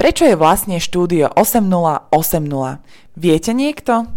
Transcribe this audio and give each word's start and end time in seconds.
Prečo 0.00 0.24
je 0.24 0.32
vlastne 0.32 0.80
štúdio 0.80 1.28
8080? 1.36 2.08
Viete 3.20 3.52
niekto? 3.52 4.08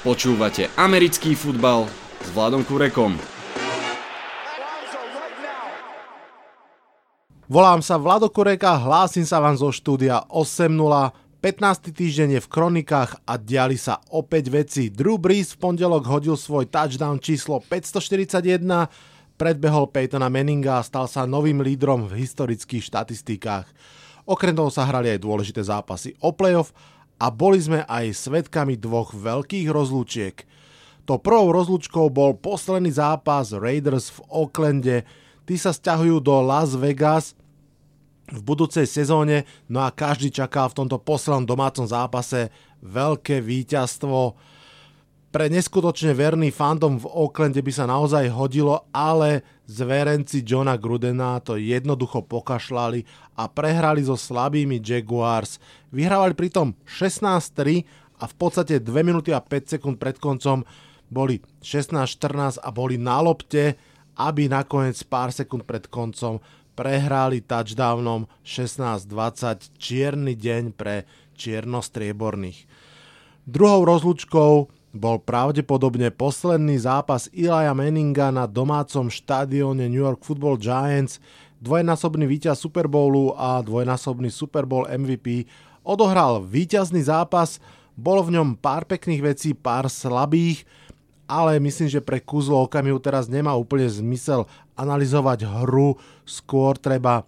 Počúvate 0.00 0.72
americký 0.80 1.36
futbal 1.36 1.84
s 2.24 2.32
Vladom 2.32 2.64
Kurekom. 2.64 3.12
Volám 7.44 7.84
sa 7.84 8.00
Vlado 8.00 8.32
Kureka, 8.32 8.72
hlásim 8.72 9.28
sa 9.28 9.36
vám 9.36 9.60
zo 9.60 9.68
štúdia 9.68 10.24
8.0 10.32 10.72
15. 11.44 11.92
týždeň 11.92 12.28
je 12.34 12.40
v 12.40 12.48
kronikách 12.48 13.20
a 13.28 13.36
diali 13.36 13.76
sa 13.76 14.00
opäť 14.10 14.48
veci. 14.48 14.88
Drew 14.88 15.20
Brees 15.20 15.52
v 15.54 15.60
pondelok 15.60 16.08
hodil 16.08 16.40
svoj 16.40 16.72
touchdown 16.72 17.20
číslo 17.20 17.60
541, 17.60 18.64
predbehol 19.38 19.88
Peytona 19.94 20.26
Manninga 20.26 20.82
a 20.82 20.86
stal 20.86 21.06
sa 21.06 21.22
novým 21.24 21.62
lídrom 21.62 22.10
v 22.10 22.26
historických 22.26 22.82
štatistikách. 22.90 23.70
Okrem 24.26 24.52
toho 24.52 24.68
sa 24.68 24.84
hrali 24.84 25.14
aj 25.14 25.22
dôležité 25.22 25.62
zápasy 25.62 26.18
o 26.18 26.34
playoff 26.34 26.74
a 27.16 27.30
boli 27.30 27.62
sme 27.62 27.86
aj 27.86 28.12
svetkami 28.12 28.74
dvoch 28.76 29.14
veľkých 29.14 29.70
rozlúčiek. 29.70 30.42
To 31.08 31.16
prvou 31.16 31.54
rozlúčkou 31.54 32.12
bol 32.12 32.36
posledný 32.36 32.92
zápas 32.92 33.56
Raiders 33.56 34.12
v 34.12 34.18
Oaklande. 34.28 35.08
Tí 35.48 35.56
sa 35.56 35.72
stiahujú 35.72 36.20
do 36.20 36.44
Las 36.44 36.76
Vegas 36.76 37.32
v 38.28 38.44
budúcej 38.44 38.84
sezóne, 38.84 39.48
no 39.72 39.80
a 39.80 39.88
každý 39.88 40.28
čakal 40.28 40.68
v 40.68 40.84
tomto 40.84 41.00
poslednom 41.00 41.48
domácom 41.48 41.88
zápase 41.88 42.52
veľké 42.84 43.40
víťazstvo. 43.40 44.36
Pre 45.28 45.44
neskutočne 45.44 46.16
verný 46.16 46.48
fandom 46.48 46.96
v 46.96 47.04
Oaklande 47.04 47.60
by 47.60 47.68
sa 47.68 47.84
naozaj 47.84 48.32
hodilo, 48.32 48.88
ale 48.96 49.44
zverenci 49.68 50.40
Johna 50.40 50.80
Grudena 50.80 51.36
to 51.44 51.60
jednoducho 51.60 52.24
pokašľali 52.24 53.04
a 53.36 53.44
prehrali 53.44 54.00
so 54.00 54.16
slabými 54.16 54.80
Jaguars. 54.80 55.60
Vyhrávali 55.92 56.32
pritom 56.32 56.72
16-3 56.88 57.84
a 58.16 58.24
v 58.24 58.34
podstate 58.40 58.80
2 58.80 58.88
minúty 59.04 59.36
a 59.36 59.44
5 59.44 59.76
sekúnd 59.76 60.00
pred 60.00 60.16
koncom 60.16 60.64
boli 61.12 61.44
16-14 61.60 62.64
a 62.64 62.72
boli 62.72 62.96
na 62.96 63.20
lopte, 63.20 63.76
aby 64.16 64.48
nakoniec 64.48 64.96
pár 65.04 65.28
sekúnd 65.28 65.68
pred 65.68 65.92
koncom 65.92 66.40
prehrali 66.72 67.44
touchdownom 67.44 68.24
16-20 68.48 69.76
čierny 69.76 70.40
deň 70.40 70.72
pre 70.72 71.04
čiernostrieborných. 71.36 72.64
Druhou 73.44 73.84
rozlučkou 73.84 74.77
bol 74.92 75.20
pravdepodobne 75.20 76.08
posledný 76.08 76.80
zápas 76.80 77.28
Ilaja 77.36 77.76
Manninga 77.76 78.32
na 78.32 78.48
domácom 78.48 79.12
štadióne 79.12 79.84
New 79.88 80.00
York 80.00 80.24
Football 80.24 80.56
Giants. 80.56 81.20
Dvojnásobný 81.60 82.24
víťaz 82.24 82.62
Super 82.62 82.88
Bowlu 82.88 83.34
a 83.36 83.60
dvojnásobný 83.60 84.32
Super 84.32 84.64
Bowl 84.64 84.88
MVP 84.88 85.44
odohral 85.84 86.40
víťazný 86.44 87.04
zápas, 87.04 87.60
bolo 87.98 88.22
v 88.22 88.38
ňom 88.38 88.54
pár 88.54 88.86
pekných 88.86 89.34
vecí, 89.34 89.50
pár 89.58 89.90
slabých, 89.90 90.62
ale 91.26 91.58
myslím, 91.58 91.90
že 91.90 92.00
pre 92.00 92.22
kúzlo 92.22 92.62
okamihu 92.64 92.96
teraz 93.02 93.26
nemá 93.26 93.52
úplne 93.58 93.90
zmysel 93.90 94.46
analyzovať 94.78 95.44
hru, 95.44 95.98
skôr 96.22 96.78
treba 96.78 97.26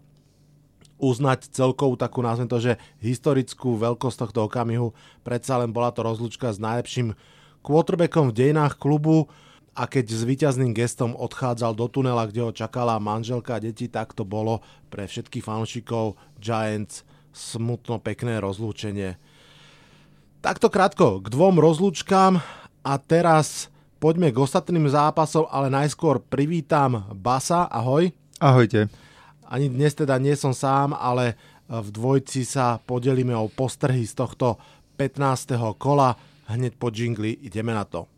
uznať 1.01 1.51
celkovú 1.51 1.97
takú, 1.97 2.21
nazvem 2.23 2.49
to, 2.49 2.61
že 2.61 2.73
historickú 3.01 3.75
veľkosť 3.81 4.17
tohto 4.29 4.47
okamihu. 4.47 4.93
Predsa 5.25 5.59
len 5.59 5.73
bola 5.73 5.91
to 5.91 6.05
rozlučka 6.05 6.53
s 6.53 6.61
najlepším 6.61 7.17
quarterbackom 7.61 8.31
v 8.31 8.37
dejinách 8.37 8.77
klubu 8.77 9.29
a 9.77 9.87
keď 9.87 10.11
s 10.11 10.23
víťazným 10.27 10.75
gestom 10.75 11.15
odchádzal 11.15 11.73
do 11.79 11.87
tunela, 11.87 12.27
kde 12.27 12.45
ho 12.45 12.53
čakala 12.53 13.01
manželka 13.01 13.57
a 13.57 13.63
deti, 13.63 13.87
tak 13.87 14.13
to 14.13 14.27
bolo 14.27 14.61
pre 14.91 15.07
všetkých 15.07 15.47
fanúšikov 15.47 16.19
Giants 16.37 17.07
smutno 17.31 18.03
pekné 18.03 18.43
rozlúčenie. 18.43 19.17
Takto 20.41 20.73
krátko 20.73 21.21
k 21.23 21.27
dvom 21.31 21.61
rozlúčkám 21.61 22.41
a 22.81 22.93
teraz 22.99 23.71
Poďme 24.01 24.33
k 24.33 24.41
ostatným 24.41 24.89
zápasom, 24.89 25.45
ale 25.53 25.69
najskôr 25.69 26.25
privítam 26.25 27.05
Basa. 27.13 27.69
Ahoj. 27.69 28.09
Ahojte. 28.41 28.89
Ani 29.45 29.69
dnes 29.69 29.93
teda 29.93 30.17
nie 30.17 30.33
som 30.41 30.57
sám, 30.57 30.97
ale 30.97 31.37
v 31.69 31.85
dvojci 31.93 32.49
sa 32.49 32.81
podelíme 32.81 33.37
o 33.37 33.53
postrhy 33.53 34.09
z 34.09 34.17
tohto 34.17 34.57
15. 34.97 35.53
kola. 35.77 36.17
Hneď 36.51 36.83
po 36.83 36.91
džingli 36.91 37.31
ideme 37.47 37.71
na 37.71 37.87
to. 37.87 38.11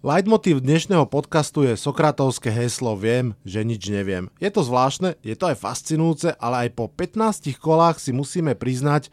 Leitmotiv 0.00 0.64
dnešného 0.64 1.04
podcastu 1.12 1.68
je 1.68 1.76
Sokratovské 1.76 2.48
heslo 2.48 2.96
Viem, 2.96 3.36
že 3.44 3.60
nič 3.60 3.92
neviem. 3.92 4.32
Je 4.40 4.48
to 4.48 4.64
zvláštne, 4.64 5.20
je 5.20 5.36
to 5.36 5.52
aj 5.52 5.60
fascinujúce, 5.60 6.32
ale 6.40 6.56
aj 6.64 6.68
po 6.72 6.88
15 6.88 7.52
kolách 7.60 8.00
si 8.00 8.16
musíme 8.16 8.56
priznať, 8.56 9.12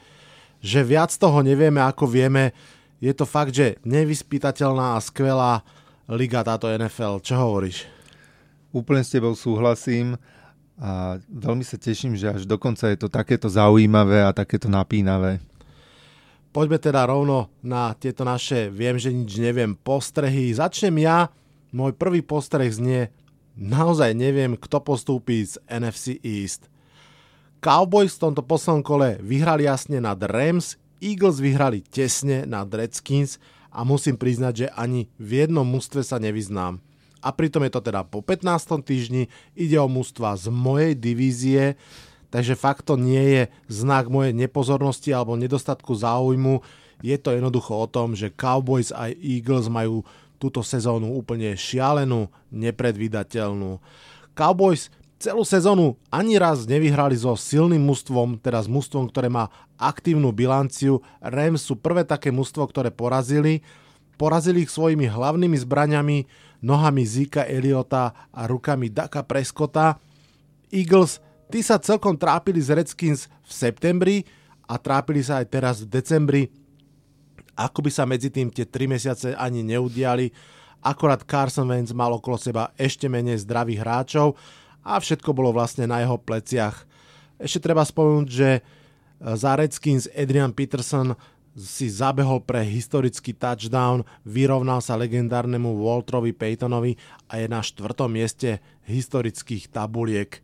že 0.64 0.80
viac 0.88 1.12
toho 1.12 1.44
nevieme, 1.44 1.84
ako 1.84 2.08
vieme. 2.08 2.56
Je 3.04 3.12
to 3.12 3.28
fakt, 3.28 3.52
že 3.52 3.76
nevyspytateľná 3.84 4.96
a 4.96 5.04
skvelá 5.04 5.68
liga 6.08 6.40
táto 6.40 6.72
NFL. 6.72 7.20
Čo 7.20 7.36
hovoríš? 7.44 7.84
Úplne 8.72 9.04
s 9.04 9.12
tebou 9.12 9.36
súhlasím 9.36 10.16
a 10.76 11.16
veľmi 11.32 11.64
sa 11.64 11.80
teším, 11.80 12.20
že 12.20 12.36
až 12.36 12.44
dokonca 12.44 12.92
je 12.92 13.00
to 13.00 13.08
takéto 13.08 13.48
zaujímavé 13.48 14.28
a 14.28 14.36
takéto 14.36 14.68
napínavé. 14.68 15.40
Poďme 16.52 16.80
teda 16.80 17.04
rovno 17.08 17.52
na 17.60 17.92
tieto 17.96 18.24
naše 18.24 18.72
viem, 18.72 18.96
že 18.96 19.12
nič 19.12 19.40
neviem 19.40 19.76
postrehy. 19.76 20.56
Začnem 20.56 21.04
ja. 21.04 21.28
Môj 21.76 21.92
prvý 21.96 22.24
postreh 22.24 22.72
znie 22.72 23.12
naozaj 23.60 24.16
neviem, 24.16 24.56
kto 24.56 24.80
postúpi 24.80 25.44
z 25.44 25.60
NFC 25.68 26.16
East. 26.24 26.72
Cowboys 27.60 28.16
v 28.16 28.30
tomto 28.30 28.44
poslednom 28.44 28.84
kole 28.86 29.20
vyhrali 29.20 29.68
jasne 29.68 30.00
nad 30.00 30.20
Rams, 30.22 30.80
Eagles 31.04 31.42
vyhrali 31.42 31.84
tesne 31.84 32.48
nad 32.48 32.70
Redskins 32.70 33.42
a 33.74 33.84
musím 33.84 34.16
priznať, 34.16 34.54
že 34.54 34.68
ani 34.72 35.12
v 35.20 35.44
jednom 35.44 35.68
mústve 35.68 36.06
sa 36.06 36.22
nevyznám. 36.22 36.85
A 37.26 37.34
pritom 37.34 37.66
je 37.66 37.74
to 37.74 37.82
teda 37.82 38.06
po 38.06 38.22
15. 38.22 38.86
týždni, 38.86 39.34
ide 39.58 39.82
o 39.82 39.90
mústva 39.90 40.38
z 40.38 40.54
mojej 40.54 40.94
divízie, 40.94 41.74
takže 42.30 42.54
fakt 42.54 42.86
to 42.86 43.02
nie 43.02 43.26
je 43.34 43.42
znak 43.66 44.14
mojej 44.14 44.38
nepozornosti 44.38 45.10
alebo 45.10 45.34
nedostatku 45.34 45.98
záujmu. 45.98 46.62
Je 47.02 47.18
to 47.18 47.34
jednoducho 47.34 47.74
o 47.74 47.90
tom, 47.90 48.14
že 48.14 48.30
Cowboys 48.30 48.94
a 48.94 49.10
Eagles 49.10 49.66
majú 49.66 50.06
túto 50.38 50.62
sezónu 50.62 51.18
úplne 51.18 51.58
šialenú, 51.58 52.30
nepredvídateľnú. 52.54 53.82
Cowboys 54.38 54.94
celú 55.18 55.42
sezónu 55.48 55.98
ani 56.14 56.38
raz 56.38 56.70
nevyhrali 56.70 57.18
so 57.18 57.34
silným 57.34 57.82
mužstvom, 57.82 58.38
teda 58.38 58.62
s 58.62 58.70
mužstvom, 58.70 59.10
ktoré 59.10 59.32
má 59.32 59.50
aktívnu 59.80 60.30
bilanciu. 60.30 61.02
Rams 61.24 61.66
sú 61.66 61.80
prvé 61.80 62.06
také 62.06 62.30
mužstvo, 62.30 62.68
ktoré 62.70 62.92
porazili. 62.92 63.64
Porazili 64.16 64.64
ich 64.64 64.72
svojimi 64.72 65.12
hlavnými 65.12 65.58
zbraňami, 65.60 66.24
nohami 66.62 67.04
Zika 67.04 67.48
Eliota 67.48 68.14
a 68.32 68.48
rukami 68.48 68.92
Daka 68.92 69.24
Prescotta. 69.24 70.00
Eagles, 70.72 71.24
tí 71.52 71.64
sa 71.64 71.80
celkom 71.80 72.16
trápili 72.20 72.60
z 72.60 72.76
Redskins 72.76 73.28
v 73.44 73.52
septembri 73.52 74.18
a 74.66 74.76
trápili 74.80 75.22
sa 75.22 75.42
aj 75.42 75.48
teraz 75.48 75.76
v 75.84 75.92
decembri. 75.92 76.44
Ako 77.56 77.80
by 77.80 77.92
sa 77.92 78.04
medzi 78.04 78.28
tým 78.28 78.52
tie 78.52 78.68
3 78.68 78.92
mesiace 78.92 79.28
ani 79.36 79.64
neudiali. 79.64 80.32
Akorát 80.84 81.24
Carson 81.24 81.66
Wentz 81.66 81.96
mal 81.96 82.14
okolo 82.14 82.38
seba 82.38 82.70
ešte 82.76 83.08
menej 83.08 83.42
zdravých 83.42 83.82
hráčov 83.82 84.38
a 84.86 85.02
všetko 85.02 85.34
bolo 85.34 85.50
vlastne 85.56 85.90
na 85.90 86.04
jeho 86.04 86.20
pleciach. 86.22 86.86
Ešte 87.42 87.64
treba 87.64 87.82
spomenúť, 87.82 88.28
že 88.30 88.50
za 89.18 89.56
Redskins 89.56 90.06
Adrian 90.14 90.54
Peterson 90.54 91.16
si 91.56 91.88
zabehol 91.88 92.44
pre 92.44 92.68
historický 92.68 93.32
touchdown, 93.32 94.04
vyrovnal 94.28 94.84
sa 94.84 95.00
legendárnemu 95.00 95.72
Walterovi 95.80 96.36
Paytonovi 96.36 97.00
a 97.32 97.40
je 97.40 97.48
na 97.48 97.64
štvrtom 97.64 98.12
mieste 98.12 98.60
historických 98.84 99.72
tabuliek. 99.72 100.44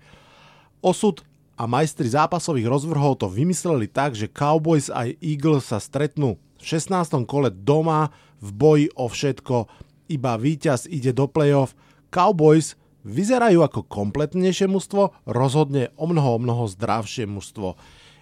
Osud 0.80 1.21
a 1.59 1.68
majstri 1.68 2.07
zápasových 2.07 2.71
rozvrhov 2.71 3.19
to 3.19 3.27
vymysleli 3.27 3.91
tak, 3.91 4.15
že 4.15 4.31
Cowboys 4.31 4.88
a 4.88 5.06
Eagles 5.19 5.69
sa 5.69 5.83
stretnú 5.83 6.39
v 6.57 6.63
16. 6.63 7.27
kole 7.27 7.51
doma 7.51 8.09
v 8.39 8.50
boji 8.56 8.88
o 8.95 9.12
všetko. 9.12 9.68
Iba 10.09 10.39
víťaz 10.39 10.88
ide 10.88 11.12
do 11.12 11.27
playoff. 11.27 11.75
Cowboys 12.07 12.80
Vyzerajú 13.01 13.65
ako 13.65 13.89
kompletnejšie 13.89 14.69
mužstvo, 14.69 15.25
rozhodne 15.25 15.89
o 15.97 16.06
mnoho, 16.06 16.38
o 16.38 16.39
mnoho 16.41 16.69
zdravšie 16.69 17.25
mužstvo. 17.25 17.74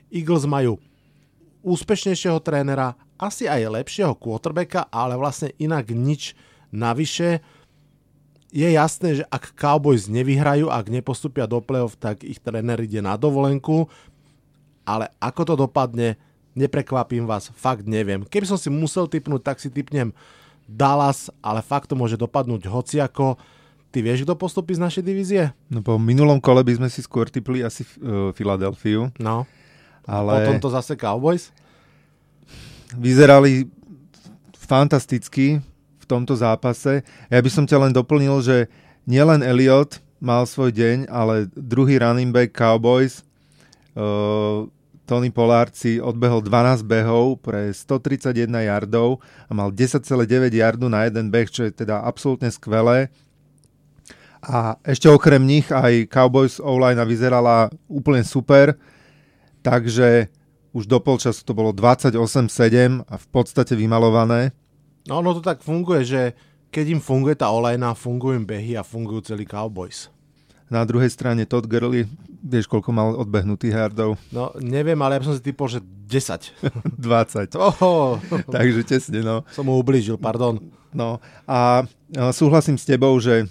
Eagles 0.07 0.47
majú 0.47 0.79
úspešnejšieho 1.65 2.39
trénera, 2.39 2.95
asi 3.19 3.45
aj 3.45 3.81
lepšieho 3.81 4.15
quarterbacka, 4.15 4.87
ale 4.87 5.19
vlastne 5.19 5.51
inak 5.59 5.91
nič 5.91 6.33
navyše. 6.71 7.43
Je 8.49 8.65
jasné, 8.65 9.21
že 9.21 9.23
ak 9.29 9.53
Cowboys 9.53 10.09
nevyhrajú, 10.09 10.71
ak 10.71 10.89
nepostupia 10.89 11.45
do 11.45 11.61
play-off, 11.61 11.99
tak 11.99 12.25
ich 12.25 12.41
tréner 12.41 12.79
ide 12.81 13.03
na 13.03 13.13
dovolenku, 13.19 13.85
ale 14.87 15.13
ako 15.21 15.41
to 15.45 15.53
dopadne, 15.69 16.17
neprekvapím 16.57 17.29
vás, 17.29 17.53
fakt 17.53 17.85
neviem. 17.85 18.25
Keby 18.25 18.49
som 18.49 18.57
si 18.57 18.73
musel 18.73 19.05
typnúť, 19.05 19.41
tak 19.45 19.57
si 19.61 19.69
typnem 19.69 20.15
Dallas, 20.65 21.29
ale 21.45 21.61
fakt 21.61 21.89
to 21.89 21.97
môže 21.97 22.17
dopadnúť 22.17 22.65
hociako 22.69 23.37
Ty 23.89 24.05
vieš, 24.05 24.21
kto 24.21 24.37
postupí 24.37 24.77
z 24.77 24.85
našej 24.85 25.01
divízie? 25.01 25.49
No 25.65 25.81
po 25.81 25.97
minulom 25.97 26.37
kole 26.37 26.61
by 26.61 26.77
sme 26.77 26.87
si 26.93 27.01
skôr 27.01 27.25
typli 27.25 27.65
asi 27.65 27.81
uh, 28.05 28.29
Filadelfiu. 28.37 29.09
No. 29.17 29.49
Ale... 30.09 30.33
Potom 30.41 30.57
to 30.57 30.69
zase 30.73 30.97
Cowboys? 30.97 31.53
Vyzerali 32.97 33.69
fantasticky 34.57 35.61
v 36.01 36.05
tomto 36.09 36.33
zápase. 36.33 37.05
Ja 37.29 37.37
by 37.37 37.49
som 37.53 37.69
ťa 37.69 37.77
len 37.85 37.93
doplnil, 37.93 38.41
že 38.41 38.65
nielen 39.05 39.45
Elliot 39.45 40.01
mal 40.17 40.49
svoj 40.49 40.73
deň, 40.73 41.05
ale 41.05 41.45
druhý 41.53 42.01
running 42.01 42.33
back 42.33 42.57
Cowboys 42.57 43.21
uh, 43.93 44.65
Tony 45.09 45.33
Pollard 45.33 45.73
si 45.73 45.97
odbehol 45.97 46.45
12 46.45 46.85
behov 46.85 47.41
pre 47.41 47.73
131 47.73 48.45
yardov 48.45 49.17
a 49.49 49.51
mal 49.57 49.73
10,9 49.73 50.05
yardu 50.53 50.85
na 50.85 51.09
jeden 51.09 51.33
beh, 51.33 51.49
čo 51.49 51.65
je 51.65 51.73
teda 51.73 52.05
absolútne 52.05 52.53
skvelé. 52.53 53.09
A 54.39 54.77
ešte 54.85 55.09
okrem 55.09 55.41
nich 55.41 55.67
aj 55.73 56.07
Cowboys 56.13 56.61
online 56.61 57.01
vyzerala 57.09 57.73
úplne 57.89 58.21
super, 58.21 58.77
takže 59.65 60.29
už 60.73 60.85
do 60.85 61.01
polčasu 61.01 61.41
to 61.41 61.57
bolo 61.57 61.73
28-7 61.73 63.05
a 63.09 63.15
v 63.17 63.27
podstate 63.33 63.73
vymalované. 63.73 64.53
No 65.09 65.25
ono 65.25 65.33
to 65.33 65.41
tak 65.41 65.65
funguje, 65.65 66.05
že 66.05 66.21
keď 66.69 66.85
im 66.97 67.01
funguje 67.01 67.33
tá 67.33 67.49
olejna, 67.49 67.97
fungujú 67.97 68.37
im 68.37 68.45
behy 68.45 68.77
a 68.77 68.85
fungujú 68.85 69.33
celý 69.33 69.49
Cowboys. 69.49 70.13
Na 70.69 70.85
druhej 70.85 71.09
strane 71.09 71.49
Todd 71.49 71.65
Gurley, 71.65 72.05
vieš, 72.45 72.69
koľko 72.69 72.93
mal 72.93 73.17
odbehnutých 73.17 73.73
hardov? 73.73 74.21
No, 74.29 74.53
neviem, 74.61 75.01
ale 75.01 75.17
ja 75.17 75.25
som 75.25 75.33
si 75.33 75.41
typol, 75.41 75.65
že 75.65 75.81
10. 75.81 76.61
20. 76.93 77.57
Oho. 77.73 78.21
Takže 78.53 78.85
tesne, 78.85 79.25
no. 79.25 79.41
Som 79.49 79.65
mu 79.65 79.81
ublížil, 79.81 80.21
pardon. 80.21 80.61
No 80.93 81.17
a 81.49 81.89
súhlasím 82.29 82.77
s 82.77 82.85
tebou, 82.85 83.17
že 83.17 83.49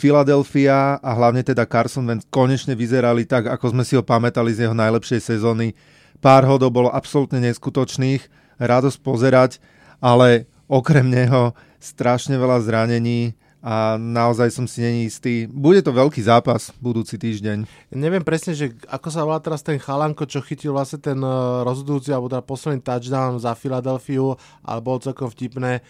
Philadelphia 0.00 0.96
a 0.96 1.10
hlavne 1.12 1.44
teda 1.44 1.68
Carson 1.68 2.08
Wentz 2.08 2.24
konečne 2.32 2.72
vyzerali 2.72 3.28
tak, 3.28 3.52
ako 3.52 3.76
sme 3.76 3.84
si 3.84 3.92
ho 3.92 4.00
pamätali 4.00 4.48
z 4.56 4.64
jeho 4.64 4.72
najlepšej 4.72 5.20
sezóny. 5.36 5.76
Pár 6.24 6.48
hodov 6.48 6.72
bolo 6.72 6.88
absolútne 6.88 7.36
neskutočných, 7.44 8.24
radosť 8.56 8.98
pozerať, 9.04 9.60
ale 10.00 10.48
okrem 10.72 11.04
neho 11.04 11.52
strašne 11.76 12.40
veľa 12.40 12.64
zranení 12.64 13.36
a 13.60 14.00
naozaj 14.00 14.48
som 14.56 14.64
si 14.64 14.80
není 14.80 15.12
istý. 15.12 15.44
Bude 15.44 15.84
to 15.84 15.92
veľký 15.92 16.24
zápas 16.24 16.72
budúci 16.80 17.20
týždeň. 17.20 17.68
Neviem 17.92 18.24
presne, 18.24 18.56
že 18.56 18.72
ako 18.88 19.08
sa 19.12 19.20
volá 19.20 19.36
teraz 19.44 19.60
ten 19.60 19.76
chalanko, 19.76 20.24
čo 20.24 20.40
chytil 20.40 20.72
vlastne 20.72 20.96
ten 20.96 21.20
eh, 21.20 21.32
rozhodujúci 21.68 22.08
alebo 22.08 22.32
teda 22.32 22.40
posledný 22.40 22.80
touchdown 22.80 23.36
za 23.36 23.52
Filadelfiu, 23.52 24.32
ale 24.64 24.80
bolo 24.80 25.04
celkom 25.04 25.28
vtipné 25.28 25.84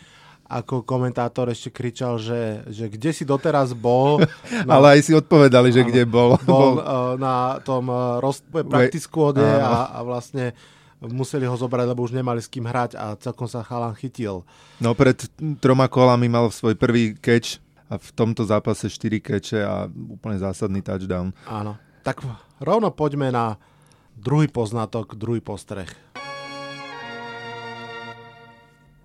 ako 0.50 0.82
komentátor 0.82 1.46
ešte 1.54 1.70
kričal, 1.70 2.18
že, 2.18 2.66
že 2.66 2.90
kde 2.90 3.14
si 3.14 3.22
doteraz 3.22 3.70
bol. 3.70 4.18
No, 4.66 4.82
Ale 4.82 4.98
aj 4.98 5.00
si 5.06 5.12
odpovedali, 5.14 5.70
že 5.70 5.86
áno, 5.86 5.88
kde 5.88 6.02
bol. 6.04 6.30
Bol 6.42 6.82
uh, 6.82 7.14
na 7.22 7.62
tom 7.62 7.86
uh, 7.86 8.18
roz, 8.18 8.42
practice 8.50 9.06
squade 9.06 9.40
a, 9.40 9.94
a 9.94 9.98
vlastne 10.02 10.52
museli 11.00 11.48
ho 11.48 11.56
zobrať, 11.56 11.86
lebo 11.94 12.04
už 12.04 12.12
nemali 12.12 12.42
s 12.42 12.50
kým 12.50 12.68
hrať 12.68 12.98
a 12.98 13.16
celkom 13.16 13.48
sa 13.48 13.64
chalan 13.64 13.96
chytil. 13.96 14.44
No 14.82 14.92
pred 14.92 15.16
troma 15.62 15.88
kolami 15.88 16.28
mal 16.28 16.52
svoj 16.52 16.76
prvý 16.76 17.16
catch 17.16 17.62
a 17.88 17.96
v 17.96 18.08
tomto 18.12 18.44
zápase 18.44 18.86
4 18.86 19.18
keče 19.18 19.58
a 19.64 19.88
úplne 19.88 20.36
zásadný 20.36 20.84
touchdown. 20.84 21.32
Áno. 21.48 21.80
Tak 22.04 22.20
rovno 22.60 22.92
poďme 22.92 23.32
na 23.32 23.56
druhý 24.20 24.46
poznatok, 24.46 25.16
druhý 25.16 25.40
postreh. 25.40 25.88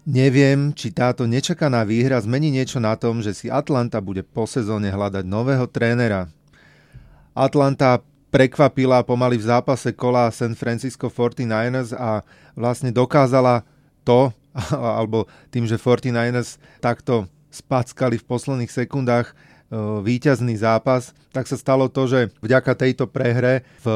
Neviem, 0.06 0.69
či 0.78 0.94
táto 0.94 1.25
nečakaná 1.25 1.81
výhra 1.81 2.22
zmení 2.22 2.54
niečo 2.54 2.78
na 2.78 2.94
tom, 2.94 3.25
že 3.25 3.34
si 3.34 3.50
Atlanta 3.50 3.98
bude 3.98 4.22
po 4.22 4.46
sezóne 4.46 4.94
hľadať 4.94 5.25
nového 5.25 5.66
trénera. 5.66 6.30
Atlanta 7.34 8.06
prekvapila 8.30 9.02
pomaly 9.02 9.42
v 9.42 9.50
zápase 9.50 9.90
kola 9.98 10.30
San 10.30 10.54
Francisco 10.54 11.10
49ers 11.10 11.90
a 11.98 12.22
vlastne 12.54 12.94
dokázala 12.94 13.66
to, 14.06 14.30
alebo 15.02 15.25
tým, 15.50 15.66
že 15.66 15.81
49ers 15.81 16.62
takto 16.78 17.25
spackali 17.50 18.22
v 18.22 18.28
posledných 18.30 18.69
sekundách 18.69 19.31
e, 19.31 19.34
víťazný 20.06 20.54
zápas, 20.54 21.18
tak 21.34 21.50
sa 21.50 21.58
stalo 21.58 21.90
to, 21.90 22.06
že 22.06 22.30
vďaka 22.46 22.78
tejto 22.78 23.10
prehre 23.10 23.66
v 23.81 23.88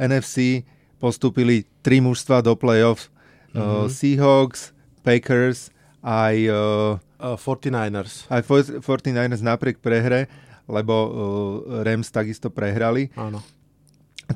NFC 0.00 0.64
postúpili 0.96 1.68
tri 1.84 2.00
mužstva 2.00 2.40
do 2.40 2.56
playoff. 2.56 3.12
Mm-hmm. 3.52 3.90
Seahawks, 3.90 4.77
Packers, 5.08 5.72
aj 6.04 6.36
uh, 6.52 7.40
49ers. 7.40 8.28
Aj 8.28 8.44
49ers 8.44 9.40
napriek 9.40 9.80
prehre, 9.80 10.28
lebo 10.68 10.94
uh, 10.94 11.10
Rams 11.80 12.12
takisto 12.12 12.52
prehrali. 12.52 13.08
Áno. 13.16 13.40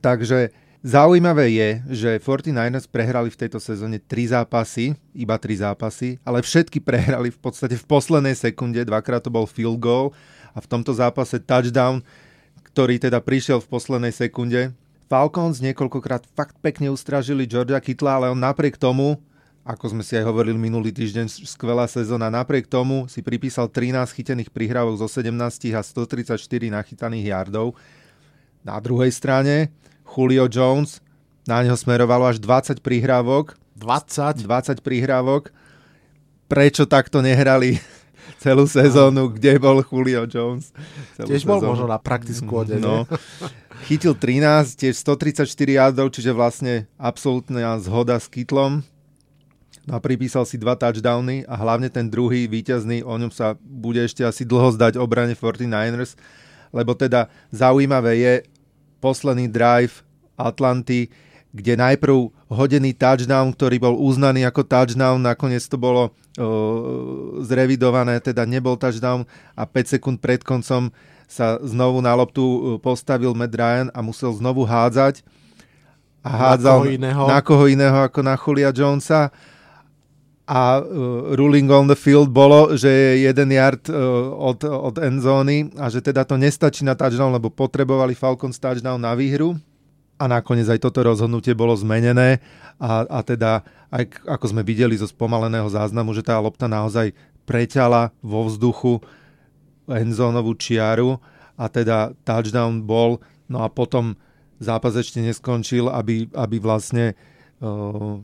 Takže 0.01 0.49
zaujímavé 0.81 1.53
je, 1.53 1.71
že 1.93 2.11
49ers 2.25 2.89
prehrali 2.89 3.29
v 3.29 3.37
tejto 3.37 3.61
sezóne 3.61 4.01
3 4.01 4.33
zápasy, 4.33 4.97
iba 5.13 5.37
3 5.37 5.61
zápasy, 5.69 6.17
ale 6.25 6.41
všetky 6.41 6.81
prehrali 6.81 7.29
v 7.29 7.37
podstate 7.37 7.77
v 7.77 7.85
poslednej 7.85 8.33
sekunde, 8.33 8.81
dvakrát 8.89 9.21
to 9.21 9.29
bol 9.29 9.45
field 9.45 9.77
goal 9.77 10.17
a 10.57 10.59
v 10.65 10.71
tomto 10.73 10.97
zápase 10.97 11.37
touchdown, 11.45 12.01
ktorý 12.73 12.97
teda 12.97 13.21
prišiel 13.21 13.61
v 13.61 13.69
poslednej 13.69 14.17
sekunde. 14.17 14.73
Falcons 15.13 15.61
niekoľkokrát 15.61 16.25
fakt 16.33 16.57
pekne 16.65 16.89
ustražili 16.89 17.45
Georgia 17.45 17.77
Kittla, 17.85 18.17
ale 18.17 18.33
on 18.33 18.41
napriek 18.41 18.81
tomu 18.81 19.21
ako 19.63 19.95
sme 19.95 20.03
si 20.03 20.19
aj 20.19 20.27
hovorili 20.27 20.59
minulý 20.59 20.91
týždeň, 20.91 21.47
skvelá 21.47 21.87
sezóna. 21.87 22.27
Napriek 22.35 22.67
tomu 22.67 23.07
si 23.07 23.23
pripísal 23.23 23.71
13 23.71 24.11
chytených 24.11 24.51
prihrávok 24.51 24.99
zo 24.99 25.07
17 25.07 25.31
a 25.79 25.81
134 25.87 26.35
nachytaných 26.67 27.31
yardov. 27.31 27.79
Na 28.67 28.83
druhej 28.83 29.15
strane 29.15 29.71
Julio 30.03 30.51
Jones, 30.51 30.99
na 31.47 31.63
neho 31.63 31.79
smerovalo 31.79 32.27
až 32.27 32.43
20 32.43 32.83
prihrávok. 32.83 33.55
20? 33.79 34.43
20 34.43 34.83
prihrávok. 34.83 35.55
Prečo 36.51 36.83
takto 36.83 37.23
nehrali 37.23 37.79
celú 38.43 38.67
sezónu, 38.67 39.31
kde 39.31 39.63
bol 39.63 39.79
Julio 39.87 40.27
Jones? 40.27 40.75
Celú 41.15 41.31
Tiež 41.31 41.47
bol 41.47 41.63
možno 41.63 41.87
na 41.87 42.03
praktickú 42.03 42.67
ode, 42.67 42.83
no. 42.83 43.07
Chytil 43.87 44.19
13, 44.19 44.75
tiež 44.75 44.95
134 44.99 45.47
yardov, 45.71 46.11
čiže 46.11 46.35
vlastne 46.35 46.91
absolútna 46.99 47.79
zhoda 47.79 48.19
s 48.19 48.27
Kytlom 48.27 48.83
No 49.83 49.99
a 49.99 50.01
pripísal 50.01 50.47
si 50.47 50.55
dva 50.63 50.79
touchdowny 50.79 51.43
a 51.51 51.59
hlavne 51.59 51.91
ten 51.91 52.07
druhý 52.07 52.47
víťazný, 52.47 53.03
o 53.03 53.19
ňom 53.19 53.35
sa 53.35 53.59
bude 53.59 53.99
ešte 53.99 54.23
asi 54.23 54.47
dlho 54.47 54.71
zdať 54.79 54.95
obrane 54.95 55.35
49ers, 55.35 56.15
lebo 56.71 56.95
teda 56.95 57.27
zaujímavé 57.51 58.13
je 58.23 58.35
posledný 59.03 59.51
drive 59.51 60.07
Atlanty, 60.39 61.11
kde 61.51 61.75
najprv 61.77 62.31
hodený 62.47 62.95
touchdown, 62.95 63.51
ktorý 63.53 63.77
bol 63.83 63.95
uznaný 63.99 64.47
ako 64.47 64.63
touchdown, 64.63 65.19
nakoniec 65.19 65.67
to 65.67 65.75
bolo 65.75 66.09
uh, 66.09 67.43
zrevidované, 67.43 68.23
teda 68.23 68.47
nebol 68.47 68.79
touchdown 68.79 69.27
a 69.59 69.67
5 69.67 69.99
sekúnd 69.99 70.23
pred 70.23 70.47
koncom 70.47 70.95
sa 71.27 71.57
znovu 71.65 72.05
na 72.05 72.13
loptu 72.13 72.77
postavil 72.85 73.33
Matt 73.33 73.57
Ryan 73.57 73.89
a 73.97 74.05
musel 74.05 74.37
znovu 74.37 74.69
hádzať. 74.69 75.25
A 76.21 76.29
hádzal 76.29 76.77
na 76.77 76.87
koho 76.87 76.93
iného, 76.93 77.23
na 77.25 77.39
koho 77.41 77.65
iného 77.73 77.99
ako 78.05 78.21
na 78.21 78.37
Julia 78.37 78.71
Jonesa 78.71 79.33
a 80.53 80.85
uh, 80.85 81.33
ruling 81.33 81.65
on 81.73 81.89
the 81.89 81.97
field 81.97 82.29
bolo, 82.29 82.77
že 82.77 82.93
je 82.93 83.25
jeden 83.25 83.57
yard 83.57 83.89
uh, 83.89 83.97
od, 84.37 84.61
od 84.69 85.01
endzóny 85.01 85.73
a 85.81 85.89
že 85.89 86.05
teda 86.05 86.29
to 86.29 86.37
nestačí 86.37 86.85
na 86.85 86.93
touchdown, 86.93 87.33
lebo 87.33 87.49
potrebovali 87.49 88.13
Falcons 88.13 88.61
touchdown 88.61 89.01
na 89.01 89.17
výhru. 89.17 89.57
A 90.21 90.29
nakoniec 90.29 90.69
aj 90.69 90.85
toto 90.85 91.01
rozhodnutie 91.01 91.57
bolo 91.57 91.73
zmenené 91.73 92.45
a, 92.77 93.09
a 93.09 93.25
teda 93.25 93.65
aj 93.89 94.13
ako 94.29 94.53
sme 94.53 94.63
videli 94.63 94.93
zo 94.93 95.09
spomaleného 95.09 95.67
záznamu, 95.73 96.13
že 96.13 96.21
tá 96.21 96.37
lopta 96.37 96.69
naozaj 96.69 97.17
preťala 97.49 98.13
vo 98.21 98.45
vzduchu 98.45 99.01
endzónovú 99.89 100.53
čiaru 100.61 101.17
a 101.57 101.65
teda 101.67 102.13
touchdown 102.29 102.85
bol, 102.85 103.25
no 103.49 103.65
a 103.65 103.73
potom 103.73 104.15
zápas 104.61 104.95
ešte 105.01 105.19
neskončil, 105.25 105.89
aby, 105.89 106.29
aby 106.37 106.57
vlastne 106.61 107.17
uh, 107.59 108.21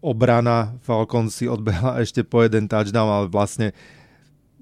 obrana 0.00 0.76
Falcons 0.84 1.32
si 1.34 1.48
odbehla 1.48 2.00
ešte 2.04 2.22
po 2.22 2.44
jeden 2.44 2.68
touchdown, 2.68 3.08
ale 3.08 3.26
vlastne 3.28 3.72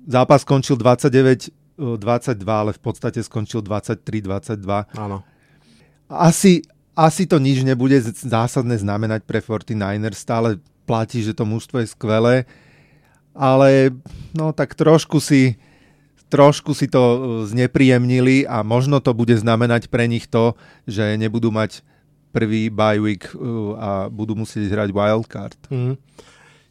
zápas 0.07 0.43
skončil 0.43 0.79
29 0.79 1.65
22, 1.75 2.39
ale 2.47 2.71
v 2.71 2.81
podstate 2.81 3.19
skončil 3.19 3.59
23-22. 3.67 4.95
Áno. 4.95 5.27
Asi, 6.07 6.63
asi 6.95 7.27
to 7.27 7.43
nič 7.43 7.67
nebude 7.67 7.99
zásadné 8.05 8.79
znamenať 8.79 9.27
pre 9.27 9.43
49ers. 9.43 10.15
Stále 10.15 10.63
platí, 10.87 11.25
že 11.25 11.35
to 11.35 11.43
mužstvo 11.43 11.83
je 11.83 11.91
skvelé, 11.91 12.35
ale 13.35 13.91
no 14.37 14.55
tak 14.55 14.79
trošku 14.79 15.19
si 15.19 15.59
trošku 16.31 16.75
si 16.75 16.91
to 16.91 17.03
e, 17.03 17.19
znepríjemnili 17.47 18.43
a 18.43 18.67
možno 18.67 18.99
to 18.99 19.15
bude 19.15 19.39
znamenať 19.39 19.87
pre 19.87 20.11
nich 20.11 20.27
to, 20.27 20.59
že 20.83 21.15
nebudú 21.15 21.55
mať 21.55 21.87
prvý 22.35 22.67
bye 22.67 22.99
week 22.99 23.31
uh, 23.31 23.39
a 23.79 23.91
budú 24.11 24.35
musieť 24.35 24.67
hrať 24.75 24.91
wildcard. 24.91 25.59
Mm. 25.71 25.95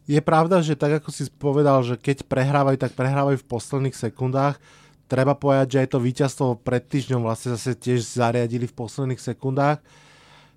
Je 0.04 0.20
pravda, 0.20 0.60
že 0.60 0.76
tak 0.76 1.00
ako 1.00 1.16
si 1.16 1.32
povedal, 1.32 1.80
že 1.88 1.96
keď 1.96 2.28
prehrávajú, 2.28 2.76
tak 2.76 2.92
prehrávajú 2.92 3.40
v 3.40 3.48
posledných 3.48 3.96
sekundách. 3.96 4.60
Treba 5.08 5.32
povedať, 5.32 5.80
že 5.80 5.80
aj 5.88 5.90
to 5.96 6.04
víťazstvo 6.04 6.48
pred 6.60 6.84
týždňom 6.84 7.24
vlastne 7.24 7.56
zase 7.56 7.80
tiež 7.80 8.04
zariadili 8.04 8.68
v 8.68 8.76
posledných 8.76 9.24
sekundách 9.24 9.80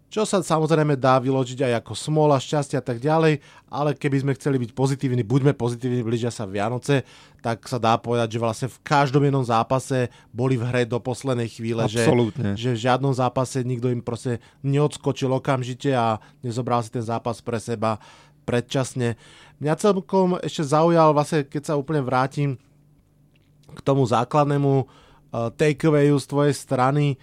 čo 0.07 0.23
sa 0.23 0.39
samozrejme 0.39 0.95
dá 0.95 1.19
vyložiť 1.19 1.67
aj 1.67 1.73
ako 1.83 1.93
smola, 1.99 2.39
šťastie 2.39 2.79
a 2.79 2.85
tak 2.85 3.03
ďalej, 3.03 3.43
ale 3.67 3.91
keby 3.99 4.23
sme 4.23 4.33
chceli 4.39 4.63
byť 4.63 4.71
pozitívni, 4.71 5.27
buďme 5.27 5.51
pozitívni, 5.59 6.07
blížia 6.07 6.31
sa 6.31 6.47
Vianoce, 6.47 7.03
tak 7.43 7.67
sa 7.67 7.83
dá 7.83 7.99
povedať, 7.99 8.39
že 8.39 8.43
vlastne 8.43 8.69
v 8.71 8.79
každom 8.87 9.27
jednom 9.27 9.43
zápase 9.43 10.09
boli 10.31 10.55
v 10.55 10.67
hre 10.71 10.83
do 10.87 11.03
poslednej 11.03 11.51
chvíle, 11.51 11.83
že, 11.91 12.07
že 12.55 12.71
v 12.75 12.83
žiadnom 12.87 13.11
zápase 13.11 13.67
nikto 13.67 13.91
im 13.91 13.99
proste 13.99 14.39
neodskočil 14.63 15.31
okamžite 15.35 15.91
a 15.91 16.23
nezobral 16.41 16.87
si 16.87 16.95
ten 16.95 17.03
zápas 17.03 17.43
pre 17.43 17.59
seba 17.59 17.99
predčasne. 18.47 19.19
Mňa 19.59 19.75
celkom 19.75 20.39
ešte 20.39 20.63
zaujal, 20.71 21.11
vlastne 21.11 21.43
keď 21.43 21.75
sa 21.75 21.75
úplne 21.75 22.01
vrátim 22.07 22.55
k 23.75 23.81
tomu 23.83 24.07
základnému 24.07 24.87
uh, 24.87 25.51
takeawayu 25.59 26.15
z 26.23 26.27
tvojej 26.31 26.55
strany, 26.55 27.19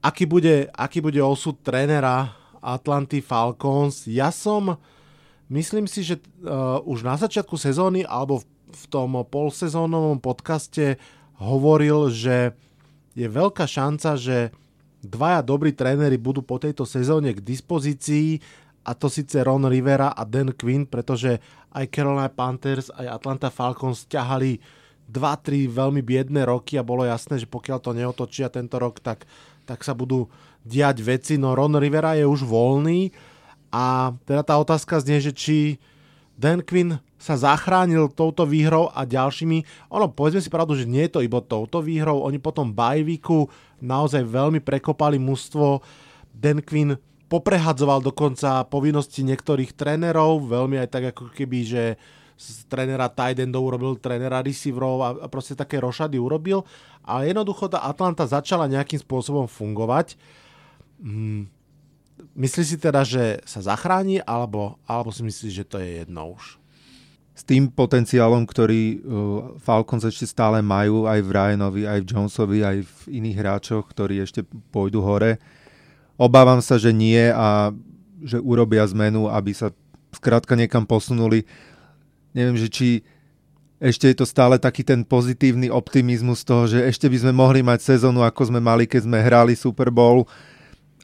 aký 0.00 0.24
bude, 0.24 0.68
aký 0.72 1.04
bude 1.04 1.20
osud 1.20 1.60
trénera 1.60 2.32
Atlanty 2.60 3.20
Falcons. 3.24 4.08
Ja 4.08 4.32
som, 4.32 4.76
myslím 5.48 5.88
si, 5.88 6.04
že 6.04 6.20
uh, 6.44 6.80
už 6.84 7.04
na 7.04 7.16
začiatku 7.16 7.56
sezóny 7.56 8.04
alebo 8.04 8.40
v, 8.40 8.44
v 8.72 8.84
tom 8.92 9.16
polsezónovom 9.24 10.20
podcaste 10.20 11.00
hovoril, 11.40 12.12
že 12.12 12.52
je 13.16 13.26
veľká 13.26 13.64
šanca, 13.64 14.16
že 14.16 14.52
dvaja 15.00 15.40
dobrí 15.40 15.72
tréneri 15.72 16.20
budú 16.20 16.44
po 16.44 16.60
tejto 16.60 16.84
sezóne 16.84 17.32
k 17.32 17.40
dispozícii 17.40 18.40
a 18.84 18.96
to 18.96 19.08
síce 19.12 19.36
Ron 19.40 19.68
Rivera 19.68 20.12
a 20.12 20.24
Dan 20.24 20.52
Quinn, 20.56 20.88
pretože 20.88 21.40
aj 21.72 21.88
Carolina 21.92 22.28
Panthers, 22.32 22.88
aj 22.92 23.20
Atlanta 23.20 23.48
Falcons 23.52 24.08
ťahali 24.08 24.60
2-3 25.10 25.66
veľmi 25.66 26.00
biedné 26.06 26.46
roky 26.46 26.78
a 26.78 26.86
bolo 26.86 27.02
jasné, 27.02 27.42
že 27.42 27.50
pokiaľ 27.50 27.78
to 27.82 27.90
neotočia 27.92 28.46
tento 28.46 28.78
rok, 28.78 29.02
tak 29.02 29.26
tak 29.64 29.82
sa 29.82 29.92
budú 29.96 30.28
diať 30.64 31.00
veci. 31.00 31.34
No 31.40 31.56
Ron 31.56 31.76
Rivera 31.80 32.16
je 32.16 32.24
už 32.28 32.44
voľný 32.44 33.10
a 33.70 34.14
teda 34.26 34.42
tá 34.42 34.54
otázka 34.58 34.98
znie, 35.00 35.22
že 35.22 35.32
či 35.32 35.78
Dan 36.40 36.64
Quinn 36.64 36.98
sa 37.20 37.36
zachránil 37.36 38.08
touto 38.16 38.48
výhrou 38.48 38.88
a 38.96 39.04
ďalšími. 39.04 39.92
Ono, 39.92 40.08
povedzme 40.08 40.40
si 40.40 40.48
pravdu, 40.48 40.72
že 40.72 40.88
nie 40.88 41.04
je 41.04 41.12
to 41.12 41.20
iba 41.20 41.44
touto 41.44 41.84
výhrou. 41.84 42.24
Oni 42.24 42.40
potom 42.40 42.72
bajvíku 42.72 43.44
naozaj 43.84 44.24
veľmi 44.24 44.64
prekopali 44.64 45.20
mužstvo. 45.20 45.84
Dan 46.32 46.64
Quinn 46.64 46.96
poprehadzoval 47.28 48.00
dokonca 48.00 48.64
povinnosti 48.66 49.20
niektorých 49.22 49.76
trénerov, 49.76 50.48
veľmi 50.48 50.80
aj 50.80 50.88
tak 50.88 51.04
ako 51.14 51.30
keby, 51.30 51.58
že 51.62 51.84
z 52.40 52.64
trénera 52.72 53.12
tight 53.12 53.36
urobil 53.52 54.00
trénera 54.00 54.40
receiverov 54.40 54.98
a, 55.04 55.08
a 55.20 55.26
proste 55.28 55.52
také 55.52 55.76
rošady 55.76 56.16
urobil, 56.16 56.64
ale 57.04 57.28
jednoducho 57.28 57.68
tá 57.68 57.84
Atlanta 57.84 58.24
začala 58.24 58.64
nejakým 58.64 58.96
spôsobom 58.96 59.44
fungovať. 59.44 60.16
Hmm. 61.04 61.52
Myslíš 62.32 62.66
si 62.72 62.76
teda, 62.80 63.04
že 63.04 63.44
sa 63.44 63.60
zachráni, 63.60 64.24
alebo, 64.24 64.80
alebo 64.88 65.12
si 65.12 65.20
myslíš, 65.20 65.52
že 65.52 65.68
to 65.68 65.76
je 65.80 66.04
jedno 66.04 66.36
už? 66.36 66.56
S 67.36 67.42
tým 67.44 67.72
potenciálom, 67.72 68.44
ktorý 68.44 68.82
uh, 68.84 69.00
Falcons 69.60 70.04
ešte 70.04 70.28
stále 70.28 70.60
majú 70.60 71.08
aj 71.08 71.20
v 71.24 71.30
Ryanovi, 71.32 71.82
aj 71.88 71.98
v 72.04 72.08
Jonesovi, 72.08 72.58
aj 72.60 72.76
v 72.84 72.96
iných 73.20 73.36
hráčoch, 73.40 73.84
ktorí 73.88 74.20
ešte 74.20 74.44
pôjdu 74.68 75.00
hore. 75.00 75.40
Obávam 76.20 76.60
sa, 76.60 76.76
že 76.76 76.92
nie 76.92 77.32
a 77.32 77.72
že 78.20 78.36
urobia 78.36 78.84
zmenu, 78.84 79.32
aby 79.32 79.56
sa 79.56 79.72
skrátka 80.12 80.52
niekam 80.52 80.84
posunuli 80.84 81.48
neviem, 82.34 82.56
že 82.58 82.68
či 82.70 82.88
ešte 83.80 84.12
je 84.12 84.16
to 84.20 84.28
stále 84.28 84.60
taký 84.60 84.84
ten 84.84 85.00
pozitívny 85.00 85.72
optimizmus 85.72 86.44
toho, 86.44 86.68
že 86.68 86.84
ešte 86.84 87.08
by 87.08 87.16
sme 87.16 87.32
mohli 87.32 87.64
mať 87.64 87.96
sezónu, 87.96 88.20
ako 88.20 88.52
sme 88.52 88.60
mali, 88.60 88.84
keď 88.84 89.08
sme 89.08 89.18
hrali 89.24 89.56
Super 89.56 89.88
Bowl 89.88 90.28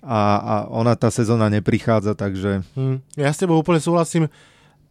a, 0.05 0.21
a 0.39 0.55
ona 0.69 0.93
tá 0.93 1.09
sezóna 1.09 1.49
neprichádza, 1.49 2.13
takže... 2.13 2.61
Hmm, 2.77 3.01
ja 3.17 3.33
s 3.33 3.41
tebou 3.41 3.57
úplne 3.57 3.81
súhlasím. 3.81 4.29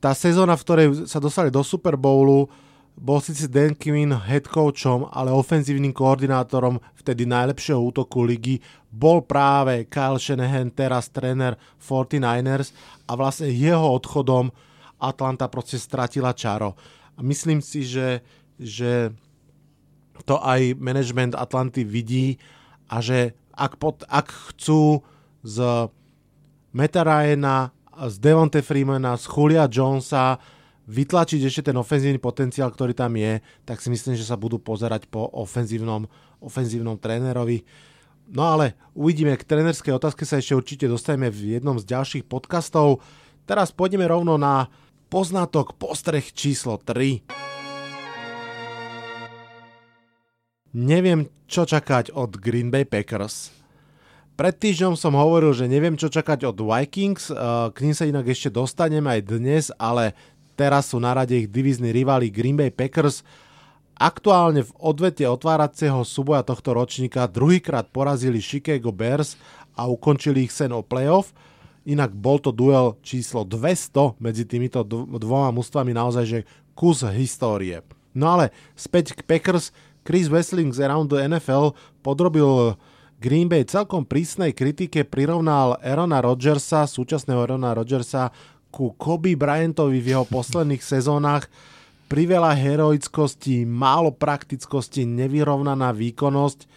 Tá 0.01 0.18
sezóna, 0.18 0.58
v 0.58 0.65
ktorej 0.65 0.88
sa 1.06 1.22
dostali 1.22 1.54
do 1.54 1.62
Super 1.62 1.94
Bowlu, 1.94 2.50
bol 2.98 3.20
síce 3.20 3.46
Dan 3.46 3.77
Quinn 3.77 4.18
head 4.18 4.50
coachom, 4.50 5.06
ale 5.13 5.30
ofenzívnym 5.30 5.94
koordinátorom 5.94 6.82
vtedy 6.96 7.27
najlepšieho 7.27 7.77
útoku 7.77 8.24
ligy 8.24 8.63
bol 8.88 9.22
práve 9.22 9.84
Kyle 9.92 10.18
Shanahan, 10.18 10.72
teraz 10.72 11.12
tréner 11.12 11.60
49ers 11.84 12.72
a 13.06 13.20
vlastne 13.20 13.51
jeho 13.51 13.84
odchodom 13.94 14.50
Atlanta 15.06 15.46
proste 15.48 15.78
stratila 15.78 16.34
čaro. 16.34 16.74
A 17.16 17.24
myslím 17.24 17.62
si, 17.62 17.86
že, 17.86 18.26
že 18.60 19.14
to 20.24 20.40
aj 20.42 20.76
management 20.80 21.36
Atlanty 21.36 21.84
vidí 21.84 22.40
a 22.90 23.00
že 23.00 23.38
ak, 23.56 23.80
pod, 23.80 24.04
ak 24.08 24.32
chcú 24.52 25.00
z 25.46 25.88
Meta 26.76 27.08
Ryana, 27.08 27.72
z 27.96 28.16
Devonte 28.20 28.60
Freemana, 28.60 29.16
z 29.16 29.32
Julia 29.32 29.70
Jonesa 29.72 30.36
vytlačiť 30.86 31.42
ešte 31.48 31.72
ten 31.72 31.78
ofenzívny 31.80 32.20
potenciál, 32.20 32.70
ktorý 32.70 32.94
tam 32.94 33.16
je, 33.16 33.40
tak 33.64 33.82
si 33.82 33.90
myslím, 33.90 34.14
že 34.20 34.28
sa 34.28 34.38
budú 34.38 34.62
pozerať 34.62 35.10
po 35.10 35.26
ofenzívnom, 35.34 36.06
ofenzívnom 36.44 37.00
trénerovi. 37.00 37.66
No 38.30 38.46
ale 38.46 38.78
uvidíme, 38.94 39.34
k 39.38 39.48
trénerskej 39.48 39.96
otázke 39.96 40.26
sa 40.28 40.38
ešte 40.38 40.58
určite 40.58 40.86
dostaneme 40.86 41.30
v 41.30 41.58
jednom 41.58 41.78
z 41.78 41.90
ďalších 41.90 42.26
podcastov. 42.26 43.02
Teraz 43.46 43.74
pôjdeme 43.74 44.06
rovno 44.06 44.38
na 44.38 44.70
Poznatok 45.06 45.78
postreh 45.78 46.26
číslo 46.34 46.82
3. 46.82 47.22
Neviem, 50.74 51.30
čo 51.46 51.70
čakať 51.70 52.10
od 52.10 52.42
Green 52.42 52.74
Bay 52.74 52.90
Packers. 52.90 53.54
Pred 54.34 54.56
týždňom 54.58 54.98
som 54.98 55.14
hovoril, 55.14 55.54
že 55.54 55.70
neviem, 55.70 55.94
čo 55.94 56.10
čakať 56.10 56.50
od 56.50 56.58
Vikings, 56.58 57.30
eh, 57.30 57.38
k 57.70 57.78
ním 57.86 57.94
sa 57.94 58.10
inak 58.10 58.26
ešte 58.26 58.50
dostaneme 58.50 59.14
aj 59.14 59.22
dnes, 59.30 59.70
ale 59.78 60.18
teraz 60.58 60.90
sú 60.90 60.98
na 60.98 61.14
rade 61.14 61.38
ich 61.38 61.54
divizní 61.54 61.94
rivali 61.94 62.34
Green 62.34 62.58
Bay 62.58 62.74
Packers. 62.74 63.22
Aktuálne 63.96 64.66
v 64.66 64.74
odvete 64.82 65.24
otváracieho 65.30 66.02
súboja 66.02 66.42
tohto 66.42 66.74
ročníka 66.74 67.30
druhýkrát 67.30 67.94
porazili 67.94 68.42
Chicago 68.42 68.90
Bears 68.90 69.38
a 69.78 69.86
ukončili 69.86 70.50
ich 70.50 70.52
sen 70.52 70.74
o 70.74 70.82
playoff– 70.82 71.30
Inak 71.86 72.18
bol 72.18 72.42
to 72.42 72.50
duel 72.50 72.98
číslo 73.06 73.46
200 73.46 74.18
medzi 74.18 74.42
týmito 74.42 74.82
dvoma 74.86 75.54
mústvami 75.54 75.94
naozaj, 75.94 76.25
že 76.25 76.39
kus 76.74 77.06
histórie. 77.06 77.86
No 78.18 78.34
ale 78.34 78.50
späť 78.74 79.13
k 79.13 79.22
Packers, 79.22 79.70
Chris 80.01 80.25
Wessling 80.25 80.74
z 80.74 80.82
Around 80.82 81.13
the 81.13 81.22
NFL 81.22 81.77
podrobil 82.01 82.74
Green 83.22 83.48
Bay 83.48 83.63
celkom 83.65 84.06
prísnej 84.06 84.51
kritike, 84.51 85.06
prirovnal 85.06 85.80
Erona 85.82 86.20
Rodgersa, 86.22 86.89
súčasného 86.89 87.42
Erona 87.46 87.74
Rodgersa, 87.74 88.34
ku 88.75 88.92
Kobe 89.00 89.39
Bryantovi 89.39 90.04
v 90.04 90.12
jeho 90.13 90.25
posledných 90.27 90.84
sezónach. 90.84 91.48
Priveľa 92.06 92.54
heroickosti, 92.54 93.65
málo 93.65 94.13
praktickosti, 94.13 95.08
nevyrovnaná 95.08 95.89
výkonnosť. 95.96 96.68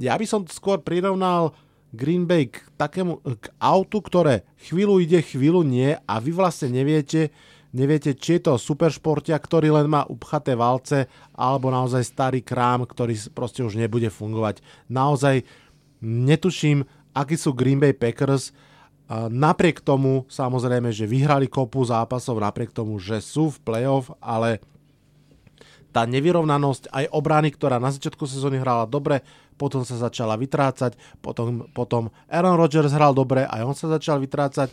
Ja 0.00 0.16
by 0.16 0.24
som 0.24 0.46
skôr 0.48 0.80
prirovnal 0.80 1.52
Green 1.94 2.26
Bay 2.26 2.50
k 2.50 2.62
takému 2.74 3.22
k 3.22 3.44
autu, 3.62 4.02
ktoré 4.02 4.42
chvíľu 4.58 4.98
ide, 4.98 5.22
chvíľu 5.22 5.62
nie 5.62 5.94
a 5.94 6.14
vy 6.18 6.34
vlastne 6.34 6.72
neviete, 6.72 7.30
neviete, 7.70 8.16
či 8.16 8.40
je 8.40 8.50
to 8.50 8.58
superšportia, 8.58 9.38
ktorý 9.38 9.70
len 9.70 9.86
má 9.86 10.02
upchaté 10.08 10.56
valce, 10.58 11.06
alebo 11.36 11.70
naozaj 11.70 12.02
starý 12.02 12.40
krám, 12.42 12.84
ktorý 12.84 13.16
proste 13.32 13.62
už 13.62 13.78
nebude 13.78 14.10
fungovať. 14.10 14.60
Naozaj 14.90 15.46
netuším, 16.02 16.84
akí 17.16 17.38
sú 17.38 17.56
Green 17.56 17.80
Bay 17.80 17.96
Packers, 17.96 18.52
napriek 19.30 19.80
tomu, 19.86 20.26
samozrejme, 20.26 20.90
že 20.90 21.06
vyhrali 21.06 21.46
kopu 21.46 21.86
zápasov, 21.86 22.42
napriek 22.42 22.74
tomu, 22.74 22.98
že 22.98 23.22
sú 23.22 23.54
v 23.54 23.62
playoff, 23.62 24.10
ale 24.18 24.58
tá 25.94 26.04
nevyrovnanosť 26.04 26.92
aj 26.92 27.04
obrany, 27.14 27.48
ktorá 27.48 27.80
na 27.80 27.88
začiatku 27.88 28.28
sezóny 28.28 28.60
hrala 28.60 28.84
dobre, 28.84 29.24
potom 29.56 29.82
sa 29.82 29.96
začala 29.96 30.36
vytrácať, 30.36 30.96
potom, 31.24 31.68
potom 31.72 32.12
Aaron 32.28 32.60
Rodgers 32.60 32.92
hral 32.92 33.16
dobre, 33.16 33.48
aj 33.48 33.62
on 33.64 33.76
sa 33.76 33.88
začal 33.88 34.20
vytrácať. 34.20 34.68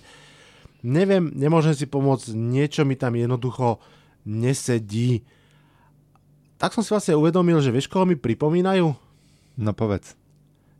Neviem, 0.83 1.31
nemôžem 1.31 1.71
si 1.71 1.87
pomôcť, 1.87 2.35
niečo 2.35 2.83
mi 2.83 2.99
tam 2.99 3.15
jednoducho 3.15 3.79
nesedí. 4.27 5.23
Tak 6.59 6.75
som 6.75 6.83
si 6.83 6.91
vlastne 6.91 7.15
uvedomil, 7.15 7.59
že 7.63 7.71
vieš, 7.71 7.87
koho 7.87 8.03
mi 8.03 8.19
pripomínajú? 8.19 8.87
No 9.59 9.71
povedz. 9.71 10.15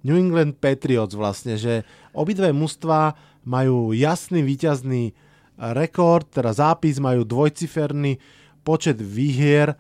New 0.04 0.20
England 0.20 0.60
Patriots 0.60 1.16
vlastne, 1.16 1.56
že 1.56 1.88
obidve 2.12 2.52
mužstva 2.52 3.16
majú 3.48 3.96
jasný 3.96 4.44
víťazný 4.44 5.16
rekord, 5.56 6.28
teda 6.28 6.52
zápis, 6.52 7.00
majú 7.00 7.24
dvojciferný 7.24 8.20
počet 8.68 9.00
výhier, 9.00 9.80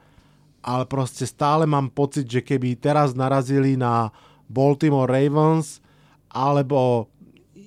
ale 0.63 0.87
proste 0.87 1.27
stále 1.27 1.67
mám 1.67 1.91
pocit, 1.91 2.23
že 2.23 2.39
keby 2.39 2.79
teraz 2.79 3.11
narazili 3.11 3.75
na 3.75 4.15
Baltimore 4.47 5.11
Ravens 5.11 5.83
alebo 6.31 7.11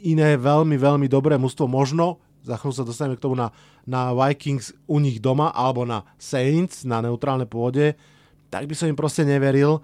iné 0.03 0.35
veľmi, 0.41 0.75
veľmi 0.81 1.07
dobré 1.07 1.37
mužstvo, 1.37 1.69
možno, 1.69 2.19
za 2.47 2.57
chvíľu 2.57 2.75
sa 2.79 2.89
dostaneme 2.89 3.19
k 3.21 3.25
tomu 3.27 3.37
na, 3.37 3.53
na 3.85 4.15
Vikings 4.17 4.73
u 4.89 5.03
nich 5.03 5.19
doma 5.19 5.53
alebo 5.53 5.85
na 5.85 6.07
Saints 6.17 6.87
na 6.89 7.03
neutrálnej 7.05 7.47
pôde, 7.47 7.99
tak 8.49 8.71
by 8.71 8.75
som 8.79 8.89
im 8.89 8.99
proste 8.99 9.27
neveril. 9.27 9.83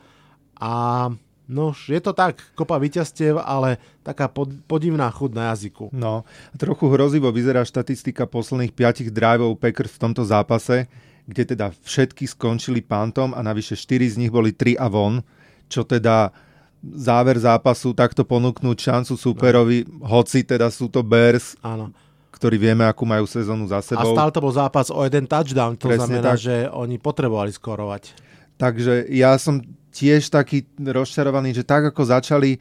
A 0.63 1.11
no, 1.51 1.75
je 1.75 1.99
to 1.99 2.15
tak, 2.15 2.39
kopa 2.55 2.79
víťazstiev, 2.79 3.43
ale 3.43 3.83
taká 4.07 4.31
pod, 4.31 4.55
podivná 4.71 5.11
chuť 5.11 5.31
na 5.35 5.51
jazyku. 5.53 5.91
No, 5.91 6.23
trochu 6.55 6.87
hrozivo 6.87 7.35
vyzerá 7.35 7.67
štatistika 7.67 8.31
posledných 8.31 8.71
5 8.71 9.11
drivov 9.11 9.59
Packers 9.59 9.99
v 9.99 10.03
tomto 10.07 10.23
zápase, 10.23 10.87
kde 11.27 11.55
teda 11.55 11.71
všetky 11.87 12.27
skončili 12.27 12.83
pantom 12.83 13.33
a 13.33 13.41
navyše 13.41 13.79
4 13.79 14.15
z 14.15 14.17
nich 14.19 14.33
boli 14.33 14.51
3 14.51 14.79
a 14.79 14.87
von, 14.91 15.23
čo 15.71 15.87
teda 15.87 16.35
záver 16.83 17.39
zápasu 17.39 17.95
takto 17.95 18.27
ponúknúť 18.27 18.79
šancu 18.91 19.15
superovi, 19.15 19.87
no. 19.87 20.03
hoci 20.03 20.43
teda 20.43 20.67
sú 20.67 20.91
to 20.91 21.07
Bears, 21.07 21.55
Áno. 21.63 21.95
ktorí 22.35 22.59
vieme, 22.59 22.83
akú 22.83 23.07
majú 23.07 23.23
sezónu 23.23 23.71
za 23.71 23.79
sebou. 23.79 24.13
A 24.13 24.19
stále 24.19 24.35
to 24.35 24.43
bol 24.43 24.51
zápas 24.51 24.91
o 24.91 24.99
jeden 25.07 25.31
touchdown, 25.31 25.79
to 25.79 25.87
Presne 25.87 26.19
znamená, 26.19 26.35
tak. 26.35 26.43
že 26.43 26.55
oni 26.75 26.99
potrebovali 26.99 27.55
skorovať. 27.55 28.19
Takže 28.59 29.07
ja 29.15 29.39
som 29.39 29.63
tiež 29.95 30.27
taký 30.27 30.67
rozčarovaný, 30.81 31.55
že 31.55 31.63
tak 31.63 31.95
ako 31.95 32.03
začali 32.03 32.59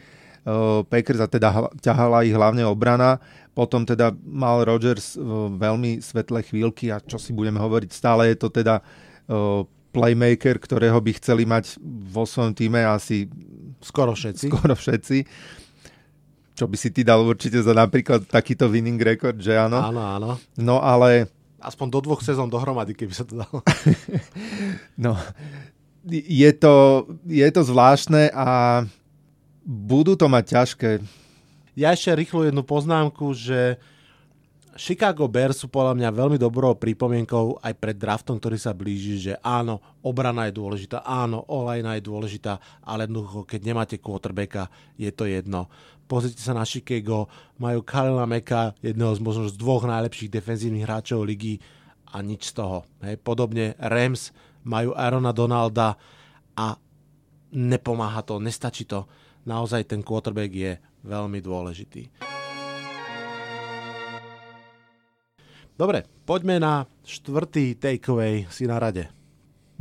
Packers 0.90 1.22
a 1.22 1.30
teda 1.30 1.70
ťahala 1.80 2.26
ich 2.26 2.34
hlavne 2.34 2.66
obrana, 2.66 3.22
potom 3.54 3.86
teda 3.86 4.10
mal 4.26 4.66
Rodgers 4.66 5.14
uh, 5.14 5.52
veľmi 5.54 6.02
svetlé 6.02 6.42
chvíľky 6.42 6.90
a 6.90 6.98
čo 6.98 7.22
si 7.22 7.30
budeme 7.36 7.62
hovoriť, 7.62 7.90
stále 7.94 8.34
je 8.34 8.38
to 8.42 8.50
teda 8.50 8.82
uh, 8.82 9.62
playmaker, 9.92 10.58
ktorého 10.58 10.98
by 10.98 11.12
chceli 11.20 11.44
mať 11.44 11.78
vo 12.10 12.24
svojom 12.24 12.56
týme 12.56 12.82
asi 12.82 13.28
Skoro 13.84 14.16
všetci. 14.16 14.48
skoro 14.48 14.74
všetci. 14.74 15.18
Čo 16.56 16.66
by 16.70 16.78
si 16.78 16.90
ty 16.94 17.02
dal 17.02 17.26
určite 17.26 17.60
za 17.60 17.74
napríklad 17.74 18.30
takýto 18.30 18.70
winning 18.70 19.02
record, 19.02 19.42
že 19.42 19.58
áno? 19.58 19.82
Áno, 19.82 20.02
áno. 20.02 20.30
No 20.58 20.78
ale 20.80 21.28
Aspoň 21.62 21.88
do 21.94 22.00
dvoch 22.02 22.26
sezón 22.26 22.50
dohromady, 22.50 22.98
keby 22.98 23.14
sa 23.14 23.22
to 23.22 23.38
dalo. 23.38 23.62
No, 24.98 25.14
je 26.10 26.50
to, 26.58 27.06
je 27.30 27.46
to 27.54 27.62
zvláštne 27.62 28.34
a 28.34 28.82
budú 29.66 30.18
to 30.18 30.26
mať 30.26 30.44
ťažké. 30.58 30.92
Ja 31.78 31.96
ešte 31.96 32.12
rýchlo 32.12 32.44
jednu 32.44 32.68
poznámku, 32.68 33.32
že 33.32 33.80
Chicago 34.76 35.28
Bears 35.28 35.60
sú 35.60 35.68
podľa 35.68 36.00
mňa 36.00 36.10
veľmi 36.16 36.38
dobrou 36.40 36.76
pripomienkou 36.80 37.60
aj 37.60 37.74
pred 37.76 37.96
draftom, 38.00 38.40
ktorý 38.40 38.56
sa 38.56 38.72
blíži, 38.72 39.20
že 39.20 39.34
áno, 39.44 39.84
obrana 40.00 40.48
je 40.48 40.56
dôležitá, 40.56 41.04
áno, 41.04 41.44
olajna 41.44 42.00
je 42.00 42.08
dôležitá, 42.08 42.56
ale 42.88 43.04
jednoducho, 43.04 43.44
keď 43.44 43.62
nemáte 43.68 43.96
quarterbacka, 44.00 44.72
je 44.96 45.12
to 45.12 45.28
jedno. 45.28 45.68
Pozrite 46.08 46.40
sa 46.40 46.56
na 46.56 46.64
Chicago, 46.64 47.28
majú 47.60 47.84
Kalila 47.84 48.24
Meka, 48.28 48.76
jedného 48.80 49.12
z 49.16 49.20
možno 49.24 49.48
z 49.52 49.56
dvoch 49.60 49.84
najlepších 49.88 50.32
defenzívnych 50.32 50.88
hráčov 50.88 51.24
ligy 51.24 51.60
a 52.12 52.20
nič 52.20 52.52
z 52.52 52.64
toho. 52.64 52.84
Hej. 53.04 53.20
Podobne 53.20 53.76
Rams 53.80 54.36
majú 54.64 54.92
Arona 54.96 55.32
Donalda 55.32 55.96
a 56.56 56.76
nepomáha 57.52 58.24
to, 58.24 58.40
nestačí 58.40 58.88
to. 58.88 59.08
Naozaj 59.46 59.90
ten 59.90 60.06
quarterback 60.06 60.54
je 60.54 60.78
veľmi 61.02 61.42
dôležitý. 61.42 62.14
Dobre, 65.74 66.06
poďme 66.30 66.62
na 66.62 66.86
štvrtý 67.02 67.74
takeaway 67.74 68.46
si 68.54 68.70
na 68.70 68.78
rade. 68.78 69.10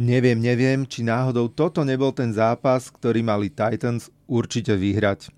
Neviem, 0.00 0.40
neviem, 0.40 0.88
či 0.88 1.04
náhodou 1.04 1.52
toto 1.52 1.84
nebol 1.84 2.08
ten 2.08 2.32
zápas, 2.32 2.88
ktorý 2.88 3.20
mali 3.20 3.52
Titans 3.52 4.08
určite 4.24 4.72
vyhrať. 4.72 5.28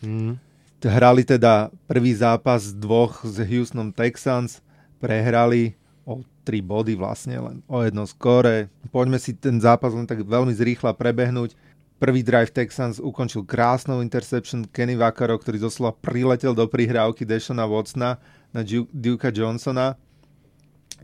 Hmm. 0.00 0.40
Hrali 0.80 1.28
teda 1.28 1.68
prvý 1.84 2.16
zápas 2.16 2.72
dvoch 2.72 3.20
z 3.28 3.44
Houstonom 3.44 3.92
Texans, 3.92 4.64
prehrali 4.96 5.76
o 6.08 6.24
3 6.48 6.64
body 6.64 6.96
vlastne, 6.96 7.36
len 7.36 7.56
o 7.68 7.84
jedno 7.84 8.08
skore. 8.08 8.72
Poďme 8.88 9.20
si 9.20 9.36
ten 9.36 9.60
zápas 9.60 9.92
len 9.92 10.08
tak 10.08 10.24
veľmi 10.24 10.56
zrýchla 10.56 10.96
prebehnúť. 10.96 11.52
Prvý 12.00 12.24
drive 12.24 12.48
Texans 12.48 12.96
ukončil 12.96 13.44
krásnou 13.44 14.00
interception 14.00 14.64
Kenny 14.64 14.96
Vaccaro, 14.96 15.36
ktorý 15.36 15.60
doslova 15.60 15.92
priletel 15.92 16.56
do 16.56 16.64
prihrávky 16.64 17.28
Deshona 17.28 17.68
Watsona 17.68 18.16
na 18.56 18.64
Dukea 18.64 19.28
Johnsona. 19.28 20.00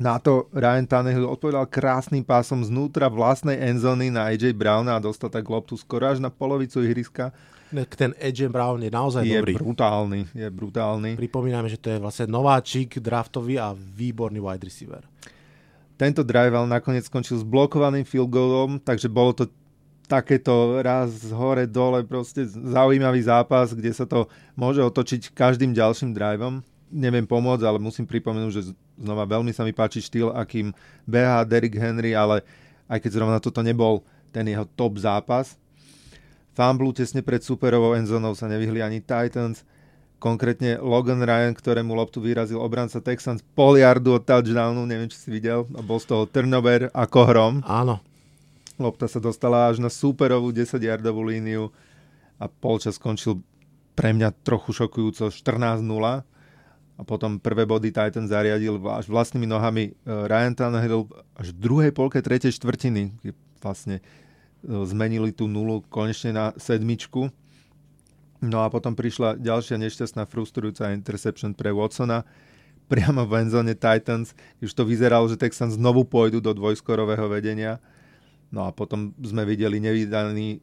Na 0.00 0.16
to 0.16 0.48
Ryan 0.56 0.88
Tannehill 0.88 1.28
odpovedal 1.28 1.68
krásnym 1.68 2.24
pásom 2.24 2.64
znútra 2.64 3.12
vlastnej 3.12 3.60
endzony 3.60 4.08
na 4.08 4.32
AJ 4.32 4.56
Browna 4.56 4.96
a 4.96 5.04
dostal 5.04 5.28
tak 5.28 5.44
loptu 5.44 5.76
skoro 5.76 6.08
až 6.08 6.16
na 6.16 6.32
polovicu 6.32 6.80
ihriska. 6.80 7.28
Ten 7.92 8.16
Edge 8.16 8.48
Brown 8.48 8.80
je 8.80 8.88
naozaj 8.88 9.20
Je 9.28 9.36
dobrý. 9.36 9.52
brutálny, 9.52 10.32
je 10.32 10.48
brutálny. 10.48 11.20
Pripomíname, 11.20 11.68
že 11.68 11.76
to 11.76 11.92
je 11.92 12.00
vlastne 12.00 12.24
nováčik 12.24 13.04
draftový 13.04 13.60
a 13.60 13.76
výborný 13.76 14.40
wide 14.40 14.64
receiver. 14.64 15.04
Tento 16.00 16.24
drive 16.24 16.56
ale 16.56 16.72
nakoniec 16.72 17.04
skončil 17.04 17.36
s 17.36 17.44
blokovaným 17.44 18.08
field 18.08 18.32
goalom, 18.32 18.80
takže 18.80 19.12
bolo 19.12 19.36
to 19.36 19.44
takéto 20.06 20.80
raz 20.80 21.30
hore, 21.34 21.66
dole, 21.66 22.06
proste 22.06 22.46
zaujímavý 22.46 23.20
zápas, 23.26 23.74
kde 23.74 23.90
sa 23.90 24.06
to 24.06 24.30
môže 24.54 24.80
otočiť 24.80 25.34
každým 25.34 25.74
ďalším 25.74 26.14
driveom. 26.14 26.62
Neviem 26.88 27.26
pomôcť, 27.26 27.66
ale 27.66 27.82
musím 27.82 28.06
pripomenúť, 28.06 28.52
že 28.54 28.62
znova 28.96 29.26
veľmi 29.26 29.50
sa 29.50 29.66
mi 29.66 29.74
páči 29.74 29.98
štýl, 30.00 30.30
akým 30.32 30.70
beha 31.04 31.42
Derrick 31.42 31.74
Henry, 31.74 32.14
ale 32.14 32.46
aj 32.86 33.02
keď 33.02 33.10
zrovna 33.18 33.38
toto 33.42 33.60
nebol 33.60 34.06
ten 34.30 34.46
jeho 34.46 34.64
top 34.78 35.02
zápas. 35.02 35.58
Fumble 36.56 36.94
tesne 36.96 37.20
pred 37.20 37.44
superovou 37.44 37.92
endzónou 37.98 38.32
sa 38.32 38.48
nevyhli 38.48 38.80
ani 38.80 39.04
Titans. 39.04 39.66
Konkrétne 40.16 40.80
Logan 40.80 41.20
Ryan, 41.20 41.52
ktorému 41.52 41.92
loptu 41.92 42.24
vyrazil 42.24 42.56
obranca 42.56 43.04
Texans 43.04 43.44
pol 43.52 43.76
yardu 43.76 44.16
od 44.16 44.24
touchdownu, 44.24 44.88
neviem, 44.88 45.12
či 45.12 45.20
si 45.20 45.28
videl, 45.28 45.68
a 45.76 45.84
bol 45.84 46.00
z 46.00 46.08
toho 46.08 46.24
turnover 46.24 46.88
ako 46.96 47.20
hrom. 47.28 47.54
Áno, 47.68 48.00
Lopta 48.76 49.08
sa 49.08 49.20
dostala 49.20 49.72
až 49.72 49.80
na 49.80 49.88
superovú 49.88 50.52
10-yardovú 50.52 51.24
líniu 51.24 51.72
a 52.36 52.44
polčas 52.48 53.00
skončil 53.00 53.40
pre 53.96 54.12
mňa 54.12 54.36
trochu 54.44 54.76
šokujúco 54.76 55.32
14-0 55.32 55.80
a 56.96 57.02
potom 57.04 57.40
prvé 57.40 57.64
body 57.64 57.88
Titan 57.92 58.28
zariadil 58.28 58.76
až 58.88 59.08
vlastnými 59.08 59.48
nohami 59.48 59.92
e, 59.92 59.92
Ryan 60.04 60.52
Tannehill 60.52 61.08
až 61.36 61.52
v 61.52 61.58
druhej 61.60 61.90
polke 61.96 62.20
tretej 62.20 62.52
štvrtiny 62.56 63.16
keď 63.24 63.34
vlastne 63.64 63.96
e, 64.00 64.02
zmenili 64.84 65.32
tú 65.32 65.48
nulu 65.48 65.80
konečne 65.88 66.36
na 66.36 66.46
sedmičku. 66.60 67.32
No 68.44 68.60
a 68.60 68.68
potom 68.68 68.92
prišla 68.92 69.40
ďalšia 69.40 69.80
nešťastná 69.80 70.28
frustrujúca 70.28 70.92
interception 70.92 71.56
pre 71.56 71.72
Watsona 71.72 72.28
priamo 72.86 73.26
v 73.26 73.46
endzone 73.46 73.74
Titans. 73.74 74.32
Už 74.62 74.72
to 74.72 74.86
vyzeralo, 74.86 75.26
že 75.26 75.40
Texans 75.40 75.74
znovu 75.74 76.06
pôjdu 76.06 76.38
do 76.38 76.54
dvojskorového 76.54 77.26
vedenia. 77.26 77.82
No 78.50 78.66
a 78.66 78.70
potom 78.70 79.12
sme 79.18 79.42
videli 79.42 79.82
nevydaný 79.82 80.62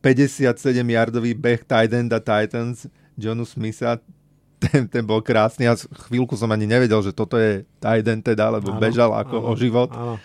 57-yardový 0.00 1.36
beh 1.36 1.62
tight 1.66 1.92
enda 1.92 2.22
Titans 2.22 2.88
Johnu 3.16 3.44
Smitha. 3.44 3.98
Ten, 4.56 4.88
ten 4.88 5.04
bol 5.04 5.20
krásny 5.20 5.68
a 5.68 5.76
chvíľku 5.76 6.32
som 6.32 6.48
ani 6.48 6.64
nevedel, 6.64 7.04
že 7.04 7.12
toto 7.12 7.36
je 7.36 7.68
tight 7.76 8.08
end 8.08 8.24
teda, 8.24 8.48
lebo 8.48 8.72
Áno, 8.72 8.80
bežal 8.80 9.12
ako 9.12 9.36
áno, 9.36 9.48
o 9.48 9.52
život. 9.52 9.92
Áno. 9.92 10.16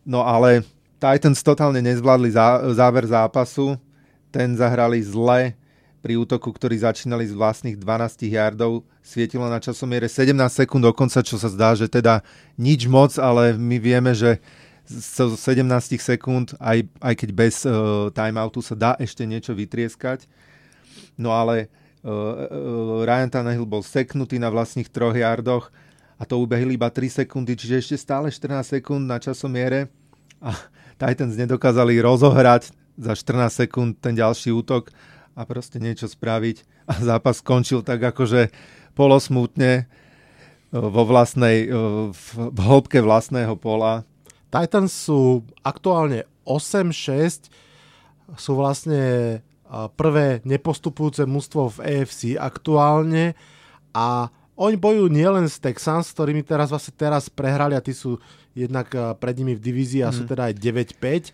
No 0.00 0.24
ale 0.24 0.64
Titans 0.96 1.44
totálne 1.44 1.84
nezvládli 1.84 2.32
zá, 2.32 2.64
záver 2.72 3.04
zápasu. 3.04 3.76
Ten 4.32 4.56
zahrali 4.56 5.04
zle 5.04 5.52
pri 6.00 6.16
útoku, 6.16 6.48
ktorý 6.48 6.80
začínali 6.80 7.28
z 7.28 7.36
vlastných 7.36 7.76
12 7.76 8.32
yardov. 8.32 8.80
Svietilo 9.04 9.44
na 9.44 9.60
časomiere 9.60 10.08
17 10.08 10.32
sekúnd 10.48 10.88
dokonca, 10.88 11.20
čo 11.20 11.36
sa 11.36 11.52
zdá, 11.52 11.76
že 11.76 11.84
teda 11.84 12.24
nič 12.56 12.88
moc, 12.88 13.12
ale 13.20 13.52
my 13.60 13.76
vieme, 13.76 14.16
že 14.16 14.40
z 14.88 15.36
17 15.36 15.68
sekúnd, 16.00 16.56
aj, 16.56 16.88
aj 17.04 17.14
keď 17.14 17.30
bez 17.36 17.68
uh, 17.68 18.08
timeoutu 18.08 18.64
sa 18.64 18.72
dá 18.72 18.92
ešte 18.96 19.28
niečo 19.28 19.52
vytrieskať. 19.52 20.24
No 21.20 21.36
ale 21.36 21.68
uh, 22.00 22.08
uh, 22.08 23.04
Ryan 23.04 23.28
Tannehill 23.28 23.68
bol 23.68 23.84
seknutý 23.84 24.40
na 24.40 24.48
vlastných 24.48 24.88
troch 24.88 25.12
yardoch 25.12 25.68
a 26.16 26.24
to 26.24 26.40
ubehli 26.40 26.80
iba 26.80 26.88
3 26.88 27.22
sekundy, 27.22 27.52
čiže 27.54 27.76
ešte 27.84 27.96
stále 28.00 28.32
14 28.32 28.80
sekúnd 28.80 29.04
na 29.04 29.20
časomiere 29.20 29.92
a 30.40 30.56
Titans 30.98 31.36
nedokázali 31.36 32.00
rozohrať 32.00 32.72
za 32.98 33.12
14 33.14 33.68
sekúnd 33.68 34.00
ten 34.02 34.16
ďalší 34.16 34.50
útok 34.50 34.90
a 35.38 35.46
proste 35.46 35.78
niečo 35.78 36.10
spraviť 36.10 36.66
a 36.90 36.94
zápas 36.98 37.38
skončil 37.38 37.86
tak 37.86 38.02
akože 38.02 38.50
polosmutne 38.98 39.86
vo 40.74 41.02
vlastnej, 41.06 41.70
v 42.12 42.58
hĺbke 42.58 43.00
vlastného 43.00 43.54
pola. 43.56 44.04
Titans 44.48 44.92
sú 44.92 45.44
aktuálne 45.60 46.24
8-6, 46.48 47.52
sú 48.36 48.52
vlastne 48.56 49.40
prvé 49.96 50.40
nepostupujúce 50.48 51.28
mužstvo 51.28 51.76
v 51.76 51.78
AFC 51.84 52.40
aktuálne 52.40 53.36
a 53.92 54.32
oni 54.58 54.74
bojujú 54.74 55.06
nielen 55.12 55.46
s 55.46 55.60
Texans, 55.60 56.08
s 56.08 56.16
ktorými 56.16 56.40
teraz 56.42 56.72
vlastne 56.72 56.96
teraz 56.96 57.28
prehrali 57.28 57.76
a 57.76 57.84
tí 57.84 57.92
sú 57.92 58.16
jednak 58.56 58.90
pred 59.20 59.36
nimi 59.38 59.54
v 59.54 59.62
divízii 59.62 60.02
a 60.02 60.10
sú 60.10 60.24
teda 60.24 60.50
aj 60.50 60.58
9-5, 60.58 61.30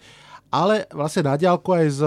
ale 0.53 0.85
vlastne 0.92 1.31
na 1.31 1.38
diálku 1.38 1.70
aj 1.72 1.87
z, 1.94 2.03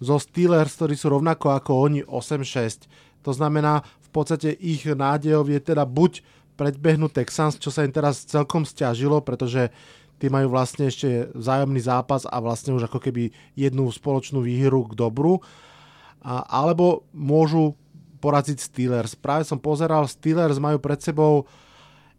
zo 0.00 0.16
Steelers, 0.16 0.72
ktorí 0.78 0.94
sú 0.96 1.12
rovnako 1.12 1.52
ako 1.52 1.70
oni 1.84 2.00
8-6. 2.06 2.86
To 3.26 3.34
znamená, 3.34 3.82
v 3.82 4.08
podstate 4.14 4.54
ich 4.56 4.86
nádejov 4.86 5.50
je 5.50 5.60
teda 5.60 5.84
buď 5.84 6.22
predbehnúť 6.54 7.12
Texans, 7.12 7.58
čo 7.58 7.74
sa 7.74 7.82
im 7.82 7.90
teraz 7.90 8.24
celkom 8.24 8.62
stiažilo, 8.62 9.18
pretože 9.20 9.74
tí 10.18 10.30
majú 10.30 10.54
vlastne 10.54 10.88
ešte 10.88 11.30
vzájomný 11.34 11.80
zápas 11.82 12.24
a 12.24 12.36
vlastne 12.38 12.74
už 12.74 12.86
ako 12.86 12.98
keby 13.02 13.34
jednu 13.58 13.90
spoločnú 13.90 14.40
výhru 14.40 14.86
k 14.86 14.96
dobru. 14.96 15.42
A, 16.24 16.40
alebo 16.48 17.04
môžu 17.12 17.76
poraziť 18.24 18.56
Steelers. 18.56 19.12
Práve 19.12 19.44
som 19.44 19.60
pozeral, 19.60 20.08
Steelers 20.08 20.56
majú 20.56 20.80
pred 20.80 20.96
sebou 20.96 21.44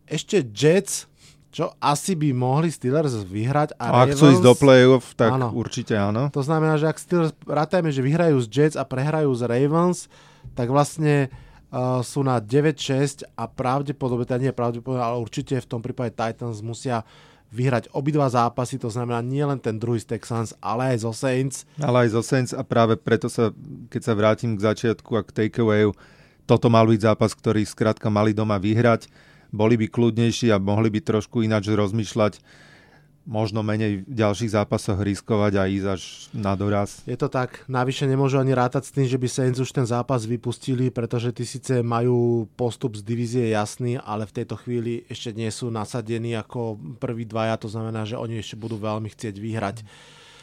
ešte 0.05 0.45
Jets, 0.45 1.09
čo 1.49 1.73
asi 1.81 2.13
by 2.13 2.29
mohli 2.35 2.69
Steelers 2.69 3.15
vyhrať. 3.25 3.79
A 3.81 4.05
Ak 4.05 4.13
chcú 4.13 4.29
ísť 4.37 4.43
do 4.43 4.53
play-off, 4.53 5.17
tak 5.17 5.33
áno. 5.33 5.49
určite 5.55 5.97
áno. 5.97 6.29
To 6.35 6.45
znamená, 6.45 6.77
že 6.77 6.91
ak 6.91 7.01
Steelers, 7.01 7.33
rátajme, 7.47 7.89
že 7.89 8.05
vyhrajú 8.05 8.37
z 8.43 8.47
Jets 8.51 8.75
a 8.77 8.83
prehrajú 8.85 9.31
z 9.33 9.47
Ravens, 9.49 10.11
tak 10.53 10.69
vlastne 10.69 11.33
uh, 11.71 12.03
sú 12.05 12.21
na 12.21 12.37
9-6 12.43 13.25
a 13.33 13.47
pravdepodobne, 13.49 14.27
teda 14.27 14.43
nie 14.43 14.53
pravdepodobne, 14.53 15.01
ale 15.01 15.17
určite 15.23 15.57
v 15.57 15.67
tom 15.67 15.81
prípade 15.81 16.13
Titans 16.13 16.61
musia 16.61 17.07
vyhrať 17.53 17.91
obidva 17.93 18.27
zápasy, 18.29 18.81
to 18.81 18.89
znamená 18.89 19.21
nie 19.21 19.43
len 19.45 19.61
ten 19.61 19.77
druhý 19.77 20.01
z 20.01 20.17
Texans, 20.17 20.51
ale 20.59 20.95
aj 20.95 20.97
zo 21.05 21.11
Saints. 21.13 21.57
Ale 21.77 22.05
aj 22.05 22.09
zo 22.17 22.21
Saints 22.25 22.51
a 22.51 22.61
práve 22.65 22.97
preto 22.99 23.31
sa, 23.31 23.53
keď 23.89 24.01
sa 24.01 24.13
vrátim 24.17 24.57
k 24.57 24.65
začiatku 24.65 25.11
a 25.15 25.21
k 25.21 25.45
takeawayu, 25.45 25.95
toto 26.45 26.69
mal 26.69 26.85
byť 26.85 27.01
zápas, 27.01 27.33
ktorý 27.33 27.65
skrátka 27.65 28.11
mali 28.13 28.35
doma 28.35 28.61
vyhrať. 28.61 29.09
Boli 29.49 29.79
by 29.79 29.87
kľudnejší 29.89 30.53
a 30.53 30.61
mohli 30.61 30.93
by 30.93 30.99
trošku 31.01 31.41
ináč 31.41 31.71
rozmýšľať 31.71 32.43
možno 33.25 33.65
menej 33.65 34.05
v 34.05 34.13
ďalších 34.13 34.53
zápasoch 34.53 35.01
riskovať 35.01 35.53
a 35.57 35.63
ísť 35.65 35.87
až 35.89 36.01
na 36.31 36.53
doraz. 36.53 37.01
Je 37.09 37.17
to 37.17 37.25
tak. 37.25 37.65
Navyše 37.65 38.05
nemôžu 38.05 38.37
ani 38.37 38.53
rátať 38.53 38.87
s 38.87 38.93
tým, 38.93 39.09
že 39.09 39.17
by 39.17 39.27
Saints 39.27 39.59
už 39.59 39.73
ten 39.73 39.83
zápas 39.83 40.29
vypustili, 40.29 40.93
pretože 40.93 41.33
tí 41.33 41.41
síce 41.41 41.81
majú 41.81 42.45
postup 42.53 42.93
z 42.93 43.01
divízie 43.01 43.49
jasný, 43.49 43.97
ale 43.97 44.29
v 44.29 44.35
tejto 44.41 44.55
chvíli 44.61 45.09
ešte 45.09 45.33
nie 45.33 45.49
sú 45.49 45.73
nasadení 45.73 46.37
ako 46.37 46.77
prví 47.01 47.25
dvaja, 47.25 47.57
to 47.57 47.67
znamená, 47.67 48.05
že 48.05 48.15
oni 48.15 48.37
ešte 48.37 48.55
budú 48.55 48.77
veľmi 48.77 49.09
chcieť 49.09 49.35
vyhrať. 49.41 49.77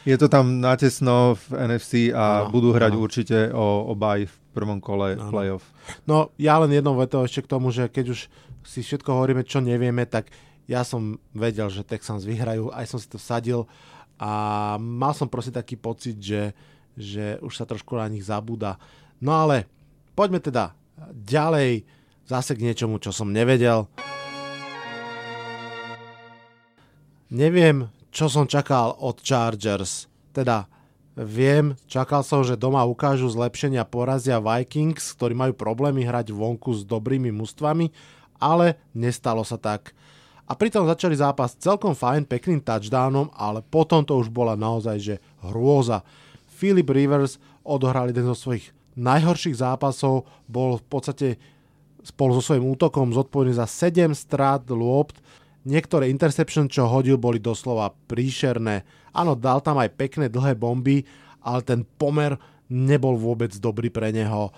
Je 0.02 0.18
to 0.18 0.26
tam 0.26 0.58
natesno 0.58 1.38
v 1.38 1.70
NFC 1.70 2.10
a 2.10 2.42
ano, 2.42 2.50
budú 2.50 2.74
hrať 2.74 2.92
ano. 2.98 3.02
určite 3.06 3.38
o, 3.54 3.86
o 3.86 3.94
baj 3.94 4.26
v 4.26 4.34
prvom 4.50 4.82
kole 4.82 5.14
ano. 5.14 5.30
playoff. 5.30 5.62
No 6.10 6.34
ja 6.34 6.58
len 6.58 6.74
jednou 6.74 6.98
vetou 6.98 7.22
ešte 7.22 7.46
k 7.46 7.50
tomu, 7.54 7.70
že 7.70 7.86
keď 7.86 8.10
už 8.10 8.20
si 8.66 8.80
všetko 8.82 9.14
hovoríme, 9.14 9.46
čo 9.46 9.62
nevieme, 9.62 10.02
tak 10.06 10.30
ja 10.70 10.86
som 10.86 11.18
vedel, 11.34 11.66
že 11.68 11.86
Texans 11.86 12.22
vyhrajú, 12.22 12.70
aj 12.70 12.86
som 12.86 12.98
si 12.98 13.08
to 13.10 13.18
vsadil 13.18 13.66
a 14.22 14.30
mal 14.78 15.10
som 15.12 15.26
proste 15.26 15.50
taký 15.50 15.74
pocit, 15.74 16.14
že, 16.22 16.54
že 16.94 17.38
už 17.42 17.52
sa 17.58 17.66
trošku 17.66 17.98
na 17.98 18.06
nich 18.06 18.22
zabúda. 18.22 18.78
No 19.18 19.34
ale 19.34 19.66
poďme 20.14 20.38
teda 20.38 20.78
ďalej 21.10 21.82
zase 22.26 22.54
k 22.54 22.64
niečomu, 22.70 23.02
čo 23.02 23.10
som 23.10 23.34
nevedel. 23.34 23.90
Neviem, 27.32 27.88
čo 28.12 28.28
som 28.28 28.44
čakal 28.44 28.92
od 29.00 29.24
Chargers. 29.24 30.06
Teda 30.36 30.68
viem, 31.16 31.74
čakal 31.88 32.20
som, 32.20 32.44
že 32.44 32.60
doma 32.60 32.84
ukážu 32.84 33.26
zlepšenia 33.32 33.88
porazia 33.88 34.36
Vikings, 34.36 35.16
ktorí 35.16 35.32
majú 35.32 35.56
problémy 35.56 36.04
hrať 36.04 36.30
vonku 36.30 36.76
s 36.76 36.84
dobrými 36.84 37.32
mústvami, 37.32 37.88
ale 38.36 38.76
nestalo 38.92 39.42
sa 39.48 39.56
tak 39.56 39.96
a 40.52 40.58
pritom 40.58 40.84
začali 40.84 41.16
zápas 41.16 41.56
celkom 41.56 41.96
fajn, 41.96 42.28
pekným 42.28 42.60
touchdownom, 42.60 43.32
ale 43.32 43.64
potom 43.64 44.04
to 44.04 44.20
už 44.20 44.28
bola 44.28 44.52
naozaj 44.52 45.00
že 45.00 45.16
hrôza. 45.40 46.04
Philip 46.44 46.84
Rivers 46.92 47.40
odohral 47.64 48.12
jeden 48.12 48.28
zo 48.28 48.36
svojich 48.36 48.68
najhorších 49.00 49.56
zápasov, 49.56 50.28
bol 50.44 50.76
v 50.76 50.84
podstate 50.92 51.28
spolu 52.04 52.36
so 52.36 52.44
svojím 52.44 52.68
útokom 52.68 53.16
zodpovedný 53.16 53.56
za 53.56 53.64
7 53.64 54.12
strát 54.12 54.60
lôpt, 54.68 55.24
niektoré 55.64 56.12
interception, 56.12 56.68
čo 56.68 56.84
hodil, 56.84 57.16
boli 57.16 57.40
doslova 57.40 57.96
príšerné. 58.04 58.84
Áno, 59.16 59.32
dal 59.32 59.64
tam 59.64 59.80
aj 59.80 59.96
pekné 59.96 60.28
dlhé 60.28 60.52
bomby, 60.52 61.08
ale 61.40 61.64
ten 61.64 61.80
pomer 61.96 62.36
nebol 62.68 63.16
vôbec 63.16 63.56
dobrý 63.56 63.88
pre 63.88 64.12
neho. 64.12 64.52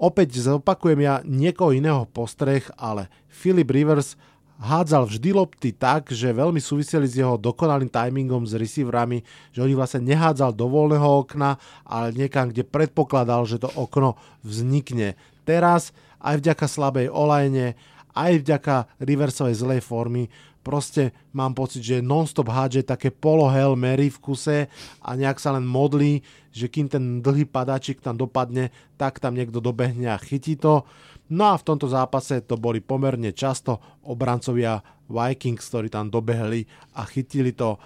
Opäť 0.00 0.40
zopakujem 0.40 1.00
ja 1.04 1.20
niekoho 1.28 1.76
iného 1.76 2.08
postreh, 2.08 2.64
ale 2.80 3.12
Philip 3.28 3.68
Rivers 3.68 4.16
hádzal 4.56 5.04
vždy 5.04 5.30
lopty 5.36 5.70
tak, 5.72 6.12
že 6.12 6.32
veľmi 6.32 6.60
súviseli 6.60 7.04
s 7.04 7.16
jeho 7.16 7.36
dokonalým 7.36 7.92
timingom 7.92 8.48
s 8.48 8.56
receiverami, 8.56 9.20
že 9.52 9.60
oni 9.60 9.74
vlastne 9.76 10.04
nehádzal 10.04 10.56
do 10.56 10.66
voľného 10.68 11.24
okna, 11.24 11.60
ale 11.84 12.16
niekam, 12.16 12.48
kde 12.48 12.64
predpokladal, 12.64 13.44
že 13.44 13.60
to 13.60 13.68
okno 13.76 14.16
vznikne. 14.40 15.14
Teraz 15.44 15.92
aj 16.18 16.40
vďaka 16.40 16.66
slabej 16.66 17.06
olajne, 17.12 17.76
aj 18.16 18.32
vďaka 18.42 18.74
reversovej 18.96 19.54
zlej 19.60 19.80
formy, 19.84 20.32
proste 20.66 21.14
mám 21.30 21.54
pocit, 21.54 21.86
že 21.86 22.02
non-stop 22.02 22.50
hádže 22.50 22.82
také 22.82 23.14
polo 23.14 23.46
Hail 23.46 23.78
Mary 23.78 24.10
v 24.10 24.18
kuse 24.18 24.58
a 24.98 25.10
nejak 25.14 25.38
sa 25.38 25.54
len 25.54 25.62
modlí, 25.62 26.26
že 26.50 26.66
kým 26.66 26.90
ten 26.90 27.22
dlhý 27.22 27.46
padáčik 27.46 28.02
tam 28.02 28.18
dopadne, 28.18 28.74
tak 28.98 29.22
tam 29.22 29.38
niekto 29.38 29.62
dobehne 29.62 30.10
a 30.10 30.18
chytí 30.18 30.58
to. 30.58 30.82
No 31.26 31.50
a 31.50 31.58
v 31.58 31.66
tomto 31.66 31.90
zápase 31.90 32.38
to 32.46 32.54
boli 32.54 32.78
pomerne 32.78 33.34
často 33.34 33.82
obrancovia 34.06 34.78
Vikings, 35.10 35.66
ktorí 35.66 35.90
tam 35.90 36.06
dobehli 36.10 36.62
a 36.94 37.02
chytili 37.06 37.50
to. 37.50 37.78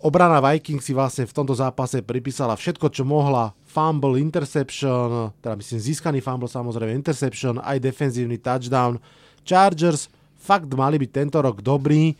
Obrana 0.00 0.44
Vikings 0.44 0.84
si 0.84 0.92
vlastne 0.92 1.24
v 1.24 1.36
tomto 1.36 1.56
zápase 1.56 2.04
pripísala 2.04 2.56
všetko, 2.56 2.92
čo 2.92 3.04
mohla. 3.04 3.56
Fumble, 3.64 4.20
interception, 4.20 5.32
teda 5.40 5.56
myslím 5.56 5.80
získaný 5.80 6.18
fumble 6.24 6.48
samozrejme, 6.48 6.92
interception, 6.96 7.60
aj 7.60 7.80
defenzívny 7.80 8.40
touchdown. 8.40 9.00
Chargers 9.44 10.08
fakt 10.36 10.68
mali 10.72 10.96
byť 11.00 11.10
tento 11.12 11.38
rok 11.40 11.60
dobrý. 11.60 12.16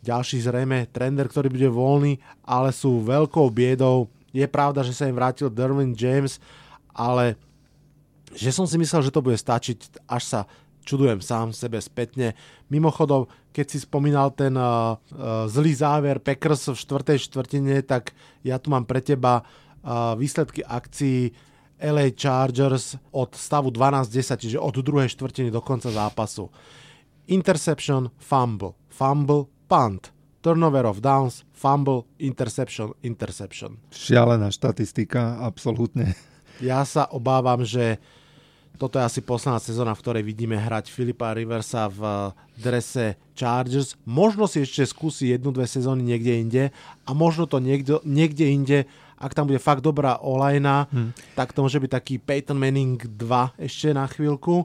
Ďalší 0.00 0.42
zrejme 0.42 0.90
trender, 0.90 1.26
ktorý 1.28 1.50
bude 1.50 1.70
voľný, 1.70 2.18
ale 2.46 2.70
sú 2.70 3.02
veľkou 3.02 3.46
biedou. 3.50 4.10
Je 4.30 4.46
pravda, 4.46 4.86
že 4.86 4.94
sa 4.94 5.10
im 5.10 5.18
vrátil 5.18 5.50
Derwin 5.50 5.94
James, 5.98 6.38
ale 6.94 7.34
že 8.34 8.50
som 8.54 8.66
si 8.66 8.78
myslel, 8.78 9.06
že 9.06 9.14
to 9.14 9.24
bude 9.24 9.38
stačiť, 9.38 10.06
až 10.06 10.22
sa 10.22 10.40
čudujem 10.84 11.20
sám 11.20 11.52
sebe 11.52 11.78
spätne. 11.78 12.32
Mimochodom, 12.72 13.28
keď 13.52 13.66
si 13.68 13.78
spomínal 13.82 14.32
ten 14.32 14.56
uh, 14.56 14.96
uh, 14.96 15.46
zlý 15.46 15.76
záver 15.76 16.18
Packers 16.22 16.72
v 16.72 16.78
štvrtej 16.78 17.18
štvrtine, 17.30 17.82
tak 17.84 18.16
ja 18.46 18.56
tu 18.56 18.72
mám 18.72 18.88
pre 18.88 19.04
teba 19.04 19.42
uh, 19.42 20.16
výsledky 20.16 20.64
akcií 20.64 21.34
LA 21.80 22.12
Chargers 22.12 23.00
od 23.10 23.32
stavu 23.32 23.72
12-10, 23.72 24.36
čiže 24.36 24.58
od 24.60 24.76
druhej 24.84 25.08
štvrtiny 25.08 25.48
do 25.48 25.64
konca 25.64 25.88
zápasu. 25.88 26.52
Interception, 27.30 28.12
fumble, 28.20 28.76
fumble, 28.92 29.48
punt, 29.70 30.12
turnover 30.44 30.84
of 30.84 31.00
downs, 31.00 31.46
fumble, 31.56 32.04
interception, 32.20 32.92
interception. 33.00 33.80
Šialená 33.92 34.52
štatistika, 34.52 35.40
absolútne. 35.40 36.12
Ja 36.60 36.84
sa 36.84 37.08
obávam, 37.08 37.64
že 37.64 37.96
toto 38.80 38.96
je 38.96 39.04
asi 39.04 39.20
posledná 39.20 39.60
sezóna, 39.60 39.92
v 39.92 40.00
ktorej 40.00 40.24
vidíme 40.24 40.56
hrať 40.56 40.88
Filipa 40.88 41.36
Riversa 41.36 41.92
v 41.92 42.32
drese 42.56 43.20
Chargers. 43.36 43.92
Možno 44.08 44.48
si 44.48 44.64
ešte 44.64 44.88
skúsi 44.88 45.36
jednu, 45.36 45.52
dve 45.52 45.68
sezóny 45.68 46.00
niekde 46.00 46.32
inde 46.40 46.62
a 47.04 47.10
možno 47.12 47.44
to 47.44 47.60
niekde, 47.60 48.00
niekde 48.08 48.48
inde, 48.48 48.78
ak 49.20 49.36
tam 49.36 49.52
bude 49.52 49.60
fakt 49.60 49.84
dobrá 49.84 50.16
olajna, 50.24 50.88
hmm. 50.88 51.36
tak 51.36 51.52
to 51.52 51.60
môže 51.60 51.76
byť 51.76 51.92
taký 51.92 52.16
Peyton 52.16 52.56
Manning 52.56 52.96
2 53.04 53.60
ešte 53.60 53.92
na 53.92 54.08
chvíľku. 54.08 54.64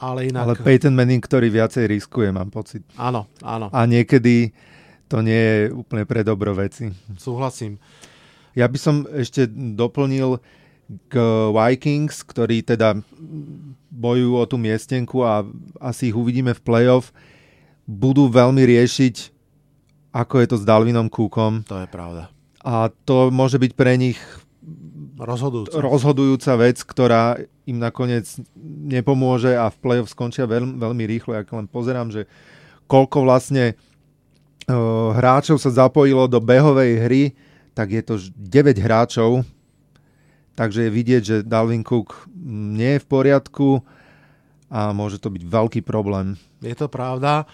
Ale 0.00 0.32
inak... 0.32 0.48
Ale 0.48 0.56
Peyton 0.56 0.96
Manning, 0.96 1.20
ktorý 1.20 1.52
viacej 1.52 1.84
riskuje, 1.84 2.32
mám 2.32 2.48
pocit. 2.48 2.80
Áno, 2.96 3.28
áno. 3.44 3.68
A 3.68 3.84
niekedy 3.84 4.56
to 5.12 5.20
nie 5.20 5.36
je 5.36 5.60
úplne 5.76 6.08
pre 6.08 6.24
dobro 6.24 6.56
veci. 6.56 6.88
Súhlasím. 7.20 7.76
Ja 8.56 8.64
by 8.64 8.78
som 8.80 9.04
ešte 9.04 9.44
doplnil, 9.76 10.40
k 11.06 11.14
Vikings, 11.54 12.26
ktorí 12.26 12.66
teda 12.66 12.98
bojujú 13.90 14.32
o 14.34 14.44
tú 14.46 14.56
miestenku 14.58 15.22
a 15.22 15.46
asi 15.78 16.10
ich 16.10 16.16
uvidíme 16.16 16.50
v 16.56 16.64
playoff, 16.64 17.14
budú 17.86 18.30
veľmi 18.30 18.62
riešiť, 18.62 19.30
ako 20.10 20.34
je 20.42 20.46
to 20.50 20.56
s 20.58 20.64
Dalvinom 20.66 21.10
Cookom. 21.10 21.62
To 21.66 21.82
je 21.82 21.88
pravda. 21.90 22.30
A 22.62 22.90
to 23.06 23.30
môže 23.30 23.58
byť 23.58 23.72
pre 23.74 23.94
nich 23.98 24.18
rozhodujúca. 25.20 25.78
rozhodujúca 25.78 26.52
vec, 26.58 26.78
ktorá 26.82 27.38
im 27.68 27.78
nakoniec 27.78 28.26
nepomôže 28.88 29.54
a 29.54 29.68
v 29.68 29.76
playoff 29.78 30.10
skončia 30.10 30.48
veľ, 30.48 30.80
veľmi 30.80 31.04
rýchlo. 31.06 31.36
Ja 31.36 31.44
len 31.44 31.68
pozerám, 31.70 32.10
že 32.10 32.26
koľko 32.90 33.28
vlastne 33.28 33.78
uh, 34.66 35.14
hráčov 35.14 35.60
sa 35.62 35.70
zapojilo 35.70 36.26
do 36.26 36.42
behovej 36.42 36.92
hry, 37.06 37.22
tak 37.76 37.94
je 37.94 38.02
to 38.02 38.14
9 38.34 38.74
hráčov, 38.80 39.46
Takže 40.60 40.84
je 40.84 40.92
vidieť, 40.92 41.22
že 41.24 41.36
Dalvin 41.40 41.80
Cook 41.80 42.28
nie 42.44 43.00
je 43.00 43.02
v 43.02 43.08
poriadku 43.08 43.80
a 44.68 44.92
môže 44.92 45.16
to 45.16 45.32
byť 45.32 45.40
veľký 45.48 45.80
problém. 45.80 46.36
Je 46.60 46.76
to 46.76 46.92
pravda. 46.92 47.48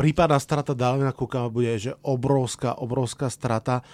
prípadná 0.00 0.40
strata 0.40 0.72
Dalvina 0.72 1.12
Cooka 1.12 1.52
bude 1.52 1.76
že 1.76 1.92
obrovská, 2.00 2.80
obrovská 2.80 3.28
strata. 3.28 3.84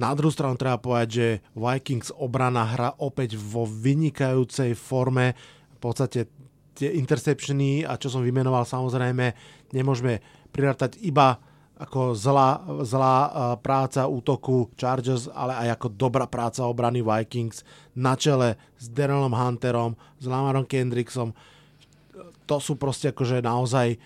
Na 0.00 0.16
druhú 0.16 0.32
stranu 0.32 0.56
treba 0.56 0.80
povedať, 0.80 1.08
že 1.12 1.26
Vikings 1.52 2.16
obrana 2.16 2.64
hra 2.64 2.96
opäť 2.96 3.36
vo 3.36 3.68
vynikajúcej 3.68 4.72
forme. 4.72 5.36
V 5.76 5.78
podstate 5.84 6.32
tie 6.72 6.96
interceptiony 6.96 7.84
a 7.84 8.00
čo 8.00 8.08
som 8.08 8.24
vymenoval 8.24 8.64
samozrejme 8.64 9.36
nemôžeme 9.76 10.24
prirátať 10.48 10.96
iba 11.04 11.36
ako 11.74 12.14
zlá, 12.14 12.62
zlá 12.86 13.16
práca 13.58 14.06
útoku 14.06 14.70
Chargers, 14.78 15.26
ale 15.34 15.66
aj 15.66 15.80
ako 15.80 15.88
dobrá 15.90 16.30
práca 16.30 16.62
obrany 16.62 17.02
Vikings 17.02 17.66
na 17.98 18.14
čele 18.14 18.54
s 18.78 18.86
Darylom 18.86 19.34
Hunterom, 19.34 19.98
s 20.22 20.24
Lamarom 20.30 20.62
Kendricksom. 20.62 21.34
To 22.46 22.56
sú 22.62 22.78
proste 22.78 23.10
akože 23.10 23.42
naozaj 23.42 23.98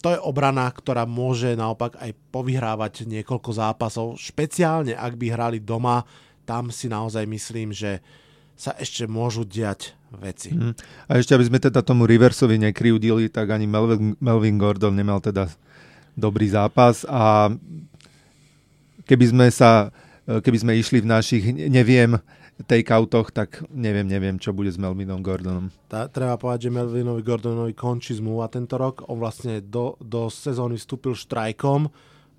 to 0.00 0.16
je 0.16 0.18
obrana, 0.24 0.64
ktorá 0.72 1.04
môže 1.04 1.52
naopak 1.52 2.00
aj 2.00 2.16
povyhrávať 2.32 3.04
niekoľko 3.04 3.50
zápasov, 3.52 4.16
špeciálne 4.16 4.96
ak 4.96 5.20
by 5.20 5.26
hrali 5.28 5.58
doma, 5.60 6.08
tam 6.48 6.72
si 6.72 6.88
naozaj 6.88 7.28
myslím, 7.28 7.70
že 7.70 8.00
sa 8.56 8.72
ešte 8.76 9.04
môžu 9.04 9.44
diať 9.44 9.92
veci. 10.12 10.52
Mm. 10.52 10.76
A 11.08 11.10
ešte, 11.20 11.32
aby 11.36 11.48
sme 11.48 11.60
teda 11.60 11.80
tomu 11.84 12.04
Riversovi 12.04 12.60
nekryudili, 12.60 13.28
tak 13.32 13.52
ani 13.52 13.64
Melvin, 13.64 14.16
Melvin 14.20 14.56
Gordon 14.60 14.96
nemal 14.96 15.20
teda 15.20 15.48
dobrý 16.20 16.52
zápas 16.52 17.08
a 17.08 17.48
keby 19.08 19.24
sme 19.32 19.46
sa 19.48 19.88
keby 20.38 20.58
sme 20.62 20.72
išli 20.78 21.02
v 21.02 21.10
našich, 21.10 21.44
neviem, 21.50 22.14
takeoutoch, 22.70 23.34
tak 23.34 23.64
neviem, 23.72 24.06
neviem, 24.06 24.36
čo 24.38 24.54
bude 24.54 24.70
s 24.70 24.78
Melvinom 24.78 25.24
Gordonom. 25.24 25.72
Tá, 25.90 26.06
treba 26.06 26.36
povedať, 26.36 26.68
že 26.68 26.76
Melvinovi 26.76 27.24
Gordonovi 27.24 27.74
končí 27.74 28.14
zmluva 28.14 28.46
tento 28.52 28.76
rok. 28.76 29.08
On 29.08 29.16
vlastne 29.16 29.64
do, 29.64 29.96
do 29.98 30.28
sezóny 30.30 30.76
vstúpil 30.76 31.16
štrajkom, 31.16 31.90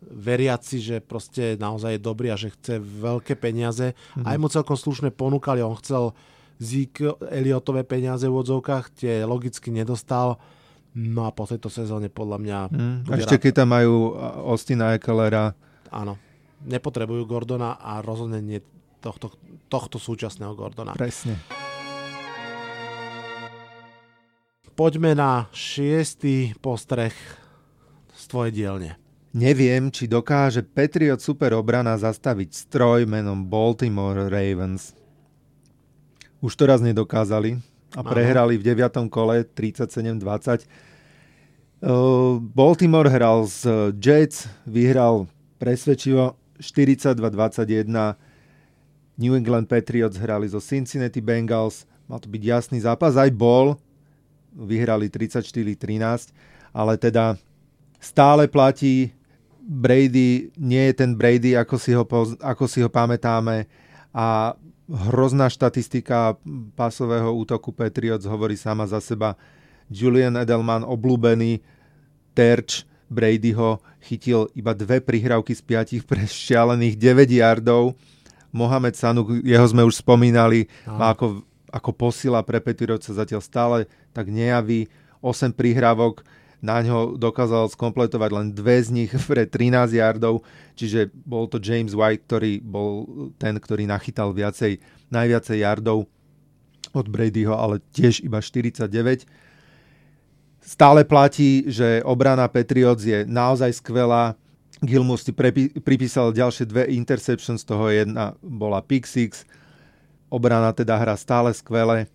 veriaci, 0.02 0.82
že 0.82 0.98
proste 0.98 1.58
naozaj 1.62 1.98
je 1.98 2.02
dobrý 2.02 2.34
a 2.34 2.38
že 2.40 2.54
chce 2.54 2.82
veľké 2.82 3.38
peniaze. 3.38 3.94
Mm-hmm. 3.94 4.26
Aj 4.26 4.36
mu 4.42 4.48
celkom 4.50 4.78
slušne 4.78 5.14
ponúkali, 5.14 5.62
on 5.62 5.78
chcel 5.78 6.18
Zeke 6.62 7.18
Eliotové 7.30 7.86
peniaze 7.86 8.26
v 8.26 8.38
odzovkách, 8.38 8.94
tie 8.94 9.26
logicky 9.26 9.74
nedostal 9.74 10.42
No 10.92 11.24
a 11.24 11.32
po 11.32 11.48
tejto 11.48 11.72
sezóne 11.72 12.12
podľa 12.12 12.38
mňa... 12.44 12.58
Mm, 12.68 12.98
ešte 13.16 13.36
rád... 13.40 13.44
keď 13.48 13.52
tam 13.64 13.70
majú 13.72 13.96
Ostina 14.44 14.96
Ekelera. 15.00 15.56
Áno. 15.88 16.20
Nepotrebujú 16.68 17.24
Gordona 17.26 17.80
a 17.80 18.04
rozhodne 18.04 18.44
nie 18.44 18.60
tohto, 19.00 19.34
tohto 19.72 19.98
súčasného 19.98 20.54
Gordona. 20.54 20.94
Presne. 20.94 21.40
Poďme 24.76 25.16
na 25.16 25.48
šiestý 25.52 26.56
postreh 26.60 27.14
z 28.12 28.24
tvojej 28.28 28.52
dielne. 28.52 28.92
Neviem, 29.32 29.88
či 29.96 30.12
dokáže 30.12 30.60
Patriot 30.60 31.24
super 31.24 31.56
obrana 31.56 31.96
zastaviť 31.96 32.52
stroj 32.52 33.08
menom 33.08 33.48
Baltimore 33.48 34.28
Ravens. 34.28 34.92
Už 36.44 36.52
to 36.60 36.68
raz 36.68 36.84
nedokázali, 36.84 37.62
a 37.96 38.02
prehrali 38.04 38.56
v 38.56 38.64
9. 38.64 39.12
kole 39.12 39.44
37-20. 39.44 40.64
Baltimore 42.54 43.10
hral 43.10 43.50
z 43.50 43.92
Jets, 43.98 44.48
vyhral 44.70 45.26
presvedčivo 45.58 46.38
42-21. 46.62 47.90
New 49.18 49.34
England 49.34 49.68
Patriots 49.68 50.18
hrali 50.18 50.48
zo 50.50 50.62
Cincinnati 50.62 51.22
Bengals, 51.22 51.86
mal 52.10 52.18
to 52.22 52.30
byť 52.30 52.42
jasný 52.42 52.80
zápas, 52.82 53.18
aj 53.18 53.30
bol, 53.34 53.78
vyhrali 54.56 55.10
34-13, 55.10 56.32
ale 56.74 56.98
teda 56.98 57.38
stále 58.02 58.48
platí, 58.48 59.14
Brady 59.62 60.50
nie 60.58 60.90
je 60.90 60.94
ten 60.98 61.14
Brady, 61.14 61.54
ako 61.54 61.76
si 61.78 61.94
ho, 61.94 62.02
ako 62.42 62.66
si 62.66 62.82
ho 62.82 62.90
pamätáme 62.90 63.70
a 64.10 64.58
hrozná 64.92 65.48
štatistika 65.48 66.36
pásového 66.76 67.32
útoku 67.32 67.72
Patriots 67.72 68.28
hovorí 68.28 68.60
sama 68.60 68.84
za 68.84 69.00
seba. 69.00 69.40
Julian 69.88 70.36
Edelman, 70.40 70.84
obľúbený 70.84 71.64
terč 72.36 72.84
Bradyho, 73.12 73.84
chytil 74.00 74.48
iba 74.56 74.72
dve 74.72 75.04
prihrávky 75.04 75.52
z 75.52 75.62
piatich 75.64 76.04
pre 76.08 76.24
šialených 76.24 76.96
9 76.96 77.28
yardov. 77.28 77.96
Mohamed 78.52 78.96
Sanu, 78.96 79.28
jeho 79.44 79.68
sme 79.68 79.84
už 79.88 80.00
spomínali, 80.00 80.68
má 80.84 81.16
ako, 81.16 81.44
ako 81.72 81.92
posila 81.96 82.44
pre 82.44 82.60
Patriots 82.60 83.08
sa 83.08 83.24
zatiaľ 83.24 83.44
stále 83.44 83.78
tak 84.12 84.28
nejaví. 84.28 84.92
8 85.24 85.56
prihrávok, 85.56 86.24
na 86.62 86.78
ňo 86.86 87.18
dokázal 87.18 87.74
skompletovať 87.74 88.30
len 88.30 88.48
dve 88.54 88.78
z 88.80 88.90
nich 88.94 89.12
pre 89.30 89.50
13 89.50 89.98
yardov, 89.98 90.46
čiže 90.78 91.10
bol 91.26 91.50
to 91.50 91.58
James 91.58 91.98
White, 91.98 92.30
ktorý 92.30 92.62
bol 92.62 93.10
ten, 93.42 93.58
ktorý 93.58 93.90
nachytal 93.90 94.32
viacej, 94.32 94.78
najviacej 95.10 95.58
yardov 95.66 96.06
od 96.94 97.06
Bradyho, 97.10 97.58
ale 97.58 97.82
tiež 97.92 98.22
iba 98.22 98.40
49. 98.40 99.26
Stále 100.62 101.02
platí, 101.02 101.66
že 101.66 102.06
obrana 102.06 102.46
Patriots 102.46 103.02
je 103.02 103.26
naozaj 103.26 103.82
skvelá. 103.82 104.38
Gilmus 104.82 105.26
si 105.26 105.34
pripísal 105.82 106.34
ďalšie 106.34 106.66
dve 106.70 106.90
interceptions, 106.90 107.62
z 107.62 107.70
toho 107.70 107.90
jedna 107.90 108.38
bola 108.42 108.82
pick 108.82 109.06
six. 109.06 109.46
Obrana 110.30 110.74
teda 110.74 110.98
hrá 110.98 111.18
stále 111.18 111.54
skvele, 111.54 112.10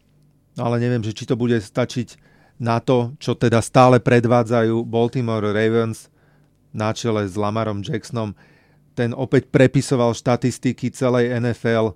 ale 0.58 0.76
neviem, 0.78 1.02
že 1.02 1.14
či 1.14 1.26
to 1.26 1.38
bude 1.38 1.58
stačiť 1.58 2.18
na 2.56 2.80
to, 2.80 3.12
čo 3.20 3.36
teda 3.36 3.60
stále 3.60 4.00
predvádzajú 4.00 4.84
Baltimore 4.84 5.52
Ravens 5.52 6.08
na 6.72 6.92
čele 6.92 7.24
s 7.28 7.36
Lamarom 7.36 7.84
Jacksonom. 7.84 8.36
Ten 8.96 9.12
opäť 9.12 9.52
prepisoval 9.52 10.16
štatistiky 10.16 10.88
celej 10.92 11.32
NFL. 11.36 11.92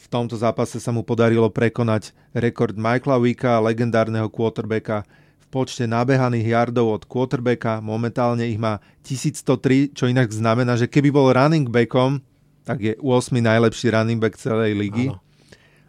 V 0.00 0.06
tomto 0.06 0.38
zápase 0.38 0.78
sa 0.78 0.90
mu 0.94 1.02
podarilo 1.02 1.50
prekonať 1.50 2.14
rekord 2.34 2.78
Michaela 2.78 3.18
Wicka, 3.18 3.58
legendárneho 3.58 4.30
quarterbacka, 4.30 5.04
v 5.42 5.46
počte 5.50 5.84
nabehaných 5.90 6.54
yardov 6.54 6.86
od 6.94 7.02
quarterbacka. 7.10 7.82
Momentálne 7.82 8.46
ich 8.46 8.58
má 8.58 8.78
1103, 9.02 9.92
čo 9.92 10.06
inak 10.06 10.30
znamená, 10.30 10.78
že 10.78 10.86
keby 10.86 11.10
bol 11.10 11.34
running 11.34 11.66
backom, 11.66 12.22
tak 12.62 12.78
je 12.80 12.94
8. 13.02 13.34
najlepší 13.42 13.90
running 13.90 14.22
back 14.22 14.38
celej 14.38 14.78
ligy. 14.78 15.10
Áno. 15.10 15.18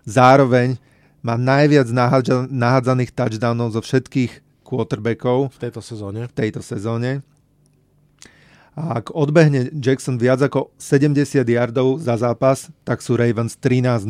Zároveň 0.01 0.81
má 1.21 1.37
najviac 1.37 1.89
nahádzaných 2.49 3.13
touchdownov 3.13 3.77
zo 3.77 3.81
všetkých 3.85 4.65
quarterbackov 4.65 5.53
v 5.53 5.57
tejto 5.61 5.81
sezóne. 5.81 6.25
V 6.25 6.33
tejto 6.33 6.61
sezóne. 6.65 7.21
A 8.71 9.03
ak 9.03 9.11
odbehne 9.11 9.69
Jackson 9.75 10.15
viac 10.15 10.41
ako 10.41 10.71
70 10.79 11.43
yardov 11.43 11.99
za 11.99 12.15
zápas, 12.15 12.71
tak 12.87 13.03
sú 13.03 13.19
Ravens 13.19 13.59
13-0, 13.59 14.07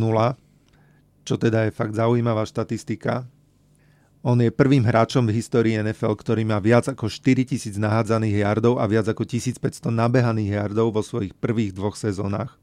čo 1.25 1.35
teda 1.35 1.67
je 1.67 1.71
fakt 1.73 1.97
zaujímavá 1.97 2.45
štatistika. 2.45 3.25
On 4.21 4.37
je 4.37 4.53
prvým 4.53 4.85
hráčom 4.85 5.25
v 5.25 5.33
histórii 5.41 5.81
NFL, 5.81 6.13
ktorý 6.13 6.45
má 6.45 6.61
viac 6.61 6.85
ako 6.85 7.09
4000 7.09 7.73
nahádzaných 7.73 8.45
yardov 8.45 8.77
a 8.77 8.85
viac 8.85 9.09
ako 9.09 9.25
1500 9.25 9.89
nabehaných 9.89 10.61
yardov 10.61 10.93
vo 10.93 11.01
svojich 11.01 11.33
prvých 11.41 11.73
dvoch 11.73 11.97
sezónach 11.97 12.60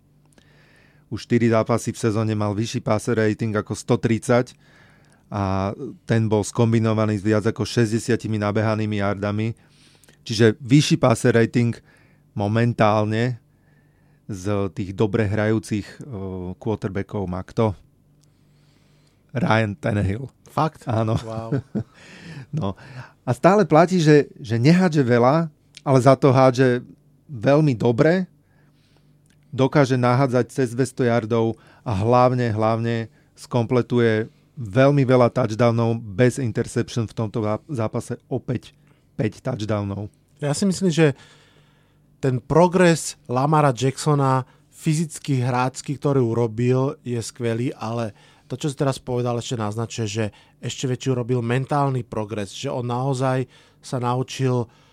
už 1.08 1.24
4 1.24 1.52
zápasy 1.52 1.92
v 1.92 1.98
sezóne 2.00 2.32
mal 2.36 2.52
vyšší 2.52 2.80
passer 2.84 3.16
rating 3.16 3.56
ako 3.56 3.72
130 3.72 4.52
a 5.28 5.72
ten 6.08 6.24
bol 6.28 6.40
skombinovaný 6.40 7.20
s 7.20 7.24
viac 7.24 7.44
ako 7.44 7.64
60 7.64 8.16
nabehanými 8.16 9.00
yardami. 9.00 9.52
Čiže 10.24 10.56
vyšší 10.60 10.96
passer 11.00 11.36
rating 11.36 11.76
momentálne 12.32 13.40
z 14.28 14.68
tých 14.76 14.92
dobre 14.92 15.24
hrajúcich 15.24 16.04
quarterbackov 16.60 17.24
má 17.24 17.40
kto? 17.44 17.72
Ryan 19.32 19.72
Tannehill. 19.76 20.28
Fakt? 20.48 20.84
Áno. 20.88 21.16
Wow. 21.20 21.60
no. 22.58 22.76
A 23.24 23.30
stále 23.36 23.68
platí, 23.68 24.00
že, 24.00 24.32
že 24.40 24.56
nehádže 24.56 25.04
veľa, 25.04 25.52
ale 25.84 25.98
za 26.00 26.16
to 26.16 26.32
hádže 26.32 26.84
veľmi 27.28 27.76
dobre 27.76 28.24
dokáže 29.52 29.96
nahádzať 29.96 30.46
cez 30.52 30.68
200 30.76 31.08
yardov 31.08 31.56
a 31.84 31.92
hlavne, 31.96 32.52
hlavne 32.52 33.08
skompletuje 33.38 34.28
veľmi 34.58 35.06
veľa 35.06 35.30
touchdownov 35.30 36.02
bez 36.02 36.42
interception 36.42 37.06
v 37.06 37.14
tomto 37.14 37.38
zápase 37.70 38.18
opäť 38.26 38.74
5 39.14 39.46
touchdownov. 39.46 40.10
Ja 40.42 40.54
si 40.54 40.66
myslím, 40.66 40.90
že 40.90 41.14
ten 42.18 42.42
progres 42.42 43.14
Lamara 43.30 43.70
Jacksona 43.70 44.42
fyzicky 44.74 45.42
hrácky, 45.42 45.98
ktorý 45.98 46.22
urobil, 46.22 46.98
je 47.06 47.18
skvelý, 47.22 47.70
ale 47.78 48.14
to, 48.50 48.58
čo 48.58 48.70
si 48.70 48.78
teraz 48.78 48.98
povedal, 48.98 49.38
ešte 49.38 49.58
naznačuje, 49.58 50.06
že 50.06 50.24
ešte 50.58 50.90
väčší 50.90 51.14
urobil 51.14 51.42
mentálny 51.42 52.02
progres, 52.02 52.54
že 52.54 52.70
on 52.70 52.86
naozaj 52.86 53.46
sa 53.78 54.02
naučil 54.02 54.66
uh, 54.66 54.87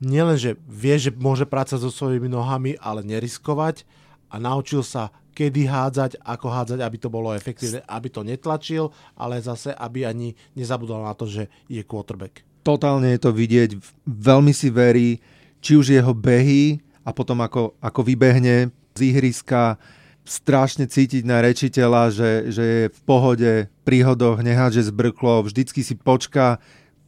nielen, 0.00 0.36
že 0.40 0.56
vie, 0.66 0.96
že 0.96 1.12
môže 1.12 1.44
prácať 1.44 1.78
so 1.80 1.92
svojimi 1.92 2.26
nohami, 2.26 2.74
ale 2.80 3.04
neriskovať. 3.04 3.84
A 4.30 4.38
naučil 4.38 4.80
sa, 4.86 5.12
kedy 5.34 5.66
hádzať, 5.66 6.20
ako 6.22 6.46
hádzať, 6.50 6.78
aby 6.82 6.96
to 6.98 7.08
bolo 7.12 7.34
efektívne, 7.34 7.80
aby 7.86 8.08
to 8.10 8.20
netlačil, 8.26 8.94
ale 9.14 9.42
zase, 9.42 9.74
aby 9.74 10.04
ani 10.06 10.34
nezabudol 10.54 11.02
na 11.06 11.14
to, 11.14 11.26
že 11.26 11.48
je 11.66 11.82
quarterback. 11.82 12.42
Totálne 12.60 13.08
je 13.16 13.20
to 13.20 13.32
vidieť, 13.32 13.80
veľmi 14.04 14.52
si 14.52 14.68
verí, 14.68 15.18
či 15.64 15.80
už 15.80 15.96
jeho 15.96 16.12
behy 16.12 16.80
a 17.04 17.10
potom 17.10 17.40
ako, 17.40 17.72
ako 17.80 18.00
vybehne 18.04 18.68
z 18.92 19.00
ihriska, 19.00 19.80
strašne 20.28 20.86
cítiť 20.86 21.24
na 21.24 21.40
rečiteľa, 21.40 22.12
že, 22.12 22.30
že 22.52 22.64
je 22.64 22.82
v 22.92 23.00
pohode, 23.08 23.52
príhodoch, 23.82 24.44
nehádže 24.44 24.92
zbrklo, 24.92 25.48
vždycky 25.48 25.80
si 25.80 25.96
počká, 25.96 26.60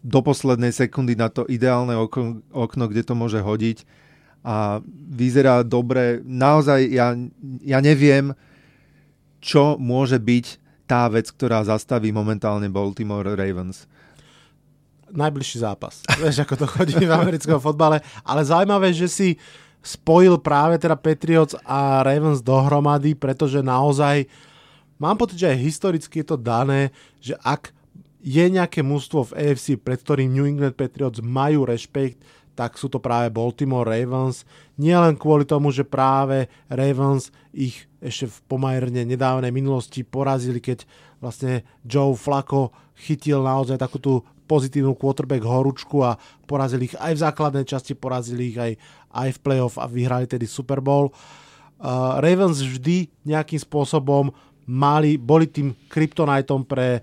do 0.02 0.18
poslednej 0.20 0.74
sekundy 0.74 1.14
na 1.14 1.30
to 1.30 1.46
ideálne 1.46 1.94
okno, 1.94 2.42
okno 2.50 2.90
kde 2.90 3.02
to 3.06 3.14
môže 3.14 3.38
hodiť 3.38 3.86
a 4.42 4.82
vyzerá 4.90 5.62
dobre. 5.62 6.18
Naozaj 6.26 6.80
ja, 6.90 7.14
ja 7.62 7.78
neviem, 7.78 8.34
čo 9.38 9.78
môže 9.78 10.18
byť 10.18 10.46
tá 10.90 11.06
vec, 11.06 11.30
ktorá 11.30 11.62
zastaví 11.62 12.10
momentálne 12.10 12.66
Baltimore 12.66 13.38
Ravens. 13.38 13.86
Najbližší 15.14 15.62
zápas. 15.62 16.02
Vieš, 16.22 16.42
ako 16.42 16.54
to 16.58 16.66
chodí 16.66 16.98
v 16.98 17.14
americkom 17.14 17.62
fotbale. 17.62 18.02
Ale 18.26 18.42
zaujímavé, 18.42 18.90
že 18.90 19.06
si 19.06 19.28
spojil 19.82 20.38
práve 20.42 20.78
teda 20.78 20.98
Patriots 20.98 21.58
a 21.62 22.02
Ravens 22.02 22.42
dohromady, 22.42 23.14
pretože 23.14 23.62
naozaj 23.62 24.26
mám 24.98 25.18
pocit, 25.18 25.42
že 25.42 25.50
aj 25.54 25.58
historicky 25.58 26.22
je 26.22 26.26
to 26.34 26.38
dané, 26.38 26.94
že 27.18 27.34
ak 27.42 27.74
je 28.22 28.44
nejaké 28.46 28.86
mústvo 28.86 29.26
v 29.26 29.34
AFC, 29.34 29.74
pred 29.74 29.98
ktorým 29.98 30.30
New 30.30 30.46
England 30.46 30.78
Patriots 30.78 31.18
majú 31.18 31.66
rešpekt, 31.66 32.22
tak 32.54 32.78
sú 32.78 32.86
to 32.86 33.02
práve 33.02 33.34
Baltimore 33.34 33.88
Ravens. 33.88 34.46
Nie 34.78 35.00
len 35.00 35.18
kvôli 35.18 35.42
tomu, 35.42 35.74
že 35.74 35.82
práve 35.82 36.46
Ravens 36.70 37.34
ich 37.50 37.90
ešte 37.98 38.30
v 38.30 38.36
pomerne 38.46 39.02
nedávnej 39.02 39.50
minulosti 39.50 40.06
porazili, 40.06 40.62
keď 40.62 40.86
vlastne 41.18 41.66
Joe 41.82 42.14
Flacco 42.14 42.70
chytil 42.94 43.42
naozaj 43.42 43.80
takú 43.80 43.98
tú 43.98 44.12
pozitívnu 44.46 44.92
quarterback 44.94 45.42
horúčku 45.42 46.04
a 46.04 46.20
porazili 46.44 46.92
ich 46.92 46.96
aj 47.00 47.12
v 47.16 47.22
základnej 47.24 47.64
časti, 47.64 47.96
porazili 47.96 48.52
ich 48.52 48.58
aj, 48.60 48.72
aj 49.16 49.28
v 49.34 49.42
playoff 49.42 49.80
a 49.80 49.88
vyhrali 49.88 50.28
tedy 50.28 50.44
Super 50.44 50.84
Bowl. 50.84 51.08
Uh, 51.82 52.20
Ravens 52.20 52.60
vždy 52.60 53.10
nejakým 53.26 53.58
spôsobom 53.58 54.30
mali, 54.68 55.16
boli 55.16 55.48
tým 55.48 55.74
kryptonitom 55.88 56.68
pre 56.68 57.02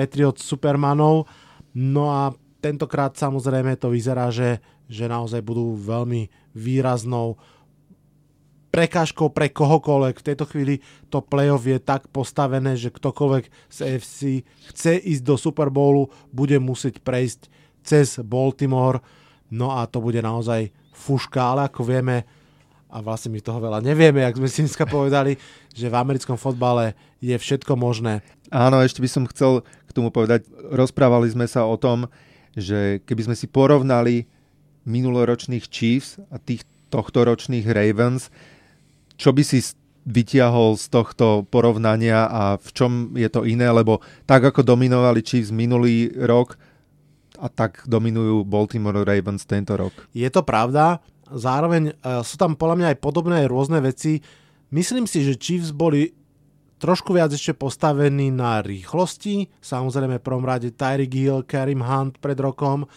Patriots 0.00 0.40
Supermanov, 0.40 1.28
no 1.76 2.08
a 2.08 2.32
tentokrát 2.64 3.12
samozrejme 3.12 3.76
to 3.76 3.92
vyzerá, 3.92 4.32
že 4.32 4.64
že 4.90 5.06
naozaj 5.06 5.38
budú 5.46 5.78
veľmi 5.78 6.26
výraznou 6.50 7.38
prekážkou 8.74 9.30
pre 9.30 9.54
kohokoľvek. 9.54 10.18
V 10.18 10.26
tejto 10.26 10.44
chvíli 10.50 10.82
to 11.06 11.22
playoff 11.22 11.62
je 11.62 11.78
tak 11.78 12.10
postavené, 12.10 12.74
že 12.74 12.90
ktokoľvek 12.90 13.70
z 13.70 13.78
AFC 13.86 14.18
chce 14.74 14.98
ísť 14.98 15.22
do 15.22 15.38
Super 15.38 15.70
Bowlu, 15.70 16.10
bude 16.34 16.58
musieť 16.58 16.98
prejsť 16.98 17.46
cez 17.86 18.18
Baltimore. 18.18 18.98
No 19.50 19.78
a 19.78 19.86
to 19.86 20.02
bude 20.02 20.18
naozaj 20.18 20.74
fuška, 20.90 21.38
ale 21.38 21.70
ako 21.70 21.86
vieme, 21.86 22.26
a 22.90 22.98
vlastne 22.98 23.30
my 23.30 23.38
toho 23.38 23.62
veľa 23.62 23.82
nevieme, 23.86 24.26
ak 24.26 24.38
sme 24.38 24.50
si 24.50 24.66
dneska 24.66 24.86
povedali, 24.90 25.38
že 25.70 25.86
v 25.86 25.98
americkom 25.98 26.34
fotbale 26.34 26.98
je 27.22 27.34
všetko 27.38 27.78
možné. 27.78 28.26
Áno, 28.50 28.82
ešte 28.82 28.98
by 28.98 29.08
som 29.10 29.24
chcel 29.30 29.62
k 29.86 29.94
tomu 29.94 30.10
povedať, 30.10 30.46
rozprávali 30.74 31.30
sme 31.30 31.46
sa 31.46 31.66
o 31.66 31.78
tom, 31.78 32.10
že 32.58 32.98
keby 33.06 33.30
sme 33.30 33.36
si 33.38 33.46
porovnali 33.46 34.26
minuloročných 34.86 35.70
Chiefs 35.70 36.18
a 36.34 36.42
tých 36.42 36.66
tohto 36.90 37.22
ročných 37.22 37.66
Ravens. 37.70 38.28
Čo 39.14 39.30
by 39.30 39.42
si 39.46 39.62
vytiahol 40.02 40.74
z 40.74 40.90
tohto 40.90 41.46
porovnania 41.46 42.26
a 42.26 42.42
v 42.58 42.68
čom 42.74 42.90
je 43.14 43.28
to 43.30 43.46
iné, 43.46 43.70
lebo 43.70 44.02
tak 44.26 44.42
ako 44.42 44.66
dominovali 44.66 45.22
Chiefs 45.22 45.54
minulý 45.54 46.10
rok 46.26 46.58
a 47.38 47.46
tak 47.48 47.86
dominujú 47.86 48.44
Baltimore 48.44 49.06
Ravens 49.06 49.46
tento 49.46 49.78
rok. 49.78 49.94
Je 50.12 50.26
to 50.28 50.42
pravda, 50.42 50.98
zároveň 51.30 51.94
uh, 52.02 52.20
sú 52.26 52.36
tam 52.36 52.58
podľa 52.58 52.76
mňa 52.76 52.88
aj 52.96 52.98
podobné 52.98 53.38
rôzne 53.46 53.78
veci. 53.80 54.20
Myslím 54.74 55.06
si, 55.06 55.22
že 55.22 55.38
Chiefs 55.38 55.70
boli 55.70 56.12
trošku 56.80 57.12
viac 57.12 57.28
ešte 57.36 57.52
postavení 57.52 58.32
na 58.32 58.64
rýchlosti. 58.64 59.52
Samozrejme, 59.60 60.16
prvom 60.24 60.48
rade 60.48 60.72
Tyreek 60.72 61.12
Hill, 61.12 61.44
Karim 61.44 61.84
Hunt 61.84 62.16
pred 62.18 62.40
rokom. 62.40 62.88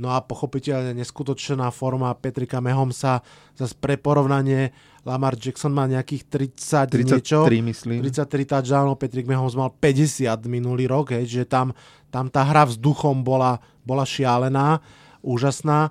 No 0.00 0.14
a 0.14 0.24
pochopiteľne 0.24 0.96
neskutočná 0.96 1.68
forma 1.68 2.08
Petrika 2.16 2.62
Mehomsa. 2.64 3.20
Zase 3.52 3.76
pre 3.76 4.00
porovnanie 4.00 4.72
Lamar 5.04 5.36
Jackson 5.36 5.74
má 5.74 5.84
nejakých 5.90 6.54
30 6.54 6.90
33, 6.90 7.18
niečo. 7.18 7.38
myslím. 7.46 7.98
33 8.06 8.46
touchdownov, 8.46 8.96
Patrick 8.96 9.26
Mahomes 9.26 9.58
mal 9.58 9.74
50 9.74 10.46
minulý 10.46 10.86
rok, 10.86 11.12
hej, 11.12 11.26
že 11.26 11.42
tam, 11.44 11.74
tam 12.08 12.30
tá 12.30 12.46
hra 12.46 12.70
vzduchom 12.70 13.26
bola, 13.26 13.58
bola 13.82 14.06
šialená, 14.06 14.80
úžasná. 15.20 15.90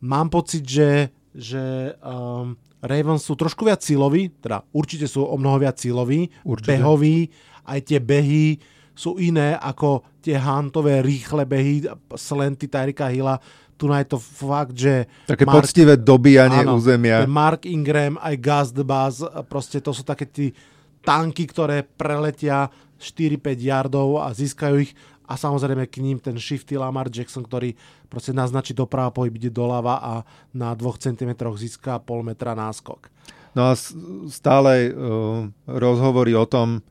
Mám 0.00 0.28
pocit, 0.28 0.64
že, 0.64 1.08
že 1.32 1.96
um, 2.04 2.54
Ravens 2.80 3.24
sú 3.24 3.36
trošku 3.36 3.68
viac 3.68 3.84
cíloví, 3.84 4.32
teda 4.40 4.64
určite 4.72 5.04
sú 5.04 5.24
o 5.24 5.36
mnoho 5.36 5.60
viac 5.60 5.76
cíloví, 5.76 6.32
určite. 6.44 6.76
behoví, 6.76 7.28
aj 7.68 7.80
tie 7.84 8.00
behy 8.00 8.56
sú 8.96 9.16
iné 9.20 9.56
ako 9.56 10.20
tie 10.20 10.36
hantové 10.36 11.00
rýchle 11.00 11.48
behy, 11.48 11.88
slenty 12.16 12.68
Tyrika 12.68 13.08
Hilla. 13.08 13.40
Tu 13.80 13.88
je 13.88 14.08
to 14.12 14.20
fakt, 14.20 14.76
že... 14.76 15.08
Také 15.24 15.48
Mark, 15.48 15.64
poctivé 15.64 15.96
dobíjanie 15.96 16.68
áno, 16.68 16.76
územia. 16.76 17.24
Mark 17.24 17.64
Ingram, 17.64 18.20
aj 18.20 18.36
Gus 18.36 18.68
the 18.76 18.84
Buzz, 18.84 19.24
proste 19.48 19.80
to 19.80 19.96
sú 19.96 20.04
také 20.04 20.28
tí 20.28 20.52
tanky, 21.00 21.48
ktoré 21.48 21.88
preletia 21.88 22.68
4-5 23.00 23.40
yardov 23.56 24.20
a 24.20 24.28
získajú 24.36 24.84
ich 24.84 24.92
a 25.30 25.38
samozrejme 25.38 25.86
k 25.86 26.02
ním 26.02 26.18
ten 26.18 26.34
shifty 26.34 26.74
Lamar 26.74 27.06
Jackson, 27.06 27.46
ktorý 27.46 27.78
proste 28.10 28.34
naznačí 28.34 28.74
doprava, 28.74 29.14
pohyb 29.14 29.38
ide 29.38 29.54
doľava 29.54 30.02
a 30.02 30.12
na 30.50 30.74
2 30.74 30.82
cm 30.98 31.38
získa 31.54 32.02
pol 32.02 32.26
metra 32.26 32.58
náskok. 32.58 33.06
No 33.54 33.70
a 33.70 33.78
stále 34.26 34.90
uh, 34.90 35.46
rozhovory 35.70 36.34
o 36.34 36.46
tom, 36.50 36.82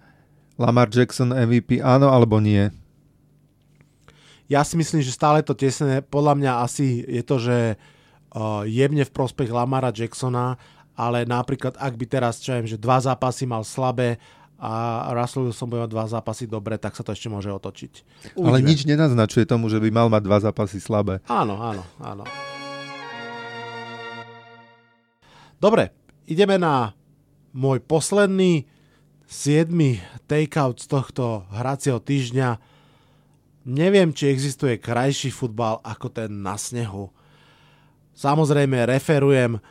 Lamar 0.56 0.88
Jackson 0.88 1.36
MVP, 1.36 1.84
áno 1.84 2.12
alebo 2.12 2.39
nie? 2.39 2.71
Ja 4.52 4.63
si 4.63 4.75
myslím, 4.75 4.99
že 4.99 5.15
stále 5.15 5.43
to 5.43 5.56
tesné. 5.56 6.04
Podľa 6.04 6.34
mňa 6.36 6.52
asi 6.63 7.04
je 7.08 7.23
to, 7.23 7.39
že 7.39 7.58
uh, 7.75 8.63
jemne 8.67 9.04
v 9.04 9.15
prospech 9.15 9.52
Lamara 9.52 9.91
Jacksona, 9.91 10.60
ale 10.99 11.23
napríklad 11.23 11.80
ak 11.80 11.95
by 11.95 12.06
teraz, 12.08 12.43
čo 12.43 12.56
viem, 12.60 12.67
že 12.67 12.75
dva 12.75 12.99
zápasy 12.99 13.47
mal 13.47 13.63
slabé 13.63 14.19
a 14.60 15.08
Russell 15.15 15.48
Wilson 15.48 15.72
bude 15.72 15.88
mať 15.88 15.91
dva 15.95 16.06
zápasy 16.12 16.43
dobre, 16.43 16.76
tak 16.76 16.91
sa 16.91 17.00
to 17.00 17.15
ešte 17.15 17.32
môže 17.32 17.48
otočiť. 17.48 17.93
Uvidíme. 18.36 18.48
Ale 18.52 18.60
nič 18.60 18.84
nenaznačuje 18.84 19.48
tomu, 19.48 19.72
že 19.72 19.80
by 19.80 19.88
mal 19.88 20.12
mať 20.12 20.22
dva 20.28 20.38
zápasy 20.43 20.84
slabé. 20.84 21.24
Áno, 21.32 21.56
áno, 21.63 21.84
áno. 22.04 22.28
Dobre, 25.63 25.95
ideme 26.28 26.60
na 26.60 26.91
môj 27.56 27.80
posledný 27.84 28.67
7. 29.32 29.72
takeout 30.28 30.84
z 30.84 30.88
tohto 30.91 31.48
hracieho 31.56 32.04
týždňa. 32.04 32.60
Neviem, 33.63 34.12
či 34.12 34.28
existuje 34.28 34.76
krajší 34.76 35.32
futbal 35.32 35.80
ako 35.88 36.12
ten 36.12 36.43
na 36.43 36.60
snehu. 36.60 37.15
Samozrejme 38.12 38.84
referujem 38.89 39.62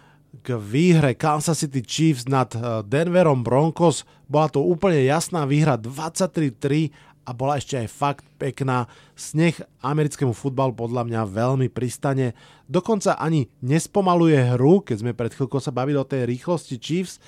k 0.43 0.57
výhre 0.57 1.15
Kansas 1.19 1.61
City 1.61 1.83
Chiefs 1.83 2.27
nad 2.31 2.51
eh, 2.55 2.83
Denverom 2.87 3.43
Broncos. 3.43 4.07
Bola 4.31 4.49
to 4.49 4.63
úplne 4.63 5.03
jasná 5.05 5.45
výhra 5.45 5.75
23-3 5.77 6.93
a 7.29 7.31
bola 7.37 7.61
ešte 7.61 7.77
aj 7.77 7.89
fakt 7.93 8.25
pekná. 8.41 8.89
Sneh 9.13 9.57
americkému 9.85 10.33
futbalu 10.33 10.73
podľa 10.73 11.05
mňa 11.05 11.21
veľmi 11.29 11.69
pristane. 11.69 12.33
Dokonca 12.65 13.21
ani 13.21 13.53
nespomaluje 13.61 14.57
hru, 14.57 14.81
keď 14.81 14.97
sme 15.05 15.13
pred 15.13 15.33
chvíľkou 15.37 15.61
sa 15.61 15.75
bavili 15.75 16.01
o 16.01 16.09
tej 16.09 16.25
rýchlosti 16.25 16.81
Chiefs 16.81 17.21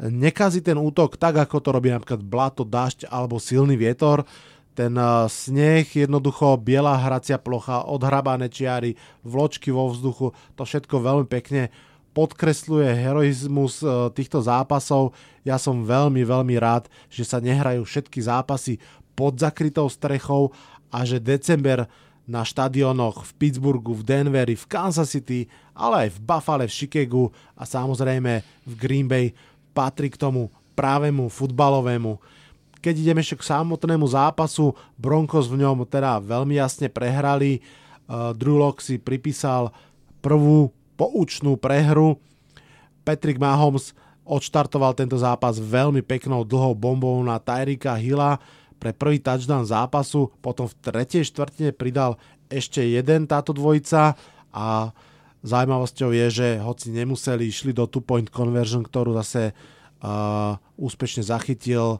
nekazí 0.00 0.64
ten 0.64 0.74
útok 0.74 1.14
tak, 1.20 1.38
ako 1.38 1.62
to 1.62 1.70
robí 1.70 1.92
napríklad 1.92 2.22
blato, 2.24 2.66
dažď 2.66 3.06
alebo 3.06 3.38
silný 3.38 3.78
vietor. 3.78 4.26
Ten 4.72 4.96
eh, 4.96 5.28
sneh, 5.28 5.84
jednoducho 5.84 6.56
biela 6.56 6.96
hracia 6.96 7.36
plocha, 7.36 7.84
odhrabané 7.84 8.48
čiary, 8.48 8.96
vločky 9.22 9.68
vo 9.68 9.92
vzduchu, 9.92 10.32
to 10.56 10.62
všetko 10.64 10.94
veľmi 10.96 11.26
pekne 11.28 11.68
podkresluje 12.12 12.88
heroizmus 12.92 13.80
eh, 13.80 13.90
týchto 14.12 14.44
zápasov. 14.44 15.16
Ja 15.42 15.58
som 15.58 15.82
veľmi, 15.82 16.22
veľmi 16.22 16.56
rád, 16.60 16.86
že 17.08 17.26
sa 17.26 17.42
nehrajú 17.42 17.82
všetky 17.82 18.22
zápasy 18.22 18.78
pod 19.12 19.36
zakrytou 19.40 19.88
strechou 19.88 20.52
a 20.92 21.04
že 21.04 21.20
december 21.20 21.88
na 22.22 22.46
štadionoch 22.46 23.26
v 23.26 23.30
Pittsburghu, 23.34 23.98
v 23.98 24.06
Denveri, 24.06 24.54
v 24.54 24.68
Kansas 24.70 25.10
City, 25.10 25.50
ale 25.74 26.06
aj 26.06 26.08
v 26.14 26.18
Buffale, 26.22 26.64
v 26.70 26.76
Chicagu 26.76 27.34
a 27.58 27.66
samozrejme 27.66 28.32
v 28.62 28.72
Green 28.78 29.10
Bay 29.10 29.34
patrí 29.74 30.12
k 30.12 30.20
tomu 30.20 30.52
právemu 30.78 31.26
futbalovému. 31.26 32.16
Keď 32.82 32.94
ideme 32.98 33.22
ešte 33.22 33.38
k 33.38 33.48
samotnému 33.50 34.06
zápasu, 34.10 34.74
Broncos 34.98 35.46
v 35.46 35.62
ňom 35.62 35.86
teda 35.86 36.18
veľmi 36.22 36.58
jasne 36.58 36.90
prehrali. 36.90 37.62
Uh, 38.10 38.34
Drew 38.34 38.58
Lock 38.58 38.82
si 38.82 38.98
pripísal 38.98 39.70
prvú 40.18 40.74
poučnú 40.96 41.56
prehru. 41.58 42.18
Patrick 43.02 43.38
Mahomes 43.38 43.96
odštartoval 44.22 44.94
tento 44.94 45.18
zápas 45.18 45.58
veľmi 45.58 46.00
peknou 46.06 46.46
dlhou 46.46 46.78
bombou 46.78 47.18
na 47.26 47.42
Tyrika 47.42 47.98
Hilla 47.98 48.38
pre 48.78 48.94
prvý 48.94 49.18
touchdown 49.18 49.66
zápasu, 49.66 50.30
potom 50.42 50.66
v 50.66 50.78
tretej 50.82 51.26
štvrtine 51.26 51.70
pridal 51.74 52.18
ešte 52.50 52.82
jeden 52.82 53.26
táto 53.30 53.54
dvojica 53.54 54.18
a 54.50 54.90
Zaujímavosťou 55.42 56.14
je, 56.14 56.26
že 56.30 56.48
hoci 56.62 56.94
nemuseli, 56.94 57.50
išli 57.50 57.74
do 57.74 57.90
two-point 57.90 58.30
conversion, 58.30 58.86
ktorú 58.86 59.10
zase 59.18 59.50
uh, 59.50 60.54
úspešne 60.78 61.26
zachytil 61.26 61.98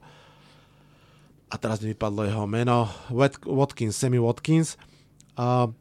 a 1.51 1.55
teraz 1.59 1.83
mi 1.85 1.91
vypadlo 1.93 2.23
jeho 2.25 2.47
meno, 2.47 2.89
Watkins, 3.45 3.99
Sammy 3.99 4.23
Watkins. 4.23 4.81
Uh, 5.37 5.75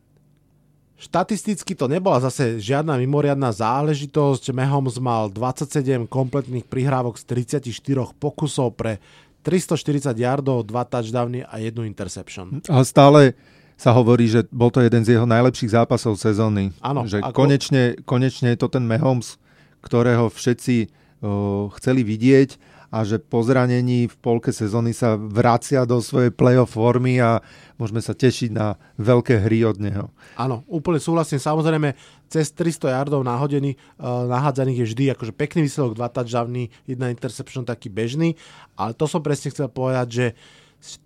Štatisticky 1.02 1.74
to 1.74 1.90
nebola 1.90 2.22
zase 2.22 2.62
žiadna 2.62 2.94
mimoriadná 3.02 3.50
záležitosť. 3.50 4.54
Mahomes 4.54 5.02
mal 5.02 5.34
27 5.34 6.06
kompletných 6.06 6.70
prihrávok 6.70 7.18
z 7.18 7.26
34 7.58 8.14
pokusov 8.22 8.78
pre 8.78 9.02
340 9.42 10.14
yardov, 10.14 10.62
2 10.62 10.70
touchdowny 10.94 11.42
a 11.42 11.58
jednu 11.58 11.90
interception. 11.90 12.62
A 12.70 12.86
stále 12.86 13.34
sa 13.74 13.90
hovorí, 13.98 14.30
že 14.30 14.46
bol 14.54 14.70
to 14.70 14.78
jeden 14.86 15.02
z 15.02 15.18
jeho 15.18 15.26
najlepších 15.26 15.74
zápasov 15.74 16.22
sezóny. 16.22 16.70
Áno. 16.86 17.10
Že 17.10 17.26
ako- 17.26 17.34
konečne, 17.34 17.98
konečne 18.06 18.54
je 18.54 18.62
to 18.62 18.70
ten 18.70 18.86
Mahomes, 18.86 19.42
ktorého 19.82 20.30
všetci 20.30 20.94
o, 21.26 21.74
chceli 21.82 22.06
vidieť 22.06 22.62
a 22.92 23.08
že 23.08 23.24
po 23.24 23.40
zranení 23.40 24.12
v 24.12 24.16
polke 24.20 24.52
sezóny 24.52 24.92
sa 24.92 25.16
vracia 25.16 25.88
do 25.88 26.04
svojej 26.04 26.36
playoff 26.36 26.76
formy 26.76 27.24
a 27.24 27.40
môžeme 27.80 28.04
sa 28.04 28.12
tešiť 28.12 28.52
na 28.52 28.76
veľké 29.00 29.40
hry 29.48 29.64
od 29.64 29.80
neho. 29.80 30.06
Áno, 30.36 30.68
úplne 30.68 31.00
súhlasím. 31.00 31.40
Samozrejme, 31.40 31.96
cez 32.28 32.52
300 32.52 32.92
yardov 32.92 33.24
nahodený, 33.24 33.80
uh, 33.80 34.28
nahádzaných 34.28 34.84
je 34.84 34.90
vždy 34.92 35.04
akože 35.16 35.32
pekný 35.32 35.72
výsledok, 35.72 35.96
dva 35.96 36.12
touchdowny, 36.12 36.68
jedna 36.84 37.08
interception 37.08 37.64
taký 37.64 37.88
bežný, 37.88 38.36
ale 38.76 38.92
to 38.92 39.08
som 39.08 39.24
presne 39.24 39.56
chcel 39.56 39.72
povedať, 39.72 40.08
že 40.12 40.26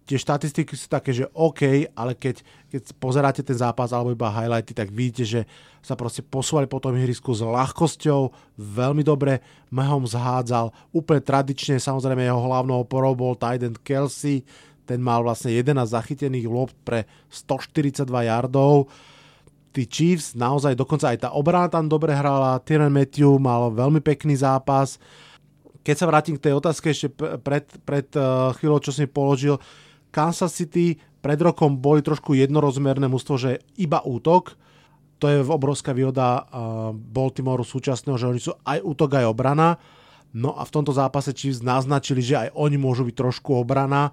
tie 0.08 0.16
štatistiky 0.16 0.72
sú 0.72 0.88
také, 0.88 1.12
že 1.12 1.28
OK, 1.36 1.92
ale 1.92 2.16
keď, 2.16 2.40
keď 2.72 2.82
pozeráte 2.96 3.42
ten 3.44 3.60
zápas 3.60 3.92
alebo 3.92 4.16
iba 4.16 4.32
highlighty, 4.32 4.72
tak 4.72 4.88
vidíte, 4.88 5.24
že 5.28 5.42
sa 5.84 6.00
proste 6.00 6.24
posúvali 6.24 6.66
po 6.66 6.80
tom 6.80 6.96
ihrisku 6.96 7.36
s 7.36 7.44
ľahkosťou, 7.44 8.32
veľmi 8.56 9.04
dobre 9.04 9.44
Mahomes 9.70 10.16
hádzal, 10.16 10.72
úplne 10.96 11.20
tradične, 11.20 11.78
samozrejme 11.78 12.24
jeho 12.24 12.40
hlavnou 12.40 12.88
oporou 12.88 13.14
bol 13.14 13.36
tight 13.36 13.62
Kelsey, 13.84 14.48
ten 14.88 15.02
mal 15.02 15.26
vlastne 15.26 15.52
11 15.52 15.76
zachytených 15.92 16.48
lob 16.48 16.72
pre 16.86 17.10
142 17.34 18.06
yardov. 18.30 18.88
Tí 19.76 19.84
Chiefs, 19.90 20.38
naozaj 20.40 20.78
dokonca 20.78 21.12
aj 21.12 21.28
tá 21.28 21.30
obrana 21.36 21.68
tam 21.68 21.92
dobre 21.92 22.16
hrala, 22.16 22.62
Tyrann 22.64 22.96
Matthew 22.96 23.36
mal 23.42 23.74
veľmi 23.76 24.00
pekný 24.00 24.40
zápas. 24.40 24.96
Keď 25.86 25.96
sa 25.96 26.10
vrátim 26.10 26.34
k 26.34 26.50
tej 26.50 26.58
otázke 26.58 26.90
ešte 26.90 27.14
pred, 27.46 27.70
pred 27.86 28.10
uh, 28.18 28.50
chvíľou, 28.58 28.82
čo 28.82 28.90
si 28.90 29.06
položil, 29.06 29.62
Kansas 30.10 30.58
City 30.58 30.98
pred 31.22 31.38
rokom 31.38 31.78
boli 31.78 32.02
trošku 32.02 32.34
jednorozmerné 32.34 33.06
mústvo, 33.06 33.38
že 33.38 33.62
iba 33.78 34.02
útok. 34.02 34.58
To 35.22 35.30
je 35.30 35.46
obrovská 35.46 35.94
výhoda 35.94 36.42
uh, 36.42 36.90
Baltimoreu 36.90 37.62
súčasného, 37.62 38.18
že 38.18 38.30
oni 38.30 38.42
sú 38.42 38.58
aj 38.66 38.82
útok, 38.82 39.22
aj 39.22 39.30
obrana. 39.30 39.78
No 40.34 40.58
a 40.58 40.66
v 40.66 40.74
tomto 40.74 40.90
zápase 40.90 41.32
Chiefs 41.38 41.62
naznačili, 41.62 42.26
že 42.26 42.36
aj 42.36 42.50
oni 42.58 42.82
môžu 42.82 43.06
byť 43.06 43.16
trošku 43.16 43.54
obrana. 43.54 44.10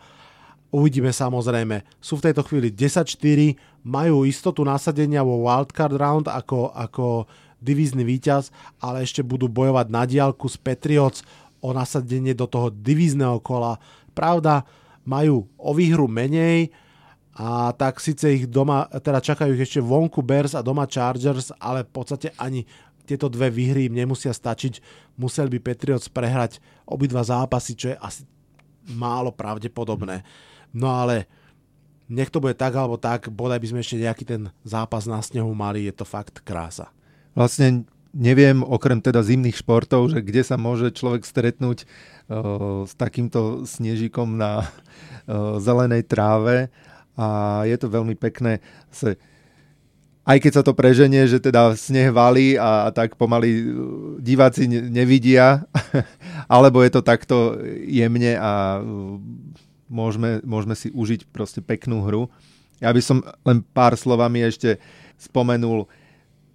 Uvidíme 0.70 1.08
samozrejme. 1.08 1.84
Sú 2.04 2.20
v 2.20 2.30
tejto 2.30 2.44
chvíli 2.44 2.68
10-4, 2.68 3.56
majú 3.84 4.28
istotu 4.28 4.60
nasadenia 4.62 5.24
vo 5.24 5.40
wildcard 5.40 5.96
round 5.96 6.26
ako, 6.28 6.70
ako 6.72 7.26
divízny 7.62 8.02
víťaz, 8.02 8.50
ale 8.82 9.06
ešte 9.06 9.22
budú 9.22 9.46
bojovať 9.46 9.86
na 9.90 10.02
diálku 10.02 10.50
s 10.50 10.58
Patriots 10.58 11.22
o 11.62 11.70
nasadenie 11.70 12.34
do 12.34 12.50
toho 12.50 12.68
divízneho 12.74 13.38
kola. 13.38 13.78
Pravda, 14.12 14.66
majú 15.06 15.46
o 15.56 15.70
výhru 15.72 16.10
menej 16.10 16.74
a 17.32 17.72
tak 17.72 17.96
síce 18.02 18.28
ich 18.28 18.44
doma, 18.44 18.90
teda 18.92 19.22
čakajú 19.22 19.56
ich 19.56 19.64
ešte 19.64 19.80
vonku 19.80 20.20
Bears 20.20 20.52
a 20.52 20.60
doma 20.60 20.84
Chargers, 20.84 21.54
ale 21.56 21.86
v 21.86 21.90
podstate 21.94 22.28
ani 22.36 22.68
tieto 23.08 23.26
dve 23.26 23.48
výhry 23.50 23.88
im 23.88 23.96
nemusia 23.96 24.30
stačiť. 24.30 24.78
Museli 25.16 25.58
by 25.58 25.58
Patriots 25.64 26.12
prehrať 26.12 26.60
obidva 26.84 27.24
zápasy, 27.24 27.72
čo 27.74 27.86
je 27.94 27.96
asi 27.98 28.22
málo 28.92 29.32
pravdepodobné. 29.32 30.22
No 30.74 30.92
ale 30.92 31.26
nech 32.12 32.28
to 32.28 32.42
bude 32.42 32.58
tak 32.60 32.76
alebo 32.76 33.00
tak, 33.00 33.32
bodaj 33.32 33.58
by 33.58 33.68
sme 33.72 33.80
ešte 33.80 33.96
nejaký 34.02 34.24
ten 34.28 34.42
zápas 34.62 35.08
na 35.08 35.18
snehu 35.24 35.50
mali, 35.56 35.88
je 35.88 35.94
to 35.94 36.04
fakt 36.04 36.44
krása. 36.44 36.92
Vlastne 37.32 37.88
neviem, 38.12 38.60
okrem 38.60 39.00
teda 39.00 39.24
zimných 39.24 39.56
športov, 39.56 40.12
že 40.12 40.20
kde 40.20 40.44
sa 40.44 40.60
môže 40.60 40.92
človek 40.92 41.24
stretnúť 41.24 41.84
uh, 41.84 42.84
s 42.84 42.92
takýmto 42.94 43.64
snežikom 43.64 44.36
na 44.36 44.68
uh, 44.68 45.56
zelenej 45.58 46.04
tráve 46.04 46.68
a 47.16 47.60
je 47.64 47.76
to 47.80 47.88
veľmi 47.88 48.16
pekné. 48.16 48.60
Se, 48.92 49.16
aj 50.28 50.38
keď 50.38 50.52
sa 50.60 50.62
to 50.62 50.76
preženie, 50.76 51.24
že 51.24 51.40
teda 51.42 51.72
sneh 51.74 52.12
valí 52.12 52.54
a, 52.54 52.86
a 52.86 52.88
tak 52.92 53.16
pomaly 53.16 53.50
uh, 53.50 53.64
diváci 54.20 54.68
ne, 54.68 54.84
nevidia, 54.92 55.64
alebo 56.52 56.84
je 56.84 56.90
to 56.92 57.00
takto 57.00 57.56
jemne 57.88 58.36
a 58.36 58.78
uh, 58.78 59.16
môžeme, 59.88 60.44
môžeme 60.44 60.76
si 60.76 60.92
užiť 60.92 61.28
proste 61.32 61.64
peknú 61.64 62.04
hru. 62.04 62.28
Ja 62.80 62.92
by 62.92 63.00
som 63.00 63.24
len 63.44 63.64
pár 63.72 63.96
slovami 63.96 64.44
ešte 64.44 64.82
spomenul 65.16 65.86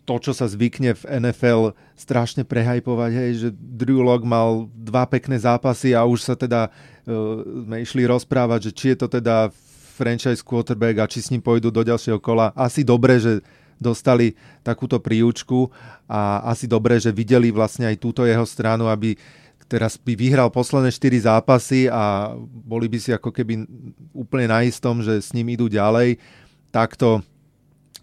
to, 0.08 0.16
čo 0.24 0.32
sa 0.32 0.48
zvykne 0.48 0.96
v 0.96 1.04
NFL 1.20 1.76
strašne 2.00 2.48
prehajpovať, 2.48 3.12
hej, 3.12 3.32
že 3.36 3.50
Drew 3.52 4.00
Lock 4.00 4.24
mal 4.24 4.72
dva 4.72 5.04
pekné 5.04 5.36
zápasy 5.36 5.92
a 5.92 6.08
už 6.08 6.24
sa 6.24 6.40
teda 6.40 6.72
uh, 6.72 7.44
sme 7.68 7.84
išli 7.84 8.08
rozprávať, 8.08 8.72
že 8.72 8.72
či 8.72 8.86
je 8.96 9.04
to 9.04 9.12
teda 9.12 9.52
franchise 10.00 10.40
quarterback 10.40 11.04
a 11.04 11.12
či 11.12 11.20
s 11.20 11.28
ním 11.28 11.44
pôjdu 11.44 11.68
do 11.68 11.84
ďalšieho 11.84 12.24
kola. 12.24 12.56
Asi 12.56 12.88
dobre, 12.88 13.20
že 13.20 13.44
dostali 13.76 14.34
takúto 14.64 14.98
príučku 14.98 15.70
a 16.08 16.42
asi 16.48 16.66
dobre, 16.66 16.98
že 17.04 17.12
videli 17.12 17.52
vlastne 17.52 17.92
aj 17.92 18.00
túto 18.00 18.24
jeho 18.24 18.48
stranu, 18.48 18.88
aby 18.88 19.20
teraz 19.68 20.00
by 20.00 20.16
vyhral 20.16 20.48
posledné 20.48 20.90
4 20.90 21.28
zápasy 21.28 21.92
a 21.92 22.32
boli 22.42 22.88
by 22.88 22.98
si 22.98 23.12
ako 23.12 23.30
keby 23.30 23.68
úplne 24.16 24.48
na 24.48 24.64
istom, 24.64 25.04
že 25.04 25.20
s 25.20 25.36
ním 25.36 25.52
idú 25.54 25.68
ďalej. 25.68 26.18
Takto 26.72 27.22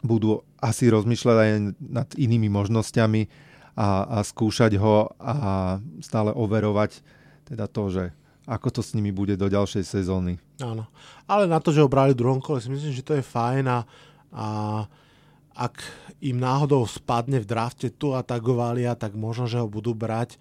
budú 0.05 0.45
asi 0.61 0.93
rozmýšľať 0.93 1.37
aj 1.41 1.51
nad 1.81 2.09
inými 2.21 2.53
možnosťami 2.53 3.23
a, 3.75 3.89
a 4.05 4.19
skúšať 4.21 4.77
ho 4.77 5.09
a 5.17 5.35
stále 6.05 6.31
overovať 6.37 7.01
teda 7.49 7.65
to, 7.67 7.85
že 7.89 8.05
ako 8.45 8.69
to 8.69 8.81
s 8.85 8.93
nimi 8.93 9.09
bude 9.09 9.41
do 9.41 9.49
ďalšej 9.49 9.85
sezóny. 9.89 10.37
Áno. 10.61 10.85
Ale 11.25 11.49
na 11.49 11.57
to, 11.57 11.73
že 11.73 11.81
ho 11.81 11.89
brali 11.89 12.13
v 12.13 12.21
druhom 12.21 12.45
kole, 12.45 12.61
si 12.61 12.69
myslím, 12.69 12.93
že 12.93 13.01
to 13.01 13.17
je 13.17 13.25
fajn 13.25 13.65
a, 13.65 13.79
a 14.29 14.47
ak 15.57 15.81
im 16.21 16.37
náhodou 16.37 16.85
spadne 16.85 17.41
v 17.41 17.49
drafte 17.49 17.89
tu 17.89 18.13
a 18.13 18.21
tagovalia, 18.21 18.93
tak 18.93 19.17
možno, 19.17 19.49
že 19.49 19.57
ho 19.57 19.69
budú 19.69 19.97
brať 19.97 20.37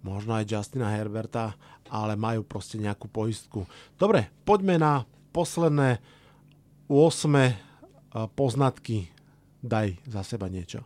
možno 0.00 0.38
aj 0.38 0.48
Justina 0.48 0.94
Herberta, 0.94 1.58
ale 1.90 2.14
majú 2.14 2.46
proste 2.46 2.78
nejakú 2.78 3.10
poistku. 3.10 3.66
Dobre, 3.98 4.30
poďme 4.46 4.78
na 4.78 4.92
posledné 5.34 5.98
8 6.86 7.69
poznatky. 8.12 9.10
Daj 9.60 10.00
za 10.08 10.24
seba 10.24 10.48
niečo. 10.48 10.82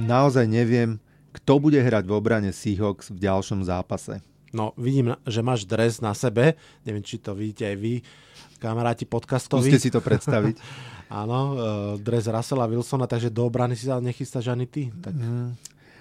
Naozaj 0.00 0.48
neviem, 0.48 0.96
kto 1.36 1.60
bude 1.60 1.78
hrať 1.78 2.08
v 2.08 2.12
obrane 2.16 2.50
Seahawks 2.50 3.12
v 3.12 3.18
ďalšom 3.20 3.62
zápase. 3.62 4.24
No, 4.50 4.74
vidím, 4.74 5.14
že 5.28 5.46
máš 5.46 5.62
dres 5.62 6.02
na 6.02 6.10
sebe. 6.10 6.58
Neviem, 6.82 7.06
či 7.06 7.22
to 7.22 7.38
vidíte 7.38 7.70
aj 7.70 7.76
vy, 7.78 7.94
kamaráti 8.58 9.06
podcastovi. 9.06 9.70
Skúste 9.70 9.78
si 9.78 9.94
to 9.94 10.02
predstaviť. 10.02 10.58
Áno, 11.22 11.38
uh, 11.38 11.54
dres 11.98 12.26
Russella 12.26 12.66
Wilsona, 12.66 13.06
takže 13.06 13.30
do 13.30 13.46
obrany 13.46 13.74
si 13.74 13.86
sa 13.86 14.02
nechystáš 14.02 14.50
ani 14.50 14.66
ty. 14.66 14.90
Tak... 14.90 15.14
Mm. 15.14 15.54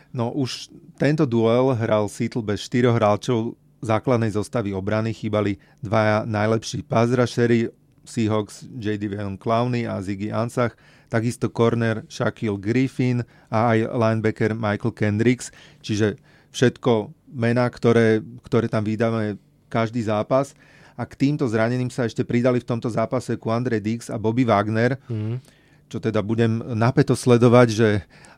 No 0.09 0.33
už 0.33 0.73
tento 0.97 1.29
duel 1.29 1.77
hral 1.77 2.09
Seattle 2.09 2.41
bez 2.41 2.65
štyroch 2.65 2.97
hráčov 2.97 3.53
základnej 3.85 4.33
zostavy 4.33 4.73
obrany. 4.73 5.13
Chýbali 5.13 5.61
dvaja 5.85 6.25
najlepší 6.25 6.81
rushery, 6.89 7.69
Seahawks 8.09 8.65
J.D. 8.65 9.13
Clowney 9.37 9.85
a 9.85 10.01
Ziggy 10.01 10.33
Ansach, 10.33 10.73
takisto 11.13 11.49
corner 11.49 12.01
Shaquille 12.09 12.57
Griffin 12.57 13.21
a 13.53 13.77
aj 13.77 13.93
linebacker 13.93 14.57
Michael 14.57 14.97
Kendricks, 14.97 15.53
čiže 15.85 16.17
všetko 16.49 17.13
mená, 17.29 17.69
ktoré, 17.69 18.25
ktoré 18.41 18.65
tam 18.65 18.81
vydáme 18.81 19.37
každý 19.69 20.01
zápas. 20.01 20.57
A 20.99 21.07
k 21.07 21.15
týmto 21.15 21.47
zraneným 21.47 21.87
sa 21.93 22.03
ešte 22.03 22.27
pridali 22.27 22.59
v 22.59 22.67
tomto 22.67 22.91
zápase 22.91 23.39
Andre 23.39 23.79
Dix 23.79 24.11
a 24.11 24.19
Bobby 24.19 24.43
Wagner, 24.43 24.99
mm. 25.07 25.39
čo 25.87 26.03
teda 26.03 26.19
budem 26.19 26.59
napeto 26.75 27.15
sledovať, 27.15 27.67
že 27.71 27.89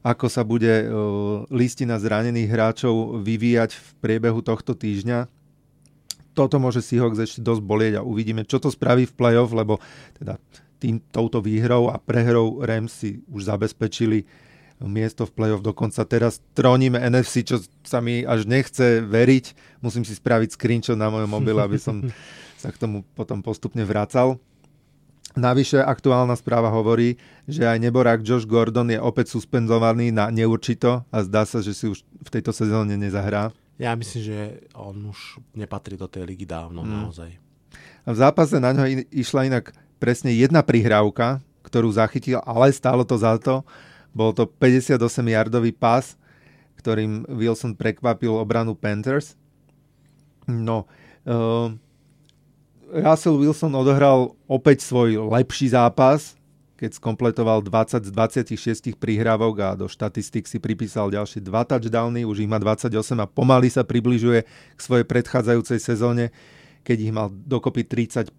ako 0.05 0.29
sa 0.29 0.45
bude 0.45 0.85
listina 1.49 1.97
zranených 1.97 2.51
hráčov 2.53 3.17
vyvíjať 3.25 3.73
v 3.73 3.87
priebehu 3.97 4.45
tohto 4.45 4.77
týždňa 4.77 5.40
toto 6.31 6.57
môže 6.57 6.79
Seahawks 6.79 7.19
ešte 7.19 7.43
dosť 7.43 7.61
bolieť 7.63 7.93
a 7.99 8.05
uvidíme, 8.05 8.47
čo 8.47 8.57
to 8.57 8.71
spraví 8.71 9.07
v 9.07 9.15
playoff, 9.15 9.51
lebo 9.51 9.79
teda 10.15 10.39
tým, 10.81 10.97
touto 11.13 11.43
výhrou 11.43 11.93
a 11.93 12.01
prehrou 12.01 12.65
Rams 12.65 12.91
si 12.91 13.21
už 13.29 13.45
zabezpečili 13.45 14.25
miesto 14.81 15.29
v 15.29 15.35
playoff. 15.37 15.61
Dokonca 15.61 16.01
teraz 16.09 16.41
troníme 16.57 16.97
NFC, 16.97 17.45
čo 17.45 17.61
sa 17.85 18.01
mi 18.01 18.25
až 18.25 18.49
nechce 18.49 19.05
veriť. 19.05 19.77
Musím 19.85 20.01
si 20.01 20.17
spraviť 20.17 20.57
screenshot 20.57 20.97
na 20.97 21.13
mojom 21.13 21.29
mobile, 21.29 21.61
aby 21.61 21.77
som 21.77 22.01
sa 22.61 22.73
k 22.73 22.81
tomu 22.81 23.05
potom 23.13 23.45
postupne 23.45 23.85
vracal. 23.85 24.41
Navyše 25.31 25.79
aktuálna 25.79 26.35
správa 26.35 26.67
hovorí, 26.67 27.15
že 27.47 27.63
aj 27.63 27.79
neborák 27.79 28.19
Josh 28.19 28.43
Gordon 28.43 28.91
je 28.91 28.99
opäť 28.99 29.31
suspendovaný 29.31 30.11
na 30.11 30.27
neurčito 30.27 31.07
a 31.07 31.17
zdá 31.23 31.47
sa, 31.47 31.63
že 31.63 31.71
si 31.71 31.87
už 31.87 32.03
v 32.03 32.29
tejto 32.33 32.51
sezóne 32.51 32.99
nezahrá. 32.99 33.55
Ja 33.81 33.97
myslím, 33.97 34.21
že 34.21 34.39
on 34.77 35.09
už 35.09 35.41
nepatrí 35.57 35.97
do 35.97 36.05
tej 36.05 36.29
ligy 36.29 36.45
dávno, 36.45 36.85
mm. 36.85 36.91
naozaj. 37.01 37.33
A 38.05 38.13
v 38.13 38.17
zápase 38.21 38.61
na 38.61 38.77
ňo 38.77 38.85
išla 39.09 39.49
inak 39.49 39.73
presne 39.97 40.29
jedna 40.37 40.61
prihrávka, 40.61 41.41
ktorú 41.65 41.89
zachytil, 41.89 42.37
ale 42.45 42.69
stálo 42.69 43.01
to 43.01 43.17
za 43.17 43.41
to. 43.41 43.65
Bol 44.13 44.37
to 44.37 44.45
58-yardový 44.45 45.73
pas, 45.73 46.13
ktorým 46.77 47.25
Wilson 47.25 47.73
prekvapil 47.73 48.29
obranu 48.37 48.77
Panthers. 48.77 49.33
No, 50.45 50.85
uh, 51.25 51.73
Russell 52.91 53.39
Wilson 53.41 53.73
odohral 53.73 54.37
opäť 54.45 54.85
svoj 54.85 55.25
lepší 55.31 55.73
zápas, 55.73 56.37
keď 56.81 56.97
skompletoval 56.97 57.61
20 57.61 58.09
z 58.09 58.11
26 58.57 58.97
prihrávok 58.97 59.55
a 59.61 59.69
do 59.77 59.85
štatistik 59.85 60.49
si 60.49 60.57
pripísal 60.57 61.13
ďalšie 61.13 61.37
dva 61.45 61.61
touchdowny, 61.61 62.25
už 62.25 62.41
ich 62.41 62.49
má 62.49 62.57
28 62.57 62.89
a 63.21 63.29
pomaly 63.29 63.69
sa 63.69 63.85
približuje 63.85 64.41
k 64.49 64.79
svojej 64.81 65.05
predchádzajúcej 65.05 65.77
sezóne, 65.77 66.33
keď 66.81 66.97
ich 66.97 67.13
mal 67.13 67.29
dokopy 67.29 67.85
35. 67.85 68.33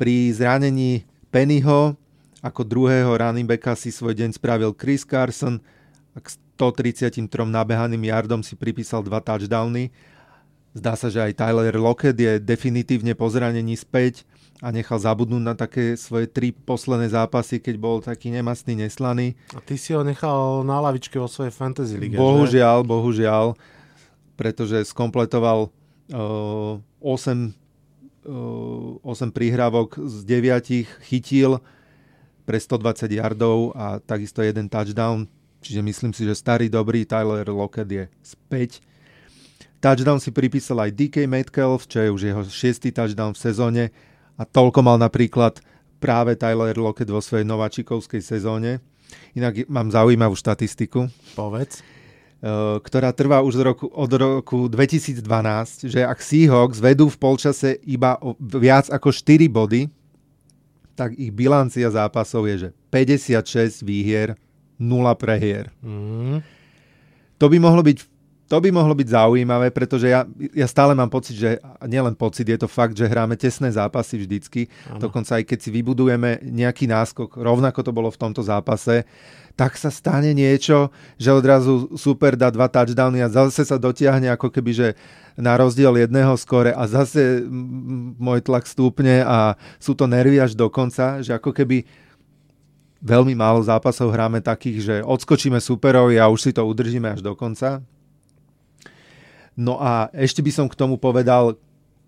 Pri 0.00 0.32
zranení 0.32 1.04
Pennyho 1.28 2.00
ako 2.40 2.64
druhého 2.64 3.12
running 3.12 3.44
backa 3.44 3.76
si 3.76 3.92
svoj 3.92 4.16
deň 4.16 4.40
spravil 4.40 4.72
Chris 4.72 5.04
Carson 5.04 5.60
a 6.16 6.18
k 6.24 6.32
133 6.56 7.28
nabehaným 7.44 8.08
yardom 8.08 8.40
si 8.40 8.56
pripísal 8.56 9.04
dva 9.04 9.20
touchdowny. 9.20 9.92
Zdá 10.72 10.96
sa, 10.96 11.12
že 11.12 11.20
aj 11.20 11.36
Tyler 11.36 11.76
Lockett 11.76 12.16
je 12.16 12.40
definitívne 12.40 13.12
po 13.12 13.28
zranení 13.28 13.76
späť 13.76 14.24
a 14.62 14.70
nechal 14.70 14.94
zabudnúť 15.02 15.42
na 15.42 15.58
také 15.58 15.98
svoje 15.98 16.30
tri 16.30 16.54
posledné 16.54 17.10
zápasy, 17.10 17.58
keď 17.58 17.74
bol 17.82 17.98
taký 17.98 18.30
nemastný, 18.30 18.78
neslaný. 18.78 19.34
A 19.50 19.58
ty 19.58 19.74
si 19.74 19.90
ho 19.90 20.06
nechal 20.06 20.62
na 20.62 20.78
lavičke 20.78 21.18
vo 21.18 21.26
svojej 21.26 21.50
fantasy 21.50 21.98
lige, 21.98 22.14
Bohužiaľ, 22.14 22.86
že? 22.86 22.88
bohužiaľ, 22.88 23.46
pretože 24.38 24.86
skompletoval 24.86 25.66
uh, 25.66 26.78
8, 27.02 27.50
uh, 28.30 29.02
8 29.02 29.34
prihrávok 29.34 29.98
z 29.98 30.16
9 30.30 31.10
chytil 31.10 31.58
pre 32.46 32.54
120 32.62 33.18
yardov 33.18 33.74
a 33.74 33.98
takisto 33.98 34.46
jeden 34.46 34.70
touchdown. 34.70 35.26
Čiže 35.58 35.82
myslím 35.82 36.14
si, 36.14 36.22
že 36.22 36.38
starý 36.38 36.70
dobrý 36.70 37.02
Tyler 37.02 37.50
Lockett 37.50 37.90
je 37.90 38.04
späť. 38.22 38.78
Touchdown 39.82 40.22
si 40.22 40.30
pripísal 40.30 40.86
aj 40.86 40.94
DK 40.94 41.26
Metcalf, 41.26 41.90
čo 41.90 41.98
je 41.98 42.08
už 42.14 42.22
jeho 42.30 42.42
šiestý 42.46 42.94
touchdown 42.94 43.34
v 43.34 43.42
sezóne 43.42 43.84
a 44.42 44.44
toľko 44.44 44.82
mal 44.82 44.98
napríklad 44.98 45.62
práve 46.02 46.34
Tyler 46.34 46.74
Lockett 46.74 47.06
vo 47.06 47.22
svojej 47.22 47.46
nováčikovskej 47.46 48.18
sezóne. 48.18 48.82
Inak 49.38 49.70
mám 49.70 49.94
zaujímavú 49.94 50.34
štatistiku. 50.34 51.06
Povedz. 51.38 51.86
Eh, 52.42 52.76
ktorá 52.82 53.14
trvá 53.14 53.38
už 53.38 53.54
z 53.54 53.62
roku, 53.62 53.86
od 53.86 54.10
roku 54.18 54.66
2012, 54.66 55.86
že 55.86 56.02
ak 56.02 56.18
Seahawks 56.18 56.82
vedú 56.82 57.06
v 57.06 57.14
polčase 57.14 57.78
iba 57.86 58.18
o 58.18 58.34
viac 58.34 58.90
ako 58.90 59.14
4 59.14 59.46
body, 59.46 59.86
tak 60.98 61.14
ich 61.14 61.30
bilancia 61.30 61.86
zápasov 61.86 62.50
je, 62.50 62.66
že 62.66 62.68
56 62.90 63.86
výhier, 63.86 64.34
0 64.74 64.90
prehier. 65.14 65.70
Mm. 65.86 66.42
To 67.38 67.46
by 67.46 67.62
mohlo 67.62 67.86
byť 67.86 68.10
to 68.52 68.60
by 68.60 68.68
mohlo 68.68 68.92
byť 68.92 69.08
zaujímavé, 69.16 69.72
pretože 69.72 70.12
ja, 70.12 70.28
ja 70.52 70.68
stále 70.68 70.92
mám 70.92 71.08
pocit, 71.08 71.40
že 71.40 71.56
nielen 71.88 72.12
pocit, 72.12 72.44
je 72.44 72.60
to 72.60 72.68
fakt, 72.68 72.92
že 72.92 73.08
hráme 73.08 73.32
tesné 73.40 73.72
zápasy 73.72 74.20
vždycky. 74.20 74.68
Ano. 74.92 75.08
Dokonca 75.08 75.40
aj 75.40 75.48
keď 75.48 75.58
si 75.64 75.72
vybudujeme 75.72 76.44
nejaký 76.44 76.84
náskok, 76.84 77.40
rovnako 77.40 77.80
to 77.80 77.96
bolo 77.96 78.12
v 78.12 78.20
tomto 78.20 78.44
zápase, 78.44 79.08
tak 79.56 79.80
sa 79.80 79.88
stane 79.88 80.36
niečo, 80.36 80.92
že 81.16 81.32
odrazu 81.32 81.96
super 81.96 82.36
dá 82.36 82.52
dva 82.52 82.68
touchdowny 82.68 83.24
a 83.24 83.32
zase 83.32 83.64
sa 83.64 83.80
dotiahne 83.80 84.28
ako 84.36 84.52
keby, 84.52 84.72
že 84.76 84.88
na 85.32 85.56
rozdiel 85.56 85.96
jedného 85.96 86.36
skore 86.36 86.76
a 86.76 86.84
zase 86.84 87.40
môj 88.20 88.44
tlak 88.44 88.68
stúpne 88.68 89.24
a 89.24 89.56
sú 89.80 89.96
to 89.96 90.04
nervy 90.04 90.44
až 90.44 90.52
do 90.52 90.68
konca, 90.68 91.24
že 91.24 91.32
ako 91.32 91.56
keby 91.56 91.88
veľmi 93.00 93.32
málo 93.32 93.64
zápasov 93.64 94.12
hráme 94.12 94.44
takých, 94.44 94.78
že 94.84 94.96
odskočíme 95.00 95.56
superovi 95.56 96.20
a 96.20 96.28
už 96.28 96.40
si 96.48 96.50
to 96.52 96.68
udržíme 96.68 97.16
až 97.16 97.24
do 97.24 97.32
konca. 97.32 97.80
No 99.56 99.76
a 99.76 100.08
ešte 100.16 100.40
by 100.40 100.52
som 100.52 100.66
k 100.68 100.78
tomu 100.78 100.96
povedal, 100.96 101.60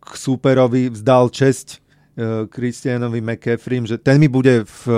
k 0.05 0.12
súperovi 0.16 0.92
vzdal 0.92 1.32
česť 1.32 1.68
uh, 1.76 2.45
Christianovi 2.49 3.24
McCaffrey, 3.24 3.80
že 3.84 3.97
ten 3.97 4.20
mi 4.20 4.28
bude 4.28 4.64
v 4.64 4.80
uh, 4.88 4.97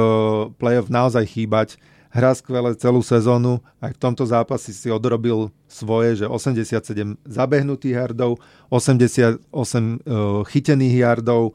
playoff 0.59 0.90
naozaj 0.90 1.26
chýbať. 1.26 1.78
Hrá 2.11 2.32
skvele 2.32 2.72
celú 2.78 3.05
sezónu, 3.05 3.61
aj 3.82 3.92
v 3.92 4.01
tomto 4.01 4.24
zápase 4.24 4.72
si 4.72 4.88
odrobil 4.88 5.53
svoje, 5.68 6.24
že 6.24 6.26
87 6.26 7.20
zabehnutých 7.28 7.94
yardov, 8.09 8.40
88 8.72 9.42
uh, 9.42 10.42
chytených 10.49 10.97
yardov, 11.03 11.53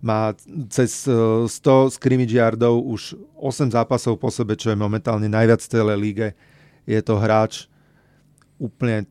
má 0.00 0.32
cez 0.72 1.04
100 1.04 1.52
scrimmage 1.92 2.32
yardov 2.32 2.80
už 2.88 3.20
8 3.36 3.68
zápasov 3.68 4.16
po 4.16 4.32
sebe, 4.32 4.56
čo 4.56 4.72
je 4.72 4.76
momentálne 4.80 5.28
najviac 5.28 5.60
v 5.60 5.72
celej 5.76 5.96
líge. 6.00 6.28
Je 6.88 6.96
to 7.04 7.20
hráč 7.20 7.68
úplne 8.56 9.04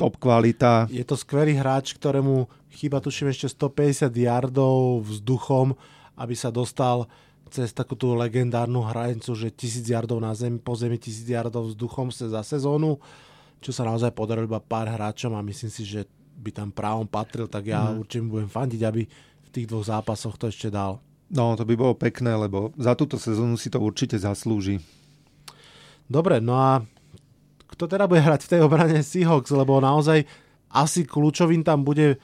top 0.00 0.16
kvalita. 0.16 0.88
Je 0.88 1.04
to 1.04 1.12
skvelý 1.12 1.60
hráč, 1.60 1.92
ktorému 1.92 2.48
chýba 2.72 3.04
tuším 3.04 3.28
ešte 3.28 3.52
150 3.52 4.08
yardov 4.08 5.04
vzduchom, 5.04 5.76
aby 6.16 6.32
sa 6.32 6.48
dostal 6.48 7.04
cez 7.52 7.76
takú 7.76 7.98
tú 7.98 8.16
legendárnu 8.16 8.80
hranicu, 8.80 9.36
že 9.36 9.52
1000 9.52 9.84
yardov 9.84 10.22
na 10.22 10.32
zemi, 10.32 10.56
po 10.56 10.72
zemi 10.72 10.96
1000 10.96 11.28
yardov 11.28 11.74
vzduchom 11.74 12.08
sa 12.08 12.32
za 12.32 12.56
sezónu, 12.56 12.96
čo 13.60 13.74
sa 13.76 13.84
naozaj 13.84 14.14
podarilo 14.16 14.48
iba 14.48 14.62
pár 14.62 14.88
hráčom 14.88 15.36
a 15.36 15.44
myslím 15.44 15.68
si, 15.68 15.84
že 15.84 16.08
by 16.40 16.50
tam 16.56 16.68
právom 16.72 17.04
patril, 17.04 17.50
tak 17.50 17.68
ja 17.68 17.92
mm. 17.92 18.00
určite 18.00 18.24
budem 18.24 18.48
fandiť, 18.48 18.80
aby 18.86 19.02
v 19.44 19.48
tých 19.52 19.68
dvoch 19.68 19.84
zápasoch 19.84 20.40
to 20.40 20.48
ešte 20.48 20.72
dal. 20.72 21.02
No, 21.28 21.52
to 21.58 21.68
by 21.68 21.74
bolo 21.76 21.92
pekné, 21.92 22.32
lebo 22.32 22.72
za 22.80 22.96
túto 22.96 23.20
sezónu 23.20 23.60
si 23.60 23.68
to 23.68 23.76
určite 23.82 24.16
zaslúži. 24.16 24.80
Dobre, 26.10 26.42
no 26.42 26.58
a 26.58 26.82
kto 27.80 27.96
teda 27.96 28.04
bude 28.04 28.20
hrať 28.20 28.44
v 28.44 28.50
tej 28.52 28.60
obrane 28.60 29.00
Seahawks, 29.00 29.48
lebo 29.56 29.80
naozaj 29.80 30.28
asi 30.68 31.08
kľúčovým 31.08 31.64
tam 31.64 31.80
bude 31.80 32.20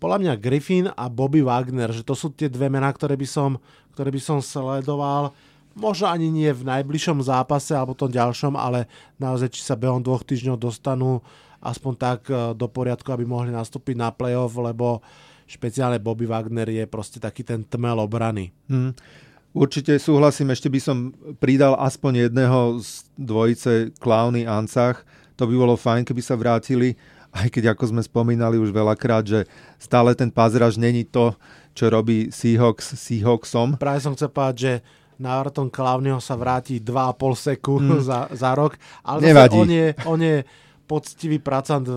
podľa 0.00 0.24
mňa 0.24 0.32
Griffin 0.40 0.88
a 0.88 1.12
Bobby 1.12 1.44
Wagner, 1.44 1.92
že 1.92 2.00
to 2.00 2.16
sú 2.16 2.32
tie 2.32 2.48
dve 2.48 2.72
mená, 2.72 2.88
ktoré 2.96 3.12
by 3.12 3.28
som, 3.28 3.60
ktoré 3.92 4.08
by 4.08 4.20
som 4.24 4.40
sledoval. 4.40 5.36
Možno 5.76 6.08
ani 6.08 6.32
nie 6.32 6.48
v 6.48 6.64
najbližšom 6.64 7.20
zápase 7.20 7.76
alebo 7.76 7.92
tom 7.92 8.08
ďalšom, 8.08 8.56
ale 8.56 8.88
naozaj 9.20 9.52
či 9.52 9.60
sa 9.60 9.76
behom 9.76 10.00
dvoch 10.00 10.24
týždňov 10.24 10.56
dostanú 10.56 11.20
aspoň 11.60 11.92
tak 12.00 12.20
e, 12.32 12.56
do 12.56 12.64
poriadku, 12.64 13.12
aby 13.12 13.28
mohli 13.28 13.52
nastúpiť 13.52 14.00
na 14.00 14.08
playoff, 14.08 14.56
lebo 14.56 15.04
špeciálne 15.44 16.00
Bobby 16.00 16.24
Wagner 16.24 16.72
je 16.72 16.88
proste 16.88 17.20
taký 17.20 17.44
ten 17.44 17.68
tmel 17.68 18.00
obrany. 18.00 18.48
Hmm. 18.72 18.96
Určite 19.56 19.96
súhlasím, 19.96 20.52
ešte 20.52 20.68
by 20.68 20.80
som 20.84 21.16
pridal 21.40 21.80
aspoň 21.80 22.28
jedného 22.28 22.76
z 22.76 23.08
dvojice 23.16 23.72
Clowny 23.96 24.44
Ancach. 24.44 25.00
To 25.40 25.48
by 25.48 25.54
bolo 25.56 25.80
fajn, 25.80 26.04
keby 26.04 26.20
sa 26.20 26.36
vrátili, 26.36 26.92
aj 27.32 27.48
keď 27.48 27.72
ako 27.72 27.96
sme 27.96 28.04
spomínali 28.04 28.60
už 28.60 28.68
veľakrát, 28.68 29.24
že 29.24 29.48
stále 29.80 30.12
ten 30.12 30.28
pazraž 30.28 30.76
není 30.76 31.08
to, 31.08 31.32
čo 31.72 31.88
robí 31.88 32.28
Seahawks 32.28 33.00
Seahawksom. 33.00 33.80
Práve 33.80 34.04
som 34.04 34.12
chcel 34.12 34.28
povedať, 34.28 34.56
že 34.60 34.72
návratom 35.16 35.72
Clownyho 35.72 36.20
sa 36.20 36.36
vráti 36.36 36.76
2,5 36.76 37.16
seku 37.56 37.80
mm. 37.80 38.00
za, 38.12 38.28
za 38.36 38.52
rok, 38.52 38.76
ale 39.00 39.24
Nevadí. 39.24 39.56
on 39.56 39.68
je, 39.72 39.86
on 40.04 40.20
je 40.20 40.36
poctivý 40.84 41.40
pracant 41.40 41.82
v, 41.82 41.96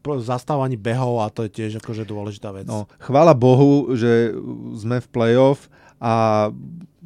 v 0.00 0.08
zastávaní 0.24 0.80
behov 0.80 1.20
a 1.20 1.28
to 1.28 1.44
je 1.44 1.60
tiež 1.60 1.84
akože 1.84 2.08
dôležitá 2.08 2.56
vec. 2.56 2.64
No, 2.64 2.88
chvála 3.04 3.36
Bohu, 3.36 3.92
že 3.92 4.32
sme 4.80 5.04
v 5.04 5.08
playoff 5.12 5.68
a 6.02 6.48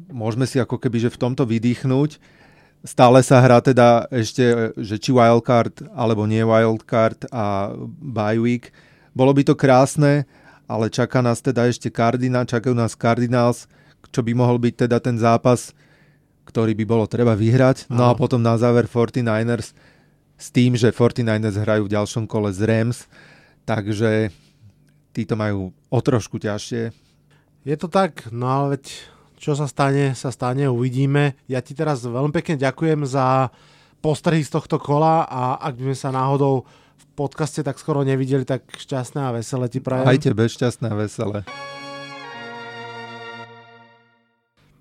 môžeme 0.09 0.49
si 0.49 0.57
ako 0.57 0.81
keby 0.81 1.07
že 1.07 1.13
v 1.13 1.21
tomto 1.21 1.45
vydýchnuť. 1.45 2.39
Stále 2.79 3.19
sa 3.21 3.43
hrá 3.43 3.59
teda 3.59 4.07
ešte, 4.07 4.71
že 4.79 4.95
či 4.95 5.11
wildcard 5.11 5.83
alebo 5.91 6.23
nie 6.23 6.41
wildcard 6.47 7.27
a 7.29 7.75
bye 7.99 8.39
week. 8.39 8.71
Bolo 9.11 9.35
by 9.35 9.43
to 9.43 9.53
krásne, 9.57 10.23
ale 10.63 10.87
čaká 10.87 11.19
nás 11.19 11.43
teda 11.43 11.67
ešte 11.67 11.91
Cardinal, 11.91 12.47
čakajú 12.47 12.71
nás 12.71 12.95
Cardinals, 12.95 13.67
čo 14.15 14.23
by 14.23 14.31
mohol 14.31 14.55
byť 14.61 14.87
teda 14.87 14.97
ten 15.03 15.19
zápas, 15.19 15.75
ktorý 16.47 16.71
by 16.73 16.85
bolo 16.87 17.05
treba 17.05 17.35
vyhrať. 17.35 17.91
No 17.91 18.07
a 18.07 18.15
potom 18.15 18.39
na 18.39 18.55
záver 18.55 18.87
49ers 18.87 19.75
s 20.39 20.47
tým, 20.47 20.79
že 20.79 20.95
49ers 20.95 21.59
hrajú 21.59 21.83
v 21.85 21.93
ďalšom 21.99 22.23
kole 22.31 22.47
z 22.55 22.63
Rams, 22.63 23.11
takže 23.67 24.31
títo 25.11 25.35
majú 25.35 25.75
o 25.91 25.99
trošku 25.99 26.39
ťažšie 26.39 27.08
je 27.67 27.75
to 27.75 27.87
tak, 27.91 28.31
no 28.31 28.47
ale 28.47 28.79
veď 28.79 28.85
čo 29.39 29.55
sa 29.55 29.67
stane, 29.71 30.15
sa 30.19 30.35
stane, 30.35 30.67
uvidíme. 30.67 31.39
Ja 31.47 31.63
ti 31.63 31.71
teraz 31.71 32.03
veľmi 32.03 32.35
pekne 32.35 32.59
ďakujem 32.59 33.07
za 33.07 33.51
postrehy 34.03 34.43
z 34.43 34.51
tohto 34.51 34.79
kola 34.79 35.23
a 35.27 35.59
ak 35.59 35.79
by 35.79 35.91
sme 35.91 35.97
sa 35.97 36.11
náhodou 36.11 36.67
v 36.99 37.05
podcaste 37.15 37.63
tak 37.63 37.79
skoro 37.79 38.03
nevideli, 38.03 38.43
tak 38.43 38.67
šťastné 38.67 39.19
a 39.19 39.35
veselé 39.35 39.71
ti 39.71 39.79
prajem. 39.79 40.07
Aj 40.07 40.19
tebe 40.19 40.43
šťastné 40.47 40.87
a 40.91 40.95
veselé. 40.95 41.39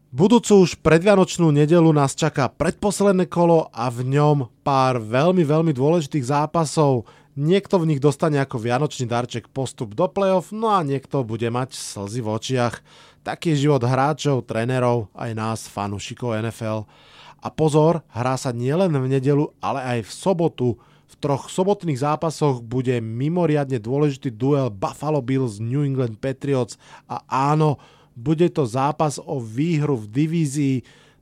Budúcu 0.09 0.65
už 0.65 0.81
predvianočnú 0.81 1.53
nedelu 1.53 1.93
nás 1.93 2.17
čaká 2.17 2.49
predposledné 2.49 3.29
kolo 3.29 3.69
a 3.71 3.93
v 3.93 4.09
ňom 4.17 4.49
pár 4.65 4.97
veľmi, 4.99 5.45
veľmi 5.45 5.73
dôležitých 5.77 6.33
zápasov. 6.33 7.05
Niekto 7.39 7.79
v 7.79 7.95
nich 7.95 8.03
dostane 8.03 8.43
ako 8.43 8.59
vianočný 8.59 9.07
darček 9.07 9.47
postup 9.47 9.95
do 9.95 10.11
play-off, 10.11 10.51
no 10.51 10.75
a 10.75 10.83
niekto 10.83 11.23
bude 11.23 11.47
mať 11.55 11.71
slzy 11.71 12.19
v 12.19 12.35
očiach. 12.35 12.83
Taký 13.23 13.55
je 13.55 13.71
život 13.71 13.79
hráčov, 13.79 14.43
trénerov, 14.43 15.07
aj 15.15 15.39
nás, 15.39 15.71
fanúšikov 15.71 16.35
NFL. 16.35 16.91
A 17.39 17.49
pozor, 17.55 18.03
hrá 18.11 18.35
sa 18.35 18.51
nielen 18.51 18.91
v 18.91 19.07
nedelu, 19.07 19.55
ale 19.63 19.79
aj 19.87 20.11
v 20.11 20.11
sobotu. 20.11 20.69
V 21.07 21.15
troch 21.23 21.47
sobotných 21.47 22.03
zápasoch 22.03 22.59
bude 22.59 22.99
mimoriadne 22.99 23.79
dôležitý 23.79 24.35
duel 24.35 24.67
Buffalo 24.75 25.23
Bills 25.23 25.63
New 25.63 25.87
England 25.87 26.19
Patriots 26.19 26.75
a 27.07 27.23
áno, 27.31 27.79
bude 28.19 28.51
to 28.51 28.67
zápas 28.67 29.23
o 29.23 29.39
výhru 29.39 29.95
v 29.95 30.11
divízii, 30.11 30.77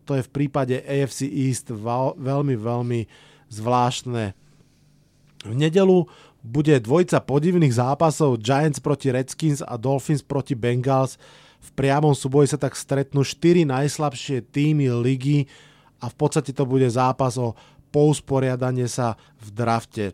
to 0.09 0.17
je 0.17 0.25
v 0.25 0.33
prípade 0.33 0.81
AFC 0.81 1.29
East 1.29 1.69
veľmi, 1.69 2.57
veľmi 2.57 3.01
zvláštne. 3.53 4.45
V 5.47 5.55
nedelu 5.55 6.11
bude 6.42 6.74
dvojica 6.82 7.22
podivných 7.22 7.74
zápasov 7.74 8.42
Giants 8.42 8.82
proti 8.82 9.14
Redskins 9.14 9.62
a 9.62 9.78
Dolphins 9.78 10.26
proti 10.26 10.59
Bengals. 10.59 11.18
V 11.62 11.70
priamom 11.74 12.14
súboji 12.14 12.51
sa 12.51 12.59
tak 12.59 12.74
stretnú 12.74 13.22
4 13.22 13.66
najslabšie 13.66 14.42
týmy 14.51 14.90
ligy 14.90 15.47
a 16.03 16.11
v 16.11 16.14
podstate 16.18 16.51
to 16.51 16.66
bude 16.66 16.86
zápas 16.90 17.38
o 17.38 17.55
pousporiadanie 17.94 18.90
sa 18.90 19.14
v 19.38 19.49
drafte. 19.55 20.05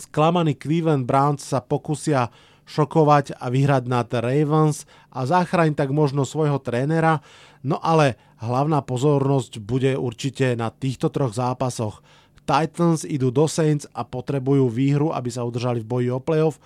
Sklamaní 0.00 0.56
Cleveland 0.56 1.04
Browns 1.04 1.44
sa 1.44 1.60
pokusia 1.60 2.32
šokovať 2.64 3.36
a 3.36 3.52
vyhrať 3.52 3.84
nad 3.86 4.08
Ravens 4.08 4.88
a 5.12 5.28
zachrániť 5.28 5.76
tak 5.76 5.90
možno 5.92 6.24
svojho 6.24 6.62
trénera, 6.62 7.20
no 7.60 7.76
ale 7.78 8.16
hlavná 8.40 8.80
pozornosť 8.82 9.60
bude 9.60 9.94
určite 9.98 10.56
na 10.56 10.72
týchto 10.72 11.12
troch 11.12 11.36
zápasoch. 11.36 12.00
Titans 12.42 13.06
idú 13.06 13.30
do 13.30 13.46
Saints 13.46 13.86
a 13.94 14.02
potrebujú 14.02 14.66
výhru, 14.66 15.14
aby 15.14 15.30
sa 15.30 15.46
udržali 15.46 15.82
v 15.82 15.88
boji 15.88 16.08
o 16.10 16.18
playoff. 16.18 16.58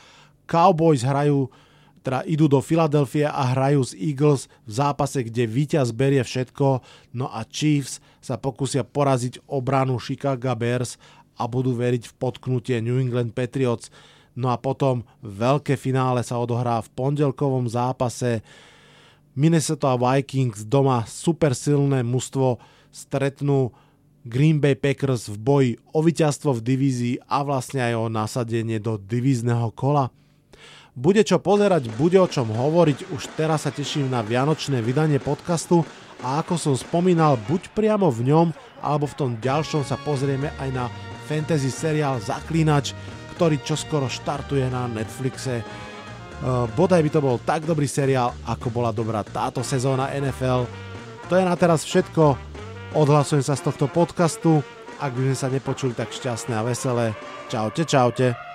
Cowboys 0.49 1.05
hrajú, 1.05 1.53
teda 2.01 2.23
idú 2.25 2.47
do 2.47 2.63
Filadelfie 2.63 3.27
a 3.27 3.53
hrajú 3.53 3.83
z 3.83 3.93
Eagles 3.99 4.47
v 4.63 4.73
zápase, 4.79 5.27
kde 5.27 5.45
víťaz 5.45 5.91
berie 5.91 6.23
všetko, 6.23 6.81
no 7.19 7.27
a 7.29 7.43
Chiefs 7.45 7.99
sa 8.23 8.39
pokusia 8.39 8.87
poraziť 8.87 9.43
obranu 9.51 9.99
Chicago 9.99 10.55
Bears 10.55 10.97
a 11.37 11.45
budú 11.51 11.77
veriť 11.77 12.09
v 12.09 12.17
potknutie 12.17 12.81
New 12.81 12.97
England 12.97 13.37
Patriots. 13.37 13.93
No 14.37 14.53
a 14.53 14.61
potom 14.61 15.05
veľké 15.25 15.81
finále 15.81 16.21
sa 16.21 16.37
odohrá 16.37 16.81
v 16.85 16.93
pondelkovom 16.93 17.69
zápase. 17.69 18.45
Minnesota 19.37 19.97
Vikings 19.97 20.65
doma 20.65 21.05
super 21.05 21.53
silné 21.53 22.01
mužstvo 22.01 22.57
stretnú 22.89 23.73
Green 24.27 24.59
Bay 24.59 24.75
Packers 24.75 25.31
v 25.31 25.39
boji 25.39 25.71
o 25.95 26.03
víťazstvo 26.03 26.59
v 26.59 26.65
divízii 26.67 27.15
a 27.31 27.47
vlastne 27.47 27.79
aj 27.79 27.95
o 27.95 28.11
nasadenie 28.11 28.83
do 28.83 28.99
divízneho 28.99 29.71
kola. 29.71 30.11
Bude 30.99 31.23
čo 31.23 31.39
pozerať, 31.39 31.87
bude 31.95 32.19
o 32.19 32.27
čom 32.27 32.51
hovoriť, 32.51 33.15
už 33.15 33.39
teraz 33.39 33.69
sa 33.69 33.71
teším 33.71 34.11
na 34.11 34.27
vianočné 34.27 34.83
vydanie 34.83 35.23
podcastu 35.23 35.87
a 36.27 36.43
ako 36.43 36.59
som 36.59 36.75
spomínal, 36.75 37.39
buď 37.47 37.71
priamo 37.71 38.11
v 38.11 38.35
ňom, 38.35 38.49
alebo 38.83 39.07
v 39.07 39.15
tom 39.15 39.31
ďalšom 39.39 39.87
sa 39.87 39.95
pozrieme 40.03 40.51
aj 40.59 40.71
na 40.75 40.91
fantasy 41.31 41.71
seriál 41.71 42.19
Zaklínač, 42.19 42.99
ktorý 43.39 43.63
čoskoro 43.63 44.11
štartuje 44.11 44.67
na 44.73 44.91
Netflixe. 44.91 45.63
Uh, 46.43 46.67
bodaj 46.75 47.05
by 47.05 47.11
to 47.15 47.21
bol 47.23 47.37
tak 47.39 47.63
dobrý 47.63 47.87
seriál, 47.87 48.35
ako 48.43 48.75
bola 48.75 48.91
dobrá 48.91 49.23
táto 49.23 49.63
sezóna 49.63 50.11
NFL. 50.17 50.67
To 51.29 51.35
je 51.39 51.45
na 51.47 51.55
teraz 51.55 51.85
všetko. 51.87 52.56
Odhlasujem 52.97 53.45
sa 53.45 53.53
z 53.53 53.69
tohto 53.69 53.93
podcastu. 53.93 54.65
Ak 54.97 55.13
by 55.13 55.29
sme 55.29 55.37
sa 55.37 55.53
nepočuli, 55.53 55.93
tak 55.93 56.17
šťastné 56.17 56.57
a 56.57 56.65
veselé. 56.65 57.13
Čaute, 57.53 57.85
čaute. 57.85 58.46